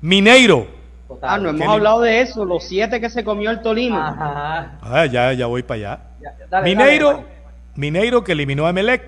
Mineiro. 0.00 0.68
Total. 1.08 1.30
Ah, 1.30 1.38
no 1.38 1.48
hemos 1.50 1.60
¿Qué 1.60 1.66
hablado 1.66 2.00
de 2.02 2.20
eso, 2.20 2.44
los 2.44 2.62
siete 2.64 3.00
que 3.00 3.10
se 3.10 3.24
comió 3.24 3.50
el 3.50 3.60
Tolino. 3.60 4.00
Ajá. 4.00 4.78
Ah, 4.80 5.06
ya, 5.06 5.32
ya 5.32 5.46
voy 5.46 5.62
para 5.64 5.74
allá. 5.78 6.00
Ya, 6.22 6.30
ya, 6.38 6.46
dale, 6.48 6.68
Mineiro, 6.70 7.06
dale, 7.10 7.22
dale. 7.22 7.34
Mineiro 7.74 8.22
que 8.22 8.32
eliminó 8.32 8.66
a 8.66 8.70
Emelec. 8.70 9.02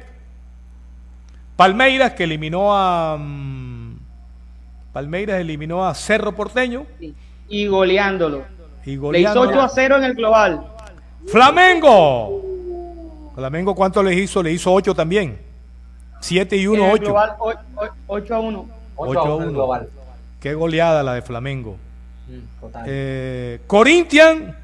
Palmeiras 1.57 2.13
que 2.15 2.25
eliminó 2.25 2.75
a. 2.77 3.17
mm, 3.17 3.52
Palmeiras 4.93 5.41
eliminó 5.41 5.87
a 5.87 5.95
Cerro 5.95 6.33
Porteño 6.35 6.87
Y 7.49 7.67
goleándolo. 7.67 8.45
y 8.85 8.91
Le 8.91 8.93
hizo 8.93 9.03
goleando. 9.03 9.41
8 9.41 9.61
a 9.61 9.69
0 9.69 9.97
en 9.97 10.05
el 10.05 10.15
global. 10.15 10.67
Flamengo. 11.27 12.43
Flamengo, 13.35 13.75
¿cuánto 13.75 14.03
le 14.03 14.15
hizo? 14.15 14.43
Le 14.43 14.53
hizo 14.53 14.73
8 14.73 14.95
también. 14.95 15.39
7 16.21 16.57
y 16.57 16.67
1, 16.67 16.91
8. 16.93 17.15
8 18.07 18.35
a 18.35 18.41
1. 18.41 18.69
8 18.97 19.19
a 19.19 19.35
1. 19.37 19.53
Global. 19.53 19.89
Qué 20.41 20.55
goleada 20.55 21.03
la 21.03 21.15
de 21.15 21.23
Flamengo. 21.23 21.77
Mm, 22.29 22.67
eh, 22.87 23.61
Corinthians. 23.67 24.55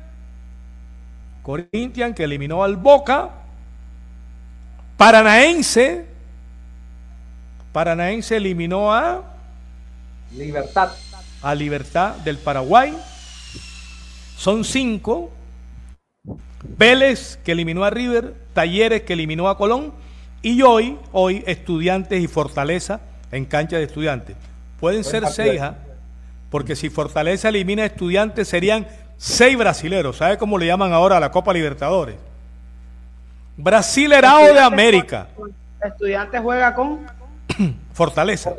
Corinthians 1.43 2.14
que 2.14 2.24
eliminó 2.24 2.62
al 2.62 2.76
Boca. 2.76 3.31
Paranaense. 4.97 6.07
Paranaense 7.72 8.37
eliminó 8.37 8.93
a 8.93 9.22
Libertad. 10.33 10.91
A 11.43 11.55
Libertad 11.55 12.16
del 12.16 12.39
Paraguay. 12.39 12.97
Son 14.37 14.64
cinco. 14.64 15.31
Vélez 16.62 17.39
que 17.45 17.53
eliminó 17.53 17.85
a 17.85 17.91
River, 17.91 18.35
Talleres 18.53 19.03
que 19.03 19.12
eliminó 19.12 19.49
a 19.49 19.57
Colón 19.57 19.93
y 20.43 20.62
hoy, 20.62 20.99
hoy 21.12 21.43
Estudiantes 21.47 22.20
y 22.20 22.26
Fortaleza 22.26 23.01
en 23.31 23.45
cancha 23.45 23.76
de 23.76 23.85
Estudiantes. 23.85 24.37
Pueden 24.81 25.05
ser 25.05 25.26
seis, 25.29 25.61
¿ah? 25.61 25.76
porque 26.51 26.76
si 26.76 26.91
Fortaleza 26.91 27.49
elimina 27.49 27.83
a 27.83 27.87
Estudiantes 27.87 28.49
serían 28.49 28.87
seis 29.16 29.57
brasileros. 29.57 30.16
¿Sabe 30.16 30.39
cómo 30.39 30.59
le 30.59 30.66
llaman 30.66 30.93
ahora 30.93 31.16
a 31.16 31.20
la 31.20 31.31
Copa 31.31 31.53
Libertadores? 31.53 32.16
Brasilerao 33.57 34.53
de 34.53 34.61
América. 34.61 35.29
Estudiantes 35.83 36.41
juega 36.41 36.74
con 36.74 37.07
Fortaleza. 37.93 38.53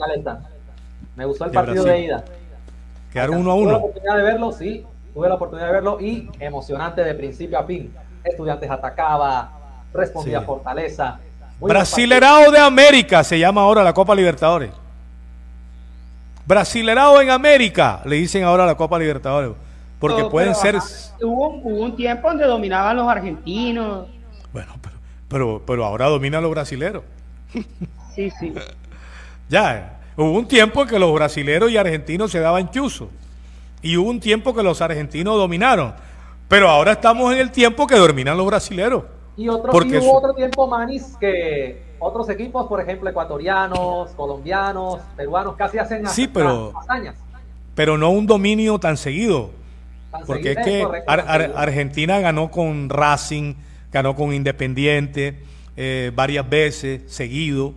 Me 1.19 1.25
gustó 1.25 1.43
el 1.43 1.51
partido 1.51 1.83
de, 1.83 1.99
ida. 1.99 2.23
Quedaron 3.11 3.39
uno 3.39 3.51
a 3.51 3.55
uno. 3.55 3.63
Tuve 3.63 3.71
la 3.73 3.77
oportunidad 3.77 4.15
de 4.15 4.23
verlo, 4.23 4.51
sí. 4.53 4.85
Tuve 5.13 5.27
la 5.27 5.35
oportunidad 5.35 5.67
de 5.67 5.73
verlo 5.73 5.99
y 5.99 6.29
emocionante 6.39 7.03
de 7.03 7.13
principio 7.13 7.59
a 7.59 7.65
fin. 7.65 7.93
Estudiantes 8.23 8.71
atacaba, 8.71 9.51
respondía 9.93 10.39
Fortaleza. 10.43 11.19
Brasilerao 11.59 12.51
de 12.51 12.59
América 12.59 13.21
se 13.25 13.37
llama 13.37 13.63
ahora 13.63 13.83
la 13.83 13.91
Copa 13.91 14.15
Libertadores. 14.15 14.71
Brasilerao 16.45 17.21
en 17.21 17.31
América, 17.31 18.01
le 18.05 18.15
dicen 18.15 18.45
ahora 18.45 18.65
la 18.65 18.75
Copa 18.75 18.97
Libertadores. 18.97 19.51
Porque 19.99 20.23
pueden 20.23 20.55
ser. 20.55 20.77
hubo, 21.21 21.49
un 21.49 21.97
tiempo 21.97 22.29
donde 22.29 22.45
dominaban 22.45 22.95
los 22.95 23.09
argentinos. 23.09 24.07
Bueno, 24.53 24.71
pero, 24.81 24.95
pero, 25.27 25.63
pero 25.67 25.83
ahora 25.83 26.05
dominan 26.05 26.41
los 26.41 26.51
brasileros. 26.51 27.03
Sí, 28.15 28.29
sí. 28.31 28.53
ya, 29.49 29.98
hubo 30.23 30.37
un 30.37 30.47
tiempo 30.47 30.83
en 30.83 30.89
que 30.89 30.99
los 30.99 31.13
brasileros 31.13 31.71
y 31.71 31.77
argentinos 31.77 32.31
se 32.31 32.39
daban 32.39 32.69
chuzo. 32.71 33.09
Y 33.81 33.95
hubo 33.97 34.09
un 34.09 34.19
tiempo 34.19 34.53
que 34.53 34.61
los 34.61 34.81
argentinos 34.81 35.37
dominaron. 35.37 35.93
Pero 36.47 36.69
ahora 36.69 36.93
estamos 36.93 37.31
en 37.33 37.39
el 37.39 37.51
tiempo 37.51 37.87
que 37.87 37.95
dominan 37.95 38.35
los 38.35 38.45
brasileros. 38.45 39.03
Y, 39.37 39.47
otro, 39.47 39.71
hubo 39.71 40.17
otro 40.17 40.33
tiempo, 40.33 40.67
Manis, 40.67 41.15
que 41.17 41.81
otros 41.99 42.29
equipos, 42.29 42.67
por 42.67 42.81
ejemplo, 42.81 43.09
ecuatorianos, 43.09 44.09
colombianos, 44.11 44.99
peruanos, 45.15 45.55
casi 45.55 45.77
hacen 45.77 46.05
sí, 46.07 46.27
pero, 46.27 46.73
hazañas. 46.77 47.15
Pero 47.73 47.97
no 47.97 48.09
un 48.09 48.27
dominio 48.27 48.79
tan 48.79 48.97
seguido. 48.97 49.51
porque 50.25 50.51
es 50.51 50.57
que 50.57 50.85
Argentina 51.07 52.19
ganó 52.19 52.51
con 52.51 52.89
Racing, 52.89 53.53
ganó 53.93 54.15
con 54.15 54.33
Independiente 54.33 55.39
eh, 55.77 56.11
varias 56.13 56.49
veces 56.49 57.03
seguido. 57.07 57.73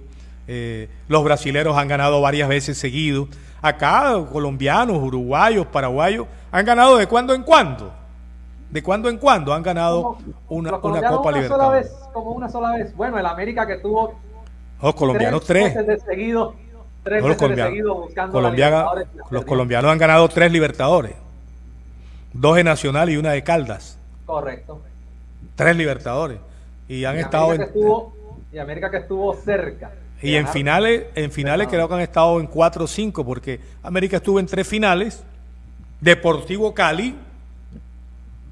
Eh, 0.49 0.89
los 1.09 1.23
brasileros 1.25 1.77
han 1.77 1.89
ganado 1.89 2.21
varias 2.21 2.49
veces 2.49 2.79
seguido. 2.79 3.29
Acá, 3.61 4.15
colombianos, 4.33 4.97
uruguayos, 4.97 5.67
paraguayos, 5.67 6.27
han 6.51 6.65
ganado 6.65 6.97
de 6.97 7.07
cuando 7.07 7.35
en 7.35 7.43
cuando. 7.43 7.93
De 8.71 8.83
cuando 8.83 9.09
en 9.09 9.19
cuando 9.19 9.53
han 9.53 9.63
ganado 9.63 10.19
una, 10.49 10.77
una 10.77 11.09
Copa 11.09 11.29
una 11.29 11.47
Sola 11.47 11.69
vez, 11.69 11.93
como 12.13 12.33
una 12.33 12.49
sola 12.49 12.73
vez. 12.73 12.97
Bueno, 12.97 13.19
el 13.19 13.27
América 13.27 13.67
que 13.67 13.77
tuvo. 13.77 14.15
Los 14.81 14.95
colombianos 14.95 15.45
tres. 15.45 15.75
tres. 15.75 15.87
de 15.87 16.01
seguido, 16.01 16.55
tres 17.05 17.23
los 17.23 17.39
de 17.39 17.55
seguido 17.55 17.95
buscando 17.95 18.41
Los 19.31 19.45
colombianos 19.45 19.93
han 19.93 19.99
ganado 19.99 20.29
tres 20.29 20.51
Libertadores. 20.51 21.15
Dos 22.33 22.57
de 22.57 22.65
Nacional 22.65 23.11
y 23.11 23.17
una 23.17 23.33
de 23.33 23.45
Caldas. 23.45 23.99
Correcto. 24.27 24.81
Tres 25.55 25.77
Libertadores. 25.77 26.39
Y 26.89 27.05
han 27.05 27.19
estado 27.19 27.55
en. 27.55 27.69
y 28.53 28.59
América 28.59 28.91
que 28.91 28.97
estuvo 28.97 29.35
cerca. 29.35 29.93
Y 30.23 30.37
en 30.37 30.47
finales, 30.47 31.07
en 31.17 31.33
finales 31.33 31.67
creo 31.69 31.89
que 31.89 31.95
han 31.95 32.01
estado 32.01 32.39
en 32.39 32.47
4 32.47 32.85
o 32.85 32.87
5, 32.87 33.25
porque 33.25 33.61
América 33.83 34.19
estuvo 34.19 34.39
en 34.39 34.47
tres 34.47 34.67
finales. 34.67 35.25
Deportivo 36.01 36.73
Cali. 36.73 37.17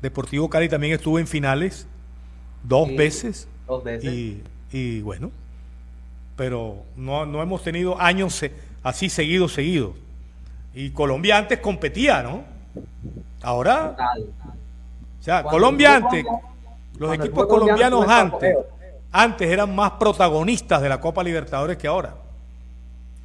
Deportivo 0.03 0.51
Cali 0.51 0.69
también 0.69 0.95
estuvo 0.95 1.19
en 1.19 1.29
finales 1.29 1.87
dos 2.65 2.89
veces. 2.97 3.47
Dos 3.69 3.85
veces. 3.85 4.43
Y, 4.73 5.01
bueno, 5.03 5.31
pero 6.37 6.83
no, 6.97 7.41
hemos 7.41 7.63
tenido 7.63 8.01
años 8.01 8.45
así 8.83 9.09
seguidos, 9.09 9.53
seguidos. 9.53 9.95
Y 10.75 10.91
Colombia 10.91 11.39
antes 11.39 11.61
competía, 11.61 12.23
¿no? 12.23 12.45
Ahora. 13.43 13.97
O 15.21 15.23
sea, 15.23 15.45
Colombia 15.45 15.97
antes, 15.97 16.25
los 16.99 17.15
equipos 17.15 17.47
colombianos 17.47 18.09
antes 18.09 18.57
antes 19.13 19.49
eran 19.49 19.75
más 19.75 19.93
protagonistas 19.93 20.81
de 20.83 20.89
la 20.89 21.01
Copa 21.01 21.23
Libertadores 21.23 21.77
que 21.77 21.89
ahora. 21.89 22.15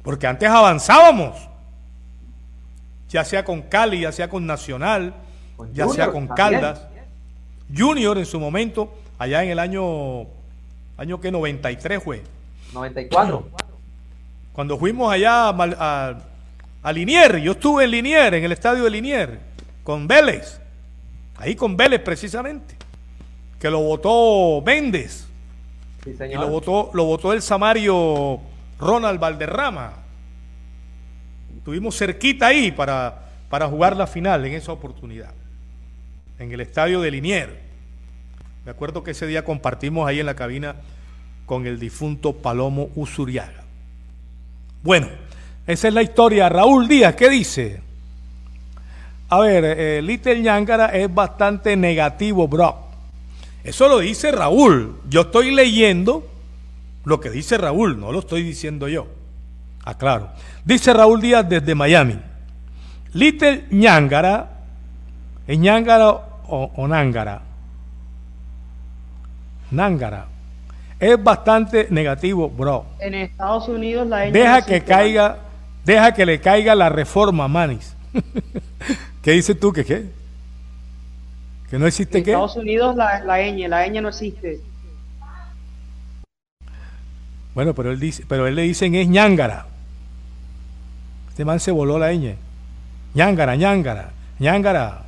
Porque 0.02 0.26
antes 0.26 0.48
avanzábamos, 0.48 1.36
ya 3.08 3.24
sea 3.24 3.44
con 3.44 3.62
Cali, 3.62 4.00
ya 4.00 4.12
sea 4.12 4.28
con 4.28 4.46
Nacional, 4.46 5.14
ya 5.72 5.88
sea 5.88 6.10
con 6.10 6.28
Caldas. 6.28 6.80
Junior 7.76 8.16
en 8.18 8.26
su 8.26 8.38
momento, 8.38 8.94
allá 9.18 9.42
en 9.42 9.50
el 9.50 9.58
año, 9.58 10.26
año 10.96 11.20
que 11.20 11.30
93 11.30 12.02
fue. 12.02 12.22
94. 12.72 13.48
Cuando 14.52 14.78
fuimos 14.78 15.12
allá 15.12 15.48
a, 15.48 16.16
a, 16.82 16.92
Linier, 16.92 17.38
yo 17.38 17.52
estuve 17.52 17.84
en 17.84 17.90
Linier, 17.90 18.34
en 18.34 18.44
el 18.44 18.52
estadio 18.52 18.84
de 18.84 18.90
Linier, 18.90 19.40
con 19.82 20.06
Vélez, 20.06 20.60
ahí 21.36 21.54
con 21.54 21.76
Vélez 21.76 22.00
precisamente, 22.00 22.76
que 23.58 23.68
lo 23.70 23.80
votó 23.80 24.62
Méndez 24.64 25.25
y 26.06 26.34
lo 26.34 26.48
votó, 26.48 26.90
lo 26.94 27.04
votó 27.04 27.32
el 27.32 27.42
Samario 27.42 28.40
Ronald 28.78 29.18
Valderrama. 29.18 29.92
Estuvimos 31.56 31.96
cerquita 31.96 32.48
ahí 32.48 32.70
para, 32.70 33.30
para 33.50 33.66
jugar 33.66 33.96
la 33.96 34.06
final 34.06 34.44
en 34.44 34.54
esa 34.54 34.72
oportunidad, 34.72 35.32
en 36.38 36.52
el 36.52 36.60
estadio 36.60 37.00
de 37.00 37.10
Linier. 37.10 37.60
Me 38.64 38.70
acuerdo 38.70 39.02
que 39.02 39.12
ese 39.12 39.26
día 39.26 39.44
compartimos 39.44 40.08
ahí 40.08 40.20
en 40.20 40.26
la 40.26 40.34
cabina 40.34 40.76
con 41.44 41.66
el 41.66 41.78
difunto 41.78 42.34
Palomo 42.34 42.90
Usuriaga. 42.94 43.64
Bueno, 44.82 45.08
esa 45.66 45.88
es 45.88 45.94
la 45.94 46.02
historia. 46.02 46.48
Raúl 46.48 46.86
Díaz, 46.86 47.14
¿qué 47.16 47.28
dice? 47.28 47.80
A 49.28 49.40
ver, 49.40 49.64
eh, 49.64 50.02
Little 50.02 50.40
Ñangara 50.40 50.86
es 50.86 51.12
bastante 51.12 51.76
negativo, 51.76 52.46
bro. 52.46 52.85
Eso 53.66 53.88
lo 53.88 53.98
dice 53.98 54.30
Raúl. 54.30 54.94
Yo 55.08 55.22
estoy 55.22 55.50
leyendo 55.50 56.24
lo 57.04 57.20
que 57.20 57.30
dice 57.30 57.58
Raúl, 57.58 57.98
no 57.98 58.12
lo 58.12 58.20
estoy 58.20 58.44
diciendo 58.44 58.86
yo. 58.86 59.08
Aclaro. 59.84 60.30
Dice 60.64 60.92
Raúl 60.92 61.20
Díaz 61.20 61.48
desde 61.48 61.74
Miami. 61.74 62.16
Little 63.12 63.64
Ñangara, 63.70 64.50
¿es 65.48 65.58
Ñangara 65.58 66.10
o, 66.10 66.70
o 66.76 66.86
Nángara? 66.86 67.42
Nángara. 69.72 70.26
Es 71.00 71.22
bastante 71.22 71.88
negativo, 71.90 72.48
bro. 72.48 72.86
En 73.00 73.14
Estados 73.14 73.68
Unidos 73.68 74.06
la 74.06 74.18
Deja 74.30 74.64
que 74.64 74.82
caiga, 74.82 75.38
deja 75.84 76.14
que 76.14 76.24
le 76.24 76.40
caiga 76.40 76.76
la 76.76 76.88
reforma, 76.88 77.48
Manis. 77.48 77.96
¿Qué 79.22 79.32
dices 79.32 79.58
tú 79.58 79.72
que 79.72 79.84
qué? 79.84 80.06
¿Que 81.70 81.78
no 81.78 81.86
existe 81.86 82.18
en 82.18 82.24
qué? 82.24 82.30
Estados 82.30 82.56
Unidos 82.56 82.94
la, 82.96 83.20
la 83.24 83.38
ñ, 83.38 83.68
la 83.68 83.86
ñ 83.86 84.00
no 84.00 84.08
existe. 84.08 84.60
Bueno, 87.54 87.74
pero 87.74 87.90
él 87.90 87.98
dice, 87.98 88.24
pero 88.28 88.46
él 88.46 88.54
le 88.54 88.62
dicen 88.62 88.94
es 88.94 89.08
ñángara. 89.08 89.66
Este 91.28 91.44
man 91.44 91.58
se 91.58 91.70
voló 91.70 91.98
la 91.98 92.12
ñ. 92.12 92.36
ñángara, 93.14 93.56
ñángara, 93.56 94.12
ñángara, 94.38 95.04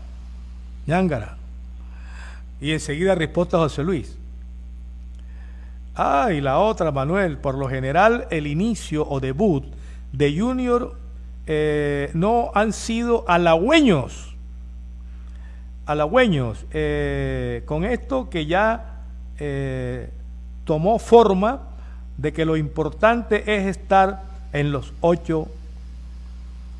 ñángara. 0.86 1.36
Y 2.61 2.72
enseguida 2.72 3.14
respuesta 3.14 3.59
José 3.59 3.84
Luis. 3.84 4.16
Ah, 5.94 6.30
y 6.32 6.40
la 6.40 6.59
otra, 6.59 6.90
Manuel, 6.90 7.38
por 7.38 7.56
lo 7.56 7.68
general 7.68 8.26
el 8.30 8.46
inicio 8.46 9.06
o 9.09 9.20
debut 9.20 9.64
de 10.12 10.38
Junior 10.38 10.96
eh, 11.46 12.11
no 12.14 12.50
han 12.54 12.72
sido 12.72 13.24
halagüeños 13.28 14.28
halagüeños, 15.89 16.66
eh, 16.70 17.62
con 17.64 17.86
esto 17.86 18.28
que 18.28 18.45
ya 18.45 19.01
eh, 19.39 20.11
tomó 20.64 20.99
forma 20.99 21.62
de 22.18 22.34
que 22.34 22.45
lo 22.45 22.59
importante 22.59 23.43
es 23.47 23.66
estar 23.66 24.22
en 24.53 24.70
los 24.70 24.93
ocho, 25.01 25.49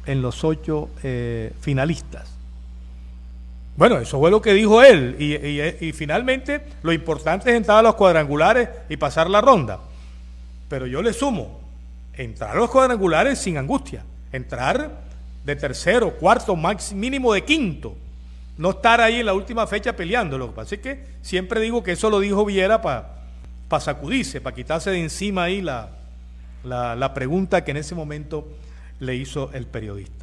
en 0.05 0.21
los 0.21 0.45
ocho 0.45 0.91
eh, 1.03 1.55
finalistas. 1.59 2.29
Bueno, 3.79 3.97
eso 3.97 4.19
fue 4.19 4.31
lo 4.31 4.43
que 4.43 4.53
dijo 4.53 4.83
él. 4.83 5.17
Y, 5.19 5.93
finalmente 5.93 6.61
lo 6.83 6.93
importante 6.93 7.49
es 7.49 7.57
entrar 7.57 7.79
a 7.79 7.83
los 7.83 7.95
cuadrangulares 7.95 8.69
y 8.91 8.99
pasar 8.99 9.31
la 9.31 9.41
ronda. 9.41 9.79
Pero 10.69 10.87
yo 10.87 11.01
le 11.01 11.15
sumo, 11.15 11.61
entrar 12.13 12.51
a 12.51 12.61
los 12.61 12.69
cuadrangulares 12.69 13.39
sin 13.39 13.57
angustia. 13.57 14.05
Entrar 14.33 14.91
de 15.47 15.57
tercero, 15.57 16.11
cuarto, 16.11 16.55
mínimo 16.95 17.33
de 17.33 17.43
quinto. 17.45 17.97
No 18.59 18.71
estar 18.71 19.01
ahí 19.01 19.21
en 19.21 19.27
la 19.27 19.35
última 19.35 19.67
fecha 19.67 19.95
peleando. 19.95 20.37
Lo 20.37 20.55
que 20.55 21.05
siempre 21.23 21.61
digo 21.61 21.83
que 21.83 21.93
eso 21.93 22.11
lo 22.11 22.21
dijo 22.21 22.45
Viera 22.45 22.83
para 22.83 23.81
sacudirse, 23.81 24.41
para 24.41 24.55
quitarse 24.55 24.91
de 24.91 25.01
encima 25.01 25.45
ahí 25.45 25.63
la, 25.63 25.91
la 26.65 27.15
pregunta 27.15 27.65
que 27.65 27.71
en 27.71 27.79
ese 27.79 27.95
momento 27.95 28.47
le 29.01 29.15
hizo 29.15 29.51
el 29.53 29.67
periodista. 29.67 30.19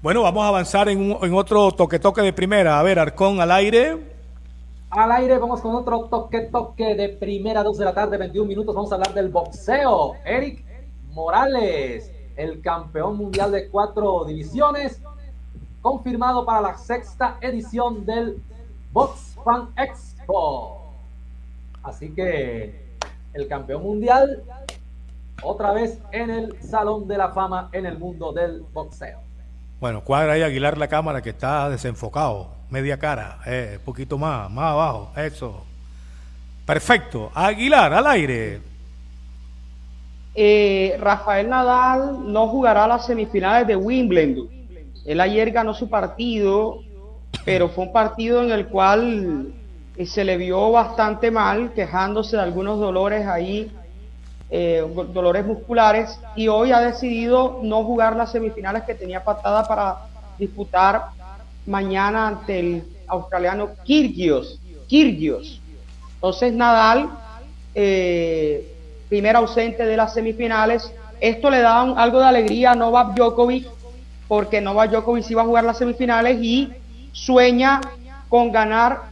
Bueno, 0.00 0.22
vamos 0.22 0.44
a 0.44 0.48
avanzar 0.48 0.88
en, 0.88 1.16
en 1.20 1.34
otro 1.34 1.72
toque-toque 1.72 2.22
de 2.22 2.32
primera. 2.32 2.78
A 2.78 2.82
ver, 2.84 3.00
Arcón 3.00 3.40
al 3.40 3.50
aire. 3.50 3.98
Al 4.90 5.10
aire, 5.10 5.38
vamos 5.38 5.60
con 5.60 5.74
otro 5.74 6.04
toque-toque 6.04 6.94
de 6.94 7.08
primera, 7.08 7.64
2 7.64 7.78
de 7.78 7.84
la 7.84 7.92
tarde, 7.92 8.16
21 8.16 8.46
minutos. 8.46 8.76
Vamos 8.76 8.92
a 8.92 8.94
hablar 8.94 9.12
del 9.12 9.28
boxeo. 9.28 10.14
Eric 10.24 10.64
Morales, 11.10 12.12
el 12.36 12.60
campeón 12.60 13.16
mundial 13.16 13.50
de 13.50 13.68
cuatro 13.68 14.24
divisiones, 14.24 15.02
confirmado 15.82 16.44
para 16.44 16.60
la 16.60 16.76
sexta 16.76 17.36
edición 17.40 18.04
del 18.04 18.42
Box 18.92 19.36
Fan 19.44 19.68
Expo. 19.76 20.92
Así 21.82 22.10
que 22.10 22.96
el 23.34 23.48
campeón 23.48 23.82
mundial, 23.82 24.42
otra 25.42 25.72
vez 25.72 25.98
en 26.12 26.30
el 26.30 26.62
Salón 26.62 27.06
de 27.06 27.18
la 27.18 27.30
Fama 27.30 27.68
en 27.72 27.86
el 27.86 27.98
mundo 27.98 28.32
del 28.32 28.62
boxeo. 28.72 29.20
Bueno, 29.80 30.02
cuadra 30.02 30.32
ahí 30.32 30.42
Aguilar 30.42 30.76
la 30.76 30.88
cámara 30.88 31.22
que 31.22 31.30
está 31.30 31.70
desenfocado, 31.70 32.50
media 32.68 32.98
cara, 32.98 33.38
eh, 33.46 33.76
un 33.78 33.84
poquito 33.84 34.18
más, 34.18 34.50
más 34.50 34.72
abajo, 34.72 35.12
eso. 35.16 35.64
Perfecto. 36.66 37.30
Aguilar, 37.34 37.94
al 37.94 38.06
aire. 38.08 38.60
Eh, 40.34 40.98
Rafael 41.00 41.48
Nadal 41.48 42.30
no 42.30 42.48
jugará 42.48 42.86
las 42.86 43.06
semifinales 43.06 43.66
de 43.66 43.74
Wimbledon. 43.74 44.57
Él 45.08 45.22
ayer 45.22 45.50
ganó 45.52 45.72
su 45.72 45.88
partido, 45.88 46.80
pero 47.46 47.70
fue 47.70 47.84
un 47.86 47.92
partido 47.92 48.42
en 48.42 48.50
el 48.50 48.66
cual 48.66 49.54
eh, 49.96 50.04
se 50.04 50.22
le 50.22 50.36
vio 50.36 50.70
bastante 50.70 51.30
mal, 51.30 51.72
quejándose 51.72 52.36
de 52.36 52.42
algunos 52.42 52.78
dolores 52.78 53.26
ahí 53.26 53.72
eh, 54.50 54.82
dolores 55.14 55.46
musculares 55.46 56.20
y 56.36 56.48
hoy 56.48 56.72
ha 56.72 56.80
decidido 56.80 57.60
no 57.62 57.84
jugar 57.84 58.16
las 58.16 58.32
semifinales 58.32 58.82
que 58.82 58.94
tenía 58.94 59.24
patada 59.24 59.66
para 59.66 59.96
disputar 60.38 61.06
mañana 61.64 62.28
ante 62.28 62.60
el 62.60 62.84
australiano 63.06 63.70
Kirgios. 63.84 64.60
Kirgios. 64.88 65.58
Entonces 66.16 66.52
Nadal, 66.52 67.08
eh, 67.74 68.74
primer 69.08 69.36
ausente 69.36 69.86
de 69.86 69.96
las 69.96 70.12
semifinales. 70.12 70.92
Esto 71.18 71.48
le 71.48 71.60
da 71.60 71.80
algo 71.80 72.18
de 72.18 72.26
alegría 72.26 72.72
a 72.72 72.74
Novak 72.74 73.14
Djokovic 73.14 73.77
porque 74.28 74.60
Novak 74.60 74.90
Djokovic 74.90 75.30
iba 75.30 75.42
a 75.42 75.46
jugar 75.46 75.64
las 75.64 75.78
semifinales 75.78 76.38
y 76.40 76.70
sueña 77.12 77.80
con 78.28 78.52
ganar 78.52 79.08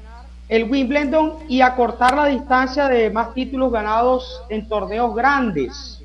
el 0.49 0.71
Wimbledon 0.71 1.39
y 1.49 1.63
acortar 1.63 2.15
la 2.15 2.27
distancia 2.27 2.87
de 2.89 3.11
más 3.11 3.35
títulos 3.35 3.73
ganados 3.73 4.43
en 4.49 4.69
torneos 4.69 5.15
grandes. 5.15 6.03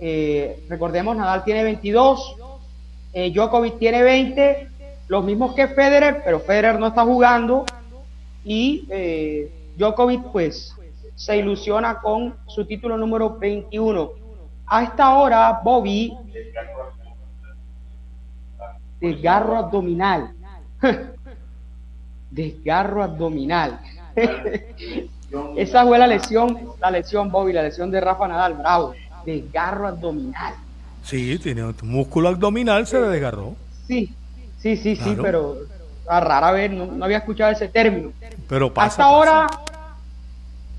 Eh, 0.00 0.64
recordemos, 0.68 1.16
Nadal 1.16 1.44
tiene 1.44 1.62
22, 1.62 2.36
eh, 3.12 3.30
Djokovic 3.30 3.78
tiene 3.78 4.02
20, 4.02 4.68
los 5.08 5.24
mismos 5.24 5.54
que 5.54 5.68
Federer, 5.68 6.22
pero 6.24 6.40
Federer 6.40 6.78
no 6.78 6.88
está 6.88 7.04
jugando 7.04 7.64
y 8.44 8.86
eh, 8.90 9.52
Djokovic 9.76 10.22
pues 10.32 10.74
se 11.14 11.36
ilusiona 11.36 12.00
con 12.00 12.36
su 12.46 12.64
título 12.64 12.96
número 12.96 13.38
21. 13.38 14.10
A 14.66 14.82
esta 14.82 15.16
hora, 15.16 15.60
Bobby, 15.64 16.14
desgarro 19.00 19.56
abdominal. 19.56 20.32
desgarro 22.30 23.02
abdominal. 23.02 23.80
Esa 25.56 25.84
fue 25.84 25.98
la 25.98 26.06
lesión, 26.06 26.58
la 26.80 26.90
lesión 26.90 27.30
Bobby, 27.30 27.52
la 27.52 27.62
lesión 27.62 27.90
de 27.90 28.00
Rafa 28.00 28.26
Nadal, 28.28 28.54
bravo, 28.54 28.94
desgarro 29.26 29.88
abdominal. 29.88 30.54
Sí, 31.04 31.38
tiene 31.38 31.64
un 31.64 31.74
músculo 31.82 32.28
abdominal, 32.28 32.86
se 32.86 33.00
le 33.00 33.08
desgarró. 33.08 33.54
Sí, 33.86 34.12
sí, 34.58 34.76
sí, 34.76 34.96
sí, 34.96 35.16
pero 35.20 35.56
a 36.08 36.20
rara 36.20 36.52
vez 36.52 36.70
no, 36.70 37.04
había 37.04 37.18
escuchado 37.18 37.52
ese 37.52 37.68
término. 37.68 38.12
Pero 38.48 38.72
pasa, 38.72 38.86
Hasta 38.86 39.04
ahora, 39.04 39.46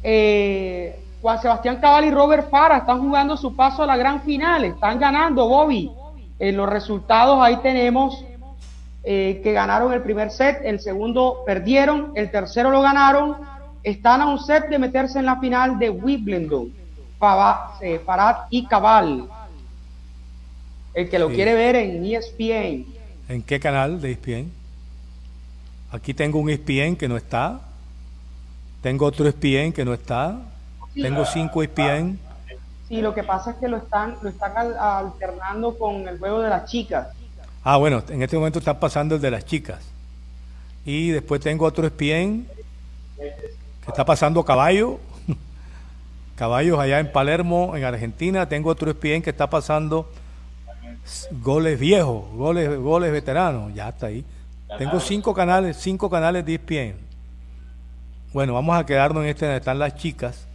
eh, 0.03 0.99
Juan 1.21 1.41
Sebastián 1.41 1.77
Cabal 1.77 2.05
y 2.05 2.11
Robert 2.11 2.49
Fara 2.49 2.77
están 2.77 2.99
jugando 2.99 3.37
su 3.37 3.55
paso 3.55 3.83
a 3.83 3.85
la 3.85 3.97
gran 3.97 4.21
final, 4.21 4.65
están 4.65 4.99
ganando, 4.99 5.47
Bobby. 5.47 5.91
En 6.39 6.55
los 6.55 6.69
resultados 6.69 7.39
ahí 7.41 7.57
tenemos 7.57 8.23
eh, 9.03 9.41
que 9.43 9.51
ganaron 9.51 9.93
el 9.93 10.01
primer 10.01 10.31
set, 10.31 10.61
el 10.63 10.79
segundo 10.79 11.43
perdieron, 11.45 12.11
el 12.15 12.31
tercero 12.31 12.71
lo 12.71 12.81
ganaron, 12.81 13.35
están 13.83 14.21
a 14.21 14.27
un 14.27 14.39
set 14.39 14.69
de 14.69 14.79
meterse 14.79 15.19
en 15.19 15.25
la 15.25 15.39
final 15.39 15.77
de 15.79 15.89
Wimbledon, 15.89 16.73
eh, 17.81 18.01
Farad 18.05 18.35
y 18.49 18.65
Cabal. 18.65 19.27
El 20.93 21.09
que 21.09 21.19
lo 21.19 21.29
quiere 21.29 21.53
ver 21.53 21.75
en 21.75 22.03
ESPN. 22.03 22.85
¿En 23.27 23.43
qué 23.43 23.59
canal 23.59 24.01
de 24.01 24.11
ESPN? 24.11 24.51
Aquí 25.91 26.13
tengo 26.13 26.39
un 26.39 26.49
ESPN 26.49 26.95
que 26.95 27.07
no 27.07 27.17
está. 27.17 27.61
Tengo 28.81 29.05
otro 29.05 29.27
ESPN 29.27 29.71
que 29.71 29.85
no 29.85 29.93
está. 29.93 30.39
Tengo 30.93 31.25
cinco 31.25 31.63
ESPN. 31.63 32.19
Sí, 32.89 33.01
lo 33.01 33.13
que 33.13 33.23
pasa 33.23 33.51
es 33.51 33.57
que 33.57 33.67
lo 33.67 33.77
están, 33.77 34.17
lo 34.23 34.29
están 34.29 34.51
alternando 34.57 35.77
con 35.77 36.07
el 36.07 36.17
juego 36.17 36.41
de 36.41 36.49
las 36.49 36.65
chicas. 36.65 37.07
Ah, 37.63 37.77
bueno, 37.77 38.03
en 38.09 38.23
este 38.23 38.35
momento 38.35 38.57
está 38.57 38.79
pasando 38.79 39.15
el 39.15 39.21
de 39.21 39.29
las 39.29 39.45
chicas. 39.45 39.79
Y 40.85 41.09
después 41.09 41.39
tengo 41.39 41.65
otro 41.65 41.85
espien 41.85 42.47
que 43.15 43.89
está 43.91 44.03
pasando 44.03 44.43
caballo. 44.43 44.99
Caballos 46.35 46.79
allá 46.79 46.99
en 46.99 47.11
Palermo, 47.11 47.75
en 47.75 47.83
Argentina. 47.83 48.49
Tengo 48.49 48.71
otro 48.71 48.89
espien 48.89 49.21
que 49.21 49.29
está 49.29 49.47
pasando 49.47 50.09
goles 51.43 51.79
viejos, 51.79 52.27
goles, 52.31 52.75
goles 52.79 53.11
veteranos. 53.11 53.71
Ya 53.75 53.89
está 53.89 54.07
ahí. 54.07 54.25
Tengo 54.79 54.99
cinco 54.99 55.33
canales, 55.35 55.77
cinco 55.77 56.09
canales 56.09 56.43
de 56.43 56.55
ESPN. 56.55 56.95
Bueno, 58.33 58.53
vamos 58.55 58.75
a 58.75 58.85
quedarnos 58.85 59.23
en 59.23 59.29
este 59.29 59.45
donde 59.45 59.59
están 59.59 59.77
las 59.77 59.95
chicas. 59.95 60.48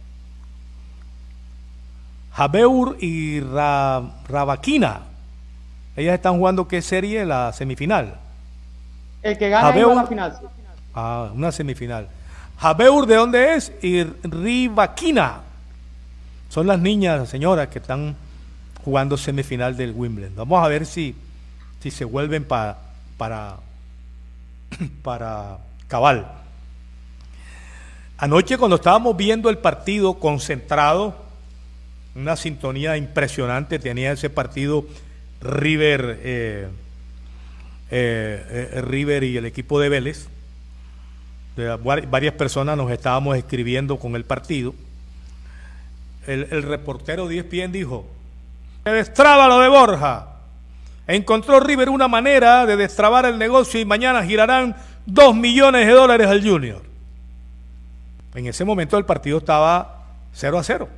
Jabeur 2.35 2.97
y 2.99 3.39
Rabaquina 3.39 5.01
ellas 5.95 6.15
están 6.15 6.37
jugando 6.37 6.67
qué 6.67 6.81
serie? 6.81 7.25
La 7.25 7.53
semifinal. 7.53 8.15
El 9.23 9.37
que 9.37 9.49
gana 9.49 9.69
es 9.69 9.87
la 9.87 10.07
final. 10.07 10.39
Ah, 10.93 11.29
una 11.33 11.51
semifinal. 11.51 12.09
Jabeur, 12.57 13.05
¿de 13.05 13.15
dónde 13.15 13.55
es? 13.55 13.71
Y 13.81 14.03
Rivaquina. 14.03 15.41
Son 16.49 16.67
las 16.67 16.79
niñas, 16.79 17.27
señoras, 17.29 17.69
que 17.69 17.79
están 17.79 18.15
jugando 18.83 19.17
semifinal 19.17 19.75
del 19.75 19.91
Wimbledon. 19.91 20.35
Vamos 20.35 20.63
a 20.63 20.67
ver 20.67 20.85
si, 20.85 21.15
si 21.81 21.91
se 21.91 22.05
vuelven 22.05 22.45
para, 22.45 22.77
para 25.01 25.57
cabal. 25.87 26.27
Anoche 28.17 28.57
cuando 28.57 28.75
estábamos 28.75 29.15
viendo 29.17 29.49
el 29.49 29.57
partido 29.57 30.13
concentrado, 30.15 31.24
una 32.15 32.37
sintonía 32.37 32.95
impresionante 32.97 33.77
tenía 33.77 34.13
ese 34.13 34.29
partido 34.29 34.85
River, 35.41 36.19
eh, 36.23 36.67
eh, 37.91 38.69
eh, 38.73 38.81
River 38.81 39.23
y 39.25 39.37
el 39.37 39.45
equipo 39.45 39.79
de 39.79 39.89
Vélez. 39.89 40.29
varias 42.09 42.33
personas 42.33 42.77
nos 42.77 42.89
estábamos 42.89 43.37
escribiendo 43.37 43.97
con 43.97 44.15
el 44.15 44.23
partido. 44.23 44.73
El, 46.25 46.63
reportero 46.63 47.27
de 47.27 47.39
ESPN 47.39 47.71
dijo, 47.71 48.07
se 48.83 48.91
destraba 48.91 49.47
lo 49.47 49.59
de 49.59 49.67
Borja. 49.67 50.29
Encontró 51.07 51.59
River 51.59 51.89
una 51.89 52.07
manera 52.07 52.65
de 52.65 52.75
destrabar 52.75 53.25
el 53.25 53.37
negocio 53.37 53.79
y 53.79 53.85
mañana 53.85 54.23
girarán 54.23 54.75
dos 55.05 55.35
millones 55.35 55.85
de 55.85 55.93
dólares 55.93 56.27
al 56.27 56.41
Junior. 56.41 56.81
En 58.33 58.47
ese 58.47 58.65
momento 58.65 58.97
el 58.97 59.05
partido 59.05 59.37
estaba 59.37 60.05
0 60.33 60.57
a 60.57 60.63
0 60.63 60.89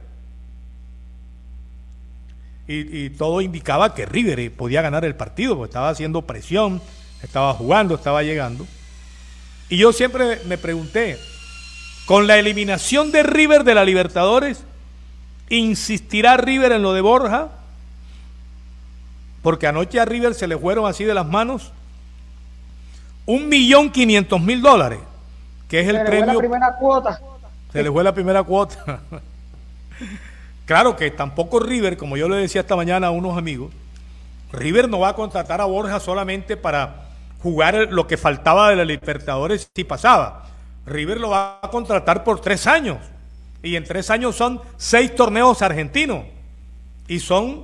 y, 2.67 3.09
todo 3.11 3.39
indicaba 3.41 3.93
que 3.93 4.05
River 4.05 4.51
podía 4.51 4.81
ganar 4.81 5.05
el 5.05 5.15
partido, 5.15 5.55
porque 5.55 5.69
estaba 5.69 5.89
haciendo 5.89 6.23
presión, 6.23 6.81
estaba 7.23 7.53
jugando, 7.53 7.95
estaba 7.95 8.23
llegando. 8.23 8.67
Y 9.69 9.77
yo 9.77 9.93
siempre 9.93 10.41
me 10.45 10.57
pregunté, 10.57 11.17
con 12.05 12.27
la 12.27 12.37
eliminación 12.37 13.11
de 13.11 13.23
River 13.23 13.63
de 13.63 13.73
la 13.73 13.85
Libertadores, 13.85 14.63
¿insistirá 15.49 16.35
River 16.37 16.73
en 16.73 16.81
lo 16.81 16.93
de 16.93 17.01
Borja? 17.01 17.49
Porque 19.41 19.67
anoche 19.67 19.99
a 19.99 20.05
River 20.05 20.33
se 20.33 20.47
le 20.47 20.57
fueron 20.57 20.87
así 20.87 21.05
de 21.05 21.13
las 21.13 21.25
manos. 21.25 21.71
un 23.25 23.49
millón 23.49 23.91
quinientos 23.91 24.41
mil 24.41 24.61
dólares, 24.61 24.99
que 25.69 25.81
es 25.81 25.87
el 25.87 25.97
Se 25.97 26.03
le 26.03 26.07
fue 26.07 26.17
premio. 26.17 26.33
la 26.33 26.39
primera 26.39 26.75
cuota. 26.77 27.21
Se 27.71 27.83
le 27.83 27.91
fue 27.91 28.03
la 28.03 28.13
primera 28.13 28.43
cuota. 28.43 29.01
claro 30.67 30.95
que 30.95 31.09
tampoco 31.09 31.59
River, 31.59 31.97
como 31.97 32.15
yo 32.15 32.29
le 32.29 32.35
decía 32.35 32.61
esta 32.61 32.75
mañana 32.75 33.07
a 33.07 33.11
unos 33.11 33.35
amigos, 33.35 33.73
River 34.51 34.87
no 34.87 34.99
va 34.99 35.09
a 35.09 35.15
contratar 35.15 35.61
a 35.61 35.65
Borja 35.65 35.99
solamente 35.99 36.55
para 36.55 37.07
jugar 37.41 37.87
lo 37.91 38.05
que 38.05 38.17
faltaba 38.17 38.69
de 38.69 38.75
la 38.75 38.85
Libertadores 38.85 39.69
si 39.73 39.83
pasaba. 39.83 40.45
River 40.85 41.19
lo 41.19 41.29
va 41.29 41.59
a 41.61 41.69
contratar 41.69 42.23
por 42.23 42.39
tres 42.39 42.67
años. 42.67 42.97
Y 43.61 43.75
en 43.75 43.83
tres 43.83 44.09
años 44.09 44.35
son 44.35 44.61
seis 44.77 45.13
torneos 45.15 45.61
argentinos. 45.61 46.23
Y 47.07 47.19
son 47.19 47.63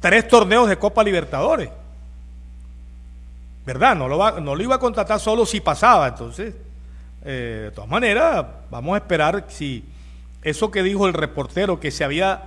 tres 0.00 0.26
torneos 0.28 0.68
de 0.68 0.78
Copa 0.78 1.04
Libertadores. 1.04 1.70
¿Verdad? 3.66 3.94
No 3.94 4.08
lo, 4.08 4.16
va, 4.16 4.40
no 4.40 4.54
lo 4.54 4.62
iba 4.62 4.76
a 4.76 4.78
contratar 4.78 5.20
solo 5.20 5.44
si 5.44 5.60
pasaba. 5.60 6.08
Entonces, 6.08 6.54
eh, 7.24 7.62
de 7.64 7.70
todas 7.72 7.90
maneras, 7.90 8.46
vamos 8.70 8.94
a 8.94 8.98
esperar 8.98 9.44
si 9.48 9.84
eso 10.42 10.70
que 10.70 10.82
dijo 10.82 11.06
el 11.06 11.14
reportero, 11.14 11.80
que 11.80 11.90
se 11.90 12.04
había 12.04 12.42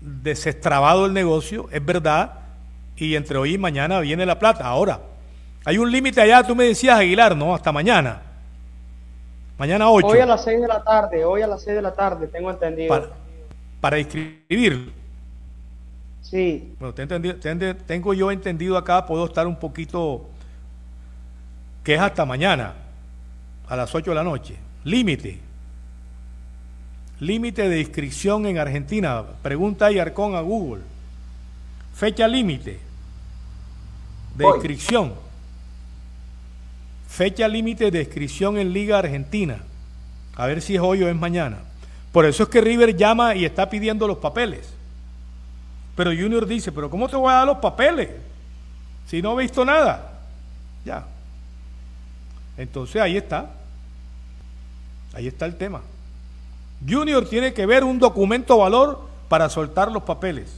desestrabado 0.00 1.06
el 1.06 1.12
negocio, 1.12 1.68
es 1.72 1.84
verdad. 1.84 2.32
Y 2.96 3.14
entre 3.14 3.38
hoy 3.38 3.54
y 3.54 3.58
mañana 3.58 4.00
viene 4.00 4.26
la 4.26 4.38
plata. 4.38 4.64
Ahora, 4.64 5.00
hay 5.64 5.78
un 5.78 5.90
límite 5.90 6.20
allá, 6.20 6.42
tú 6.42 6.54
me 6.56 6.64
decías, 6.64 6.98
Aguilar, 6.98 7.36
¿no? 7.36 7.54
Hasta 7.54 7.70
mañana. 7.72 8.22
Mañana 9.56 9.88
8. 9.90 10.06
Hoy 10.06 10.18
a 10.20 10.26
las 10.26 10.44
6 10.44 10.60
de 10.60 10.68
la 10.68 10.82
tarde, 10.82 11.24
hoy 11.24 11.42
a 11.42 11.46
las 11.46 11.62
6 11.62 11.76
de 11.76 11.82
la 11.82 11.92
tarde, 11.92 12.26
tengo 12.28 12.50
entendido. 12.50 12.88
Para, 12.88 13.06
para 13.80 13.98
inscribir. 13.98 14.92
Sí. 16.22 16.74
Bueno, 16.78 16.94
te 16.94 17.08
entendi- 17.08 17.38
te 17.40 17.50
ente- 17.50 17.74
tengo 17.74 18.14
yo 18.14 18.30
entendido 18.30 18.76
acá, 18.76 19.04
puedo 19.06 19.24
estar 19.26 19.46
un 19.46 19.56
poquito, 19.58 20.28
que 21.82 21.94
es 21.94 22.00
hasta 22.00 22.24
mañana, 22.24 22.74
a 23.68 23.76
las 23.76 23.94
8 23.94 24.10
de 24.10 24.14
la 24.14 24.24
noche. 24.24 24.56
Límite. 24.84 25.40
Límite 27.20 27.68
de 27.68 27.80
inscripción 27.80 28.46
en 28.46 28.58
Argentina. 28.58 29.24
Pregunta 29.42 29.86
ahí 29.86 29.98
Arcón 29.98 30.34
a 30.34 30.40
Google. 30.40 30.82
Fecha 31.94 32.28
límite 32.28 32.78
de 34.36 34.46
inscripción. 34.46 35.14
Fecha 37.08 37.48
límite 37.48 37.90
de 37.90 38.02
inscripción 38.02 38.56
en 38.56 38.72
Liga 38.72 38.98
Argentina. 38.98 39.58
A 40.36 40.46
ver 40.46 40.62
si 40.62 40.76
es 40.76 40.80
hoy 40.80 41.02
o 41.02 41.08
es 41.08 41.16
mañana. 41.16 41.58
Por 42.12 42.24
eso 42.24 42.44
es 42.44 42.48
que 42.48 42.60
River 42.60 42.96
llama 42.96 43.34
y 43.34 43.44
está 43.44 43.68
pidiendo 43.68 44.06
los 44.06 44.18
papeles. 44.18 44.72
Pero 45.96 46.10
Junior 46.10 46.46
dice, 46.46 46.70
pero 46.70 46.88
¿cómo 46.88 47.08
te 47.08 47.16
voy 47.16 47.32
a 47.32 47.38
dar 47.38 47.46
los 47.46 47.58
papeles? 47.58 48.10
Si 49.08 49.20
no 49.20 49.38
he 49.38 49.42
visto 49.42 49.64
nada. 49.64 50.20
Ya. 50.84 51.04
Entonces 52.56 53.02
ahí 53.02 53.16
está. 53.16 53.50
Ahí 55.12 55.26
está 55.26 55.46
el 55.46 55.56
tema. 55.56 55.82
Junior 56.86 57.28
tiene 57.28 57.52
que 57.54 57.66
ver 57.66 57.84
un 57.84 57.98
documento 57.98 58.58
valor 58.58 59.08
para 59.28 59.48
soltar 59.48 59.90
los 59.90 60.02
papeles. 60.02 60.50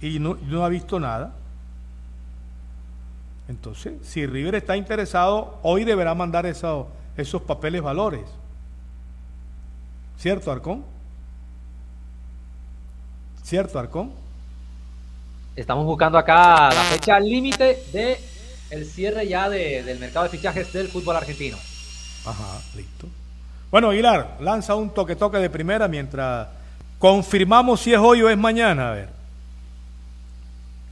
Y 0.00 0.18
no, 0.18 0.36
no 0.46 0.64
ha 0.64 0.68
visto 0.68 1.00
nada. 1.00 1.32
Entonces, 3.48 3.94
si 4.04 4.26
River 4.26 4.56
está 4.56 4.76
interesado, 4.76 5.58
hoy 5.62 5.84
deberá 5.84 6.14
mandar 6.14 6.46
eso- 6.46 6.88
esos 7.16 7.42
papeles 7.42 7.82
valores. 7.82 8.22
¿Cierto, 10.18 10.50
Arcón? 10.50 10.84
¿Cierto, 13.42 13.78
Arcón? 13.78 14.12
Estamos 15.54 15.86
buscando 15.86 16.18
acá 16.18 16.68
la 16.74 16.82
fecha 16.90 17.18
límite 17.20 17.82
de 17.92 18.20
el 18.70 18.84
cierre 18.84 19.28
ya 19.28 19.48
de- 19.48 19.82
del 19.84 19.98
mercado 20.00 20.24
de 20.24 20.30
fichajes 20.30 20.72
del 20.72 20.88
fútbol 20.88 21.16
argentino. 21.16 21.56
Ajá, 22.24 22.60
listo. 22.74 23.06
Bueno, 23.76 23.90
Aguilar, 23.90 24.38
lanza 24.40 24.74
un 24.74 24.88
toque-toque 24.88 25.36
de 25.36 25.50
primera 25.50 25.86
mientras 25.86 26.48
confirmamos 26.98 27.78
si 27.78 27.92
es 27.92 27.98
hoy 27.98 28.22
o 28.22 28.30
es 28.30 28.38
mañana. 28.38 28.88
A 28.88 28.94
ver. 28.94 29.08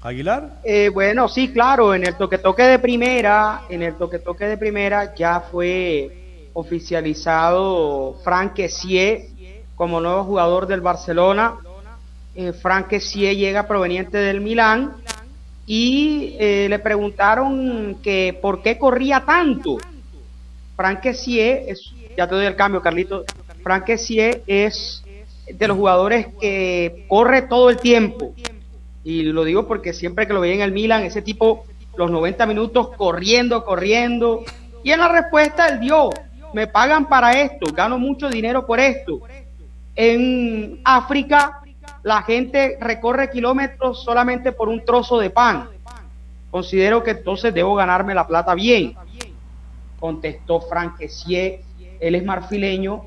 Aguilar. 0.02 0.60
Eh, 0.62 0.90
bueno, 0.92 1.26
sí, 1.26 1.50
claro, 1.50 1.94
en 1.94 2.06
el 2.06 2.14
toque-toque 2.14 2.62
de 2.64 2.78
primera, 2.78 3.62
en 3.70 3.84
el 3.84 3.94
toque-toque 3.94 4.44
de 4.44 4.58
primera 4.58 5.14
ya 5.14 5.40
fue 5.40 6.50
oficializado 6.52 8.18
Frank 8.22 8.52
Kessie 8.52 9.30
como 9.76 9.98
nuevo 9.98 10.24
jugador 10.24 10.66
del 10.66 10.82
Barcelona. 10.82 11.54
Eh, 12.34 12.52
Frank 12.52 12.88
Kessie 12.88 13.34
llega 13.34 13.66
proveniente 13.66 14.18
del 14.18 14.42
Milán 14.42 14.92
y 15.66 16.36
eh, 16.38 16.66
le 16.68 16.78
preguntaron 16.80 17.96
que 18.02 18.38
por 18.42 18.60
qué 18.60 18.76
corría 18.76 19.24
tanto. 19.24 19.78
Frank 20.76 21.00
Kessie 21.00 21.70
es, 21.70 21.94
ya 22.16 22.28
te 22.28 22.34
doy 22.34 22.46
el 22.46 22.56
cambio, 22.56 22.82
Carlito. 22.82 23.24
Frank 23.62 23.88
es 23.88 25.02
de 25.46 25.68
los 25.68 25.76
jugadores 25.76 26.28
que 26.40 27.06
corre 27.08 27.42
todo 27.42 27.70
el 27.70 27.78
tiempo. 27.78 28.34
Y 29.02 29.24
lo 29.24 29.44
digo 29.44 29.66
porque 29.66 29.92
siempre 29.92 30.26
que 30.26 30.32
lo 30.32 30.40
veía 30.40 30.54
en 30.54 30.60
el 30.62 30.72
Milan, 30.72 31.02
ese 31.02 31.22
tipo, 31.22 31.66
los 31.96 32.10
90 32.10 32.46
minutos 32.46 32.90
corriendo, 32.96 33.64
corriendo. 33.64 34.44
Y 34.82 34.92
en 34.92 35.00
la 35.00 35.08
respuesta 35.08 35.66
él 35.66 35.80
dio, 35.80 36.10
me 36.52 36.66
pagan 36.66 37.08
para 37.08 37.40
esto, 37.40 37.66
gano 37.72 37.98
mucho 37.98 38.28
dinero 38.30 38.66
por 38.66 38.80
esto. 38.80 39.20
En 39.94 40.80
África, 40.84 41.60
la 42.02 42.22
gente 42.22 42.76
recorre 42.80 43.30
kilómetros 43.30 44.02
solamente 44.02 44.52
por 44.52 44.68
un 44.68 44.84
trozo 44.84 45.18
de 45.18 45.30
pan. 45.30 45.68
Considero 46.50 47.02
que 47.02 47.12
entonces 47.12 47.52
debo 47.52 47.74
ganarme 47.74 48.14
la 48.14 48.26
plata 48.26 48.54
bien. 48.54 48.94
Contestó 49.98 50.60
Frank 50.60 50.98
Kessie, 50.98 51.62
él 52.08 52.14
es 52.14 52.24
marfileño, 52.24 53.04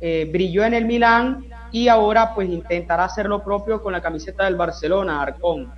eh, 0.00 0.28
brilló 0.30 0.64
en 0.64 0.74
el 0.74 0.84
Milán 0.84 1.44
y 1.72 1.88
ahora 1.88 2.34
pues 2.34 2.48
intentará 2.48 3.04
hacer 3.04 3.26
lo 3.26 3.42
propio 3.42 3.82
con 3.82 3.92
la 3.92 4.00
camiseta 4.00 4.44
del 4.44 4.54
Barcelona, 4.54 5.20
Arcón. 5.20 5.68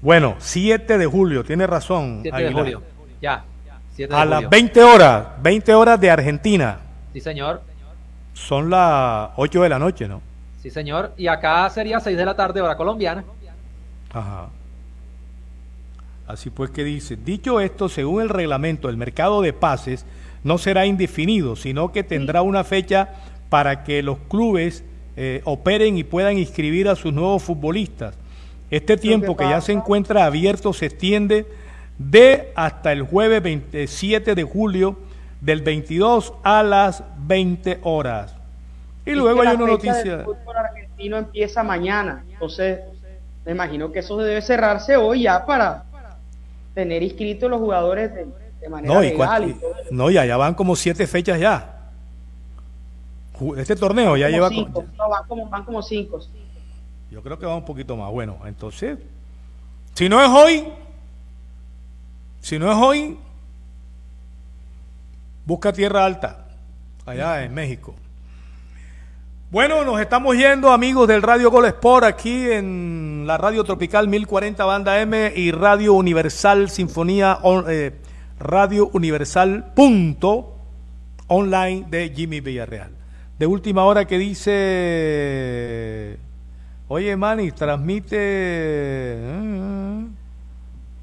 Bueno, 0.00 0.36
7 0.38 0.98
de 0.98 1.06
julio, 1.06 1.44
tiene 1.44 1.66
razón. 1.66 2.20
7 2.22 2.36
de 2.36 2.44
Aguilar. 2.44 2.62
julio. 2.64 2.82
Ya. 3.20 3.44
7 3.94 4.12
de 4.12 4.16
A 4.20 4.22
julio. 4.24 4.40
las 4.40 4.50
20 4.50 4.82
horas, 4.84 5.26
20 5.42 5.74
horas 5.74 6.00
de 6.00 6.10
Argentina. 6.10 6.78
Sí, 7.12 7.20
señor. 7.20 7.62
Son 8.34 8.70
las 8.70 9.30
8 9.36 9.62
de 9.62 9.68
la 9.68 9.78
noche, 9.78 10.06
¿no? 10.08 10.20
Sí, 10.62 10.70
señor. 10.70 11.12
Y 11.16 11.26
acá 11.26 11.68
sería 11.70 11.98
6 11.98 12.16
de 12.16 12.24
la 12.24 12.34
tarde, 12.36 12.60
hora 12.60 12.76
colombiana. 12.76 13.24
Ajá. 14.12 14.48
Así 16.26 16.50
pues 16.50 16.70
que 16.70 16.84
dice, 16.84 17.16
dicho 17.16 17.60
esto, 17.60 17.88
según 17.88 18.22
el 18.22 18.28
reglamento, 18.28 18.88
el 18.88 18.96
mercado 18.96 19.42
de 19.42 19.52
pases 19.52 20.06
no 20.44 20.58
será 20.58 20.86
indefinido, 20.86 21.56
sino 21.56 21.92
que 21.92 22.02
tendrá 22.02 22.42
una 22.42 22.64
fecha 22.64 23.10
para 23.48 23.84
que 23.84 24.02
los 24.02 24.18
clubes 24.28 24.84
eh, 25.16 25.42
operen 25.44 25.98
y 25.98 26.04
puedan 26.04 26.38
inscribir 26.38 26.88
a 26.88 26.96
sus 26.96 27.12
nuevos 27.12 27.42
futbolistas. 27.42 28.16
Este 28.70 28.96
tiempo 28.96 29.36
que 29.36 29.44
ya 29.44 29.60
se 29.60 29.72
encuentra 29.72 30.24
abierto 30.24 30.72
se 30.72 30.86
extiende 30.86 31.46
de 31.98 32.50
hasta 32.54 32.92
el 32.92 33.02
jueves 33.02 33.42
27 33.42 34.34
de 34.34 34.42
julio 34.42 34.96
del 35.40 35.60
22 35.60 36.32
a 36.42 36.62
las 36.62 37.04
20 37.18 37.80
horas. 37.82 38.34
Y 39.04 39.10
Es 39.10 39.16
luego 39.16 39.42
hay 39.42 39.48
una 39.56 39.66
noticia. 39.66 40.16
del 40.16 40.24
fútbol 40.24 40.56
argentino 40.56 41.18
empieza 41.18 41.62
mañana, 41.62 42.24
entonces 42.30 42.80
me 43.44 43.52
imagino 43.52 43.92
que 43.92 43.98
eso 43.98 44.16
debe 44.16 44.40
cerrarse 44.40 44.96
hoy 44.96 45.22
ya 45.22 45.44
para 45.44 45.84
tener 46.74 47.02
inscritos 47.02 47.50
los 47.50 47.60
jugadores 47.60 48.14
de, 48.14 48.26
de 48.62 48.68
manera 48.70 48.94
No, 48.94 49.02
y, 49.04 49.08
legal. 49.10 49.48
y 49.50 49.52
todo. 49.54 49.74
no, 49.90 50.10
ya, 50.10 50.24
ya 50.24 50.36
van 50.38 50.54
como 50.54 50.74
siete 50.76 51.06
fechas 51.06 51.38
ya. 51.38 51.68
Este 53.56 53.74
torneo 53.76 54.16
ya 54.16 54.26
Como 54.26 54.34
lleva. 54.36 54.48
cinco, 54.50 54.84
no, 54.96 55.08
van 55.10 55.26
como, 55.28 55.48
van 55.50 55.64
como 55.64 55.82
cinco. 55.82 56.20
Yo 57.10 57.22
creo 57.22 57.38
que 57.38 57.44
va 57.46 57.56
un 57.56 57.64
poquito 57.64 57.96
más. 57.96 58.10
Bueno, 58.10 58.38
entonces, 58.46 58.98
si 59.94 60.08
no 60.08 60.20
es 60.22 60.28
hoy, 60.28 60.64
si 62.40 62.58
no 62.58 62.70
es 62.70 62.78
hoy, 62.78 63.18
busca 65.44 65.72
tierra 65.72 66.04
alta, 66.04 66.46
allá 67.04 67.42
en 67.44 67.52
México. 67.54 67.94
Bueno, 69.50 69.84
nos 69.84 70.00
estamos 70.00 70.34
yendo, 70.36 70.70
amigos 70.70 71.06
del 71.08 71.20
Radio 71.20 71.50
Gol 71.50 71.66
Sport, 71.66 72.04
aquí 72.04 72.50
en 72.50 73.24
la 73.26 73.36
Radio 73.36 73.64
Tropical 73.64 74.08
1040 74.08 74.64
Banda 74.64 75.00
M 75.00 75.32
y 75.36 75.50
Radio 75.50 75.92
Universal 75.94 76.70
Sinfonía, 76.70 77.38
on- 77.42 77.66
eh, 77.68 77.92
Radio 78.42 78.90
Universal 78.92 79.72
punto 79.74 80.56
online 81.28 81.86
de 81.88 82.12
Jimmy 82.14 82.40
Villarreal. 82.40 82.90
De 83.38 83.46
última 83.46 83.84
hora 83.84 84.04
que 84.04 84.18
dice, 84.18 86.18
oye 86.88 87.16
Manny, 87.16 87.52
transmite 87.52 88.16
eh, 88.18 90.06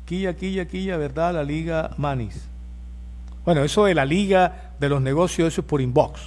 quilla, 0.05 0.35
quilla, 0.35 0.67
quilla, 0.67 0.97
¿verdad? 0.97 1.33
La 1.33 1.43
Liga 1.43 1.91
Manis. 1.97 2.47
Bueno, 3.45 3.63
eso 3.63 3.85
de 3.85 3.95
la 3.95 4.05
Liga 4.05 4.73
de 4.79 4.89
los 4.89 5.01
Negocios, 5.01 5.47
eso 5.47 5.61
es 5.61 5.67
por 5.67 5.81
inbox. 5.81 6.19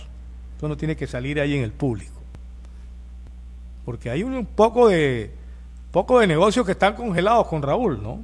Eso 0.56 0.68
no 0.68 0.76
tiene 0.76 0.96
que 0.96 1.06
salir 1.06 1.40
ahí 1.40 1.56
en 1.56 1.62
el 1.62 1.72
público. 1.72 2.20
Porque 3.84 4.10
hay 4.10 4.22
un 4.22 4.46
poco 4.46 4.88
de 4.88 5.30
poco 5.90 6.20
de 6.20 6.26
negocios 6.26 6.64
que 6.64 6.72
están 6.72 6.94
congelados 6.94 7.46
con 7.48 7.62
Raúl, 7.62 8.02
¿no? 8.02 8.20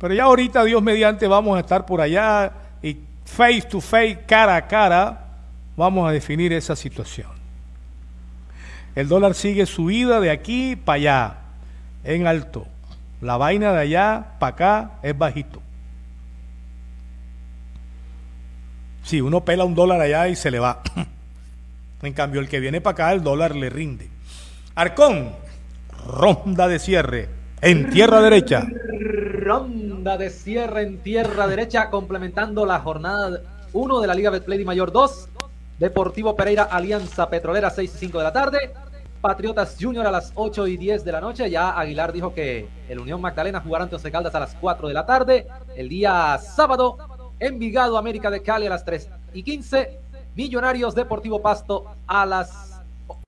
Pero 0.00 0.14
ya 0.14 0.24
ahorita, 0.24 0.64
Dios 0.64 0.82
mediante, 0.82 1.28
vamos 1.28 1.58
a 1.58 1.60
estar 1.60 1.84
por 1.84 2.00
allá 2.00 2.50
y 2.82 2.96
face 3.26 3.62
to 3.62 3.82
face, 3.82 4.20
cara 4.26 4.56
a 4.56 4.66
cara, 4.66 5.26
vamos 5.76 6.08
a 6.08 6.12
definir 6.12 6.54
esa 6.54 6.74
situación. 6.74 7.28
El 8.94 9.08
dólar 9.08 9.34
sigue 9.34 9.66
su 9.66 9.90
ida 9.90 10.18
de 10.18 10.30
aquí 10.30 10.74
para 10.74 10.96
allá, 10.96 11.36
en 12.02 12.26
alto. 12.26 12.66
La 13.20 13.36
vaina 13.36 13.72
de 13.72 13.80
allá 13.80 14.24
para 14.38 14.52
acá 14.54 14.90
es 15.02 15.16
bajito. 15.16 15.60
Si 19.02 19.20
uno 19.20 19.44
pela 19.44 19.64
un 19.64 19.74
dólar 19.74 20.00
allá 20.00 20.28
y 20.28 20.36
se 20.36 20.50
le 20.50 20.58
va. 20.58 20.82
En 22.02 22.14
cambio, 22.14 22.40
el 22.40 22.48
que 22.48 22.60
viene 22.60 22.80
para 22.80 22.92
acá, 22.92 23.12
el 23.12 23.22
dólar 23.22 23.54
le 23.54 23.68
rinde. 23.68 24.08
Arcón, 24.74 25.32
ronda 26.06 26.66
de 26.66 26.78
cierre 26.78 27.28
en 27.60 27.90
tierra 27.90 28.22
derecha. 28.22 28.66
Ronda 29.42 29.89
de 30.02 30.30
cierre 30.30 30.82
en 30.82 30.98
tierra 31.02 31.46
derecha, 31.46 31.90
complementando 31.90 32.64
la 32.64 32.80
jornada 32.80 33.42
1 33.74 34.00
de 34.00 34.06
la 34.06 34.14
Liga 34.14 34.30
Betplay 34.30 34.64
Mayor 34.64 34.92
2. 34.92 35.28
Deportivo 35.78 36.34
Pereira, 36.34 36.64
Alianza 36.64 37.28
Petrolera, 37.28 37.68
6 37.68 37.92
y 37.94 37.98
5 37.98 38.18
de 38.18 38.24
la 38.24 38.32
tarde. 38.32 38.72
Patriotas 39.20 39.76
Junior 39.78 40.06
a 40.06 40.10
las 40.10 40.32
8 40.34 40.66
y 40.68 40.78
10 40.78 41.04
de 41.04 41.12
la 41.12 41.20
noche. 41.20 41.50
Ya 41.50 41.78
Aguilar 41.78 42.12
dijo 42.12 42.32
que 42.32 42.66
el 42.88 42.98
Unión 42.98 43.20
Magdalena 43.20 43.60
jugará 43.60 43.84
ante 43.84 43.96
Once 43.96 44.10
Caldas 44.10 44.34
a 44.34 44.40
las 44.40 44.54
4 44.54 44.88
de 44.88 44.94
la 44.94 45.04
tarde. 45.04 45.46
El 45.76 45.90
día 45.90 46.38
sábado, 46.38 46.96
Envigado 47.38 47.98
América 47.98 48.30
de 48.30 48.42
Cali 48.42 48.66
a 48.66 48.70
las 48.70 48.84
3 48.84 49.10
y 49.34 49.42
15. 49.42 49.98
Millonarios 50.34 50.94
Deportivo 50.94 51.42
Pasto 51.42 51.84
a 52.06 52.24
las 52.24 52.80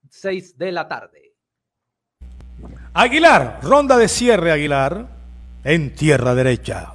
6 0.09 0.57
de 0.57 0.73
la 0.73 0.89
tarde. 0.89 1.35
Aguilar, 2.95 3.61
ronda 3.63 3.99
de 3.99 4.09
cierre 4.09 4.53
Aguilar 4.53 5.22
en 5.65 5.95
tierra 5.95 6.35
derecha. 6.35 6.95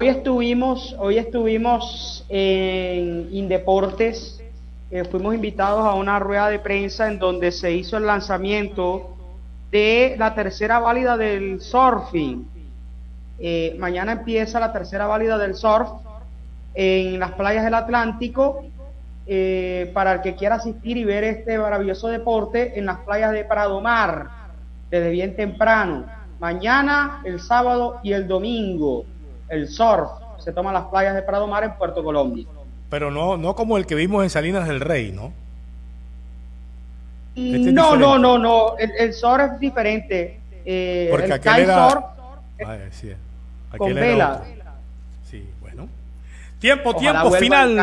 Hoy 0.00 0.08
estuvimos, 0.08 0.94
hoy 0.98 1.18
estuvimos 1.18 2.24
en 2.28 3.28
Indeportes, 3.32 4.42
eh, 4.90 5.04
fuimos 5.04 5.34
invitados 5.34 5.84
a 5.84 5.94
una 5.94 6.18
rueda 6.18 6.48
de 6.48 6.58
prensa 6.58 7.08
en 7.08 7.18
donde 7.18 7.52
se 7.52 7.72
hizo 7.72 7.96
el 7.96 8.06
lanzamiento 8.06 9.16
de 9.70 10.16
la 10.18 10.34
tercera 10.34 10.78
válida 10.78 11.16
del 11.16 11.60
surfing. 11.60 12.46
Eh, 13.38 13.76
mañana 13.78 14.12
empieza 14.12 14.60
la 14.60 14.72
tercera 14.72 15.06
válida 15.06 15.38
del 15.38 15.54
surf 15.54 15.88
en 16.74 17.18
las 17.18 17.32
playas 17.32 17.64
del 17.64 17.74
Atlántico 17.74 18.64
eh, 19.26 19.90
para 19.94 20.14
el 20.14 20.20
que 20.20 20.34
quiera 20.34 20.56
asistir 20.56 20.96
y 20.96 21.04
ver 21.04 21.24
este 21.24 21.58
maravilloso 21.58 22.08
deporte 22.08 22.78
en 22.78 22.86
las 22.86 22.98
playas 22.98 23.32
de 23.32 23.44
Pradomar 23.44 24.28
desde 24.90 25.10
bien 25.10 25.36
temprano. 25.36 26.19
Mañana, 26.40 27.20
el 27.24 27.38
sábado 27.40 28.00
y 28.02 28.12
el 28.12 28.26
domingo, 28.26 29.04
el 29.48 29.68
surf 29.68 30.08
se 30.38 30.52
toma 30.52 30.72
las 30.72 30.84
playas 30.86 31.14
de 31.14 31.22
Pradomar 31.22 31.64
en 31.64 31.74
Puerto 31.74 32.02
Colombia. 32.02 32.46
Pero 32.88 33.10
no, 33.10 33.36
no 33.36 33.54
como 33.54 33.76
el 33.76 33.86
que 33.86 33.94
vimos 33.94 34.22
en 34.24 34.30
Salinas 34.30 34.66
del 34.66 34.80
Rey, 34.80 35.12
¿no? 35.12 35.32
Este 37.36 37.72
no, 37.72 37.94
no, 37.96 38.18
no, 38.18 38.38
no, 38.38 38.76
el, 38.78 38.90
el 38.98 39.12
surf 39.12 39.52
es 39.52 39.60
diferente. 39.60 40.40
Eh, 40.64 41.08
Porque 41.10 41.26
el 41.26 41.32
aquel 41.32 41.58
era... 41.60 41.88
surf 41.90 42.04
Ay, 42.66 42.80
sí, 42.90 43.12
aquel 43.68 43.78
con 43.78 43.90
era 43.92 44.00
vela. 44.00 44.32
otro. 44.32 44.46
Sí, 45.30 45.48
bueno. 45.60 45.88
Tiempo, 46.58 46.90
Ojalá 46.90 47.20
tiempo 47.22 47.36
final. 47.36 47.76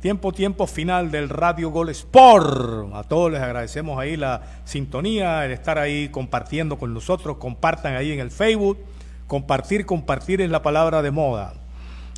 Tiempo, 0.00 0.32
tiempo 0.32 0.66
final 0.66 1.10
del 1.10 1.28
Radio 1.28 1.68
Gol 1.68 1.90
Sport. 1.90 2.94
A 2.94 3.02
todos 3.02 3.30
les 3.30 3.42
agradecemos 3.42 3.98
ahí 3.98 4.16
la 4.16 4.40
sintonía, 4.64 5.44
el 5.44 5.52
estar 5.52 5.78
ahí 5.78 6.08
compartiendo 6.08 6.78
con 6.78 6.94
nosotros. 6.94 7.36
Compartan 7.36 7.96
ahí 7.96 8.10
en 8.12 8.20
el 8.20 8.30
Facebook. 8.30 8.78
Compartir, 9.26 9.84
compartir 9.84 10.40
es 10.40 10.48
la 10.48 10.62
palabra 10.62 11.02
de 11.02 11.10
moda. 11.10 11.52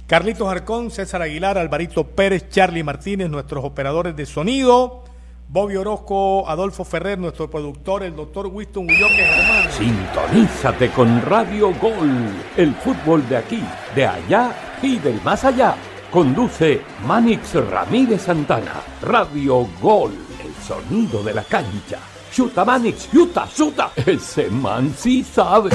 Carlitos 0.06 0.48
Arcón, 0.48 0.92
César 0.92 1.22
Aguilar, 1.22 1.58
Alvarito 1.58 2.06
Pérez, 2.06 2.48
Charlie 2.50 2.84
Martínez, 2.84 3.28
nuestros 3.28 3.64
operadores 3.64 4.14
de 4.14 4.26
sonido. 4.26 5.02
Bobby 5.48 5.74
Orozco, 5.74 6.48
Adolfo 6.48 6.84
Ferrer, 6.84 7.18
nuestro 7.18 7.50
productor, 7.50 8.04
el 8.04 8.14
doctor 8.14 8.46
Winston 8.46 8.84
Ulloque 8.84 9.24
Germán. 9.24 9.72
Sintonízate 9.72 10.88
con 10.90 11.20
Radio 11.22 11.74
Gol, 11.74 12.32
el 12.56 12.74
fútbol 12.76 13.28
de 13.28 13.38
aquí, 13.38 13.62
de 13.96 14.06
allá 14.06 14.52
y 14.80 14.98
del 14.98 15.20
más 15.22 15.44
allá. 15.44 15.74
Conduce 16.12 16.82
Manix 17.06 17.54
Ramírez 17.54 18.20
Santana. 18.20 18.82
Radio 19.00 19.66
Gol, 19.80 20.12
el 20.44 20.52
sonido 20.62 21.22
de 21.22 21.32
la 21.32 21.42
cancha. 21.42 22.00
Chuta 22.30 22.66
Manix, 22.66 23.10
chuta, 23.10 23.48
chuta. 23.48 23.92
Ese 23.96 24.50
man 24.50 24.94
sí 24.94 25.24
sabe. 25.24 25.70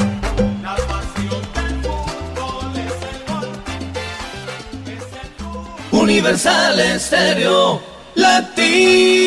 Universal 5.92 6.80
Estéreo 6.82 7.82
Latina. 8.14 9.18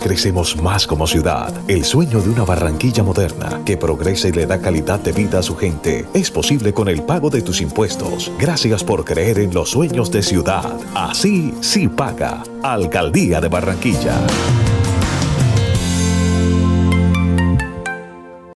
Crecemos 0.00 0.60
más 0.62 0.86
como 0.86 1.06
ciudad. 1.06 1.52
El 1.68 1.84
sueño 1.84 2.20
de 2.20 2.30
una 2.30 2.44
Barranquilla 2.44 3.02
moderna 3.02 3.60
que 3.64 3.76
progresa 3.76 4.28
y 4.28 4.32
le 4.32 4.46
da 4.46 4.60
calidad 4.60 5.00
de 5.00 5.12
vida 5.12 5.38
a 5.38 5.42
su 5.42 5.56
gente 5.56 6.06
es 6.14 6.30
posible 6.30 6.72
con 6.72 6.88
el 6.88 7.02
pago 7.02 7.30
de 7.30 7.42
tus 7.42 7.60
impuestos. 7.60 8.30
Gracias 8.38 8.84
por 8.84 9.04
creer 9.04 9.38
en 9.38 9.52
los 9.52 9.70
sueños 9.70 10.10
de 10.10 10.22
ciudad. 10.22 10.78
Así 10.94 11.54
sí 11.60 11.88
paga. 11.88 12.42
Alcaldía 12.62 13.40
de 13.40 13.48
Barranquilla. 13.48 14.16